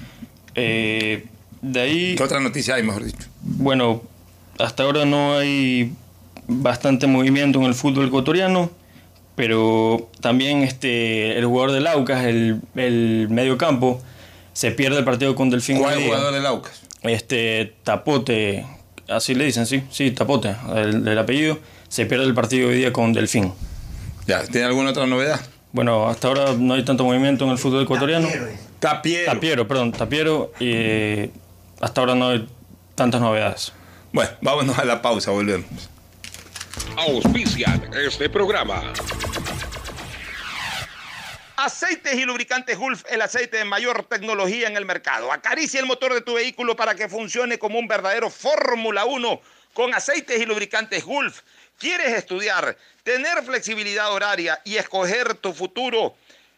[0.54, 1.26] Eh,
[1.62, 2.14] de ahí.
[2.16, 3.26] ¿Qué otra noticia hay, mejor dicho?
[3.40, 4.02] Bueno,
[4.58, 5.92] hasta ahora no hay
[6.46, 8.70] bastante movimiento en el fútbol ecuatoriano,
[9.34, 14.02] pero también este, el jugador del Aucas, el, el medio campo,
[14.52, 15.78] se pierde el partido con Delfín.
[15.78, 16.06] ¿Cuál día.
[16.08, 16.82] jugador del Aucas?
[17.02, 18.66] Este, Tapote,
[19.08, 21.58] así le dicen, sí, sí, Tapote, el, el apellido,
[21.88, 23.52] se pierde el partido hoy día con Delfín.
[24.26, 25.40] Ya, ¿tiene alguna otra novedad?
[25.72, 28.28] Bueno, hasta ahora no hay tanto movimiento en el fútbol ecuatoriano.
[28.78, 29.32] Tapiero.
[29.32, 30.52] Tapiero, perdón, Tapiero.
[30.60, 31.30] Eh,
[31.82, 32.48] hasta ahora no hay
[32.94, 33.72] tantas novedades.
[34.12, 35.90] Bueno, vámonos a la pausa, volvemos.
[36.96, 38.92] Auspician este programa.
[41.56, 45.32] Aceites y lubricantes Gulf, el aceite de mayor tecnología en el mercado.
[45.32, 49.40] Acaricia el motor de tu vehículo para que funcione como un verdadero Fórmula 1
[49.74, 51.42] con aceites y lubricantes Gulf.
[51.78, 56.14] ¿Quieres estudiar, tener flexibilidad horaria y escoger tu futuro?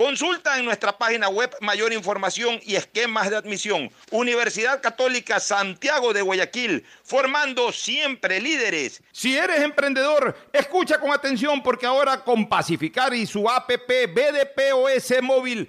[0.00, 3.90] Consulta en nuestra página web mayor información y esquemas de admisión.
[4.10, 9.02] Universidad Católica Santiago de Guayaquil, formando siempre líderes.
[9.12, 15.68] Si eres emprendedor, escucha con atención porque ahora con Pacificar y su APP BDPOS móvil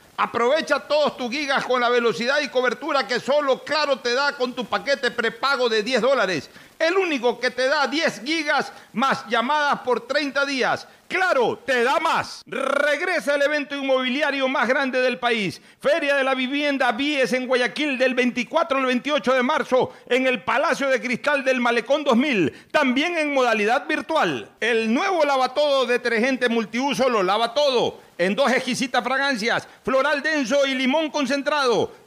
[0.23, 4.53] Aprovecha todos tus gigas con la velocidad y cobertura que solo Claro te da con
[4.53, 6.47] tu paquete prepago de 10 dólares.
[6.77, 10.87] El único que te da 10 gigas más llamadas por 30 días.
[11.07, 12.41] Claro, te da más.
[12.45, 15.59] Regresa el evento inmobiliario más grande del país.
[15.79, 20.43] Feria de la Vivienda Vies en Guayaquil del 24 al 28 de marzo en el
[20.43, 22.67] Palacio de Cristal del Malecón 2000.
[22.71, 24.51] También en modalidad virtual.
[24.59, 27.99] El nuevo lavatodo detergente multiuso lo lava todo.
[28.21, 31.91] En dos exquisitas fragancias, floral denso y limón concentrado.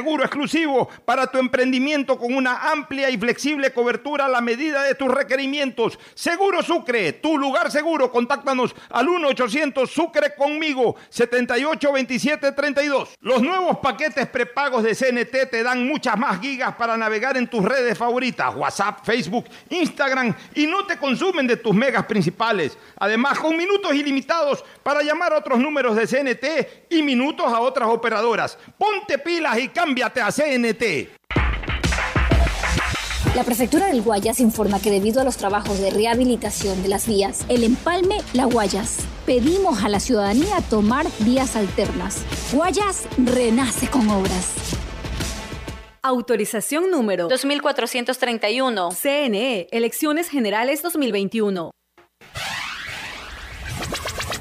[0.00, 4.94] seguro exclusivo para tu emprendimiento con una amplia y flexible cobertura a la medida de
[4.94, 5.98] tus requerimientos.
[6.14, 8.10] Seguro Sucre, tu lugar seguro.
[8.10, 13.10] Contáctanos al 1-800 Sucre conmigo, 782732.
[13.20, 17.62] Los nuevos paquetes prepagos de CNT te dan muchas más gigas para navegar en tus
[17.62, 22.78] redes favoritas, WhatsApp, Facebook, Instagram, y no te consumen de tus megas principales.
[22.96, 27.90] Además, con minutos ilimitados para llamar a otros números de CNT y minutos a otras
[27.90, 28.56] operadoras.
[28.78, 31.10] Ponte pilas y cámbiate a CNT.
[33.34, 37.44] La prefectura del Guayas informa que debido a los trabajos de rehabilitación de las vías,
[37.48, 42.24] el empalme La Guayas, pedimos a la ciudadanía tomar vías alternas.
[42.52, 44.54] Guayas renace con obras.
[46.02, 48.90] Autorización número 2431.
[48.92, 51.72] CNE, Elecciones Generales 2021.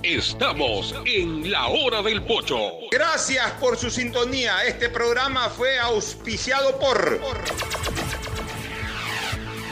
[0.03, 2.57] Estamos en la hora del pocho.
[2.89, 4.63] Gracias por su sintonía.
[4.63, 7.19] Este programa fue auspiciado por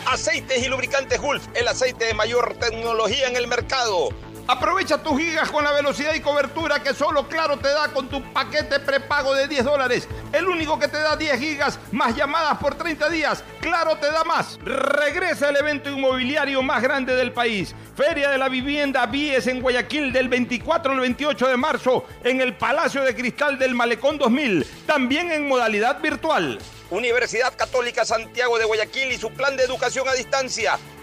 [0.06, 4.10] Aceites y lubricantes Gulf, el aceite de mayor tecnología en el mercado.
[4.50, 8.24] Aprovecha tus gigas con la velocidad y cobertura que solo Claro te da con tu
[8.32, 10.08] paquete prepago de 10 dólares.
[10.32, 13.44] El único que te da 10 gigas más llamadas por 30 días.
[13.60, 14.58] Claro te da más.
[14.64, 17.76] Regresa el evento inmobiliario más grande del país.
[17.98, 22.56] Feria de la Vivienda Vies en Guayaquil del 24 al 28 de marzo en el
[22.56, 24.66] Palacio de Cristal del Malecón 2000.
[24.86, 26.58] También en modalidad virtual.
[26.90, 30.80] Universidad Católica Santiago de Guayaquil y su plan de educación a distancia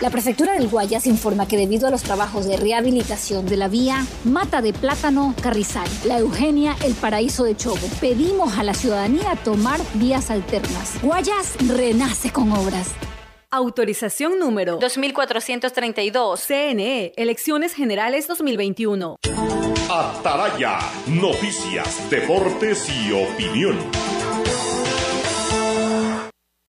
[0.00, 4.04] La prefectura del Guayas informa que debido a los trabajos de rehabilitación de la vía
[4.24, 9.80] Mata de Plátano Carrizal, La Eugenia, El Paraíso de Chobo, pedimos a la ciudadanía tomar
[9.94, 11.00] vías alternas.
[11.00, 12.90] Guayas renace con obras.
[13.52, 16.40] Autorización número 2432.
[16.40, 19.18] CNE, Elecciones Generales 2021.
[19.88, 23.78] Ataraya, noticias, deportes y opinión.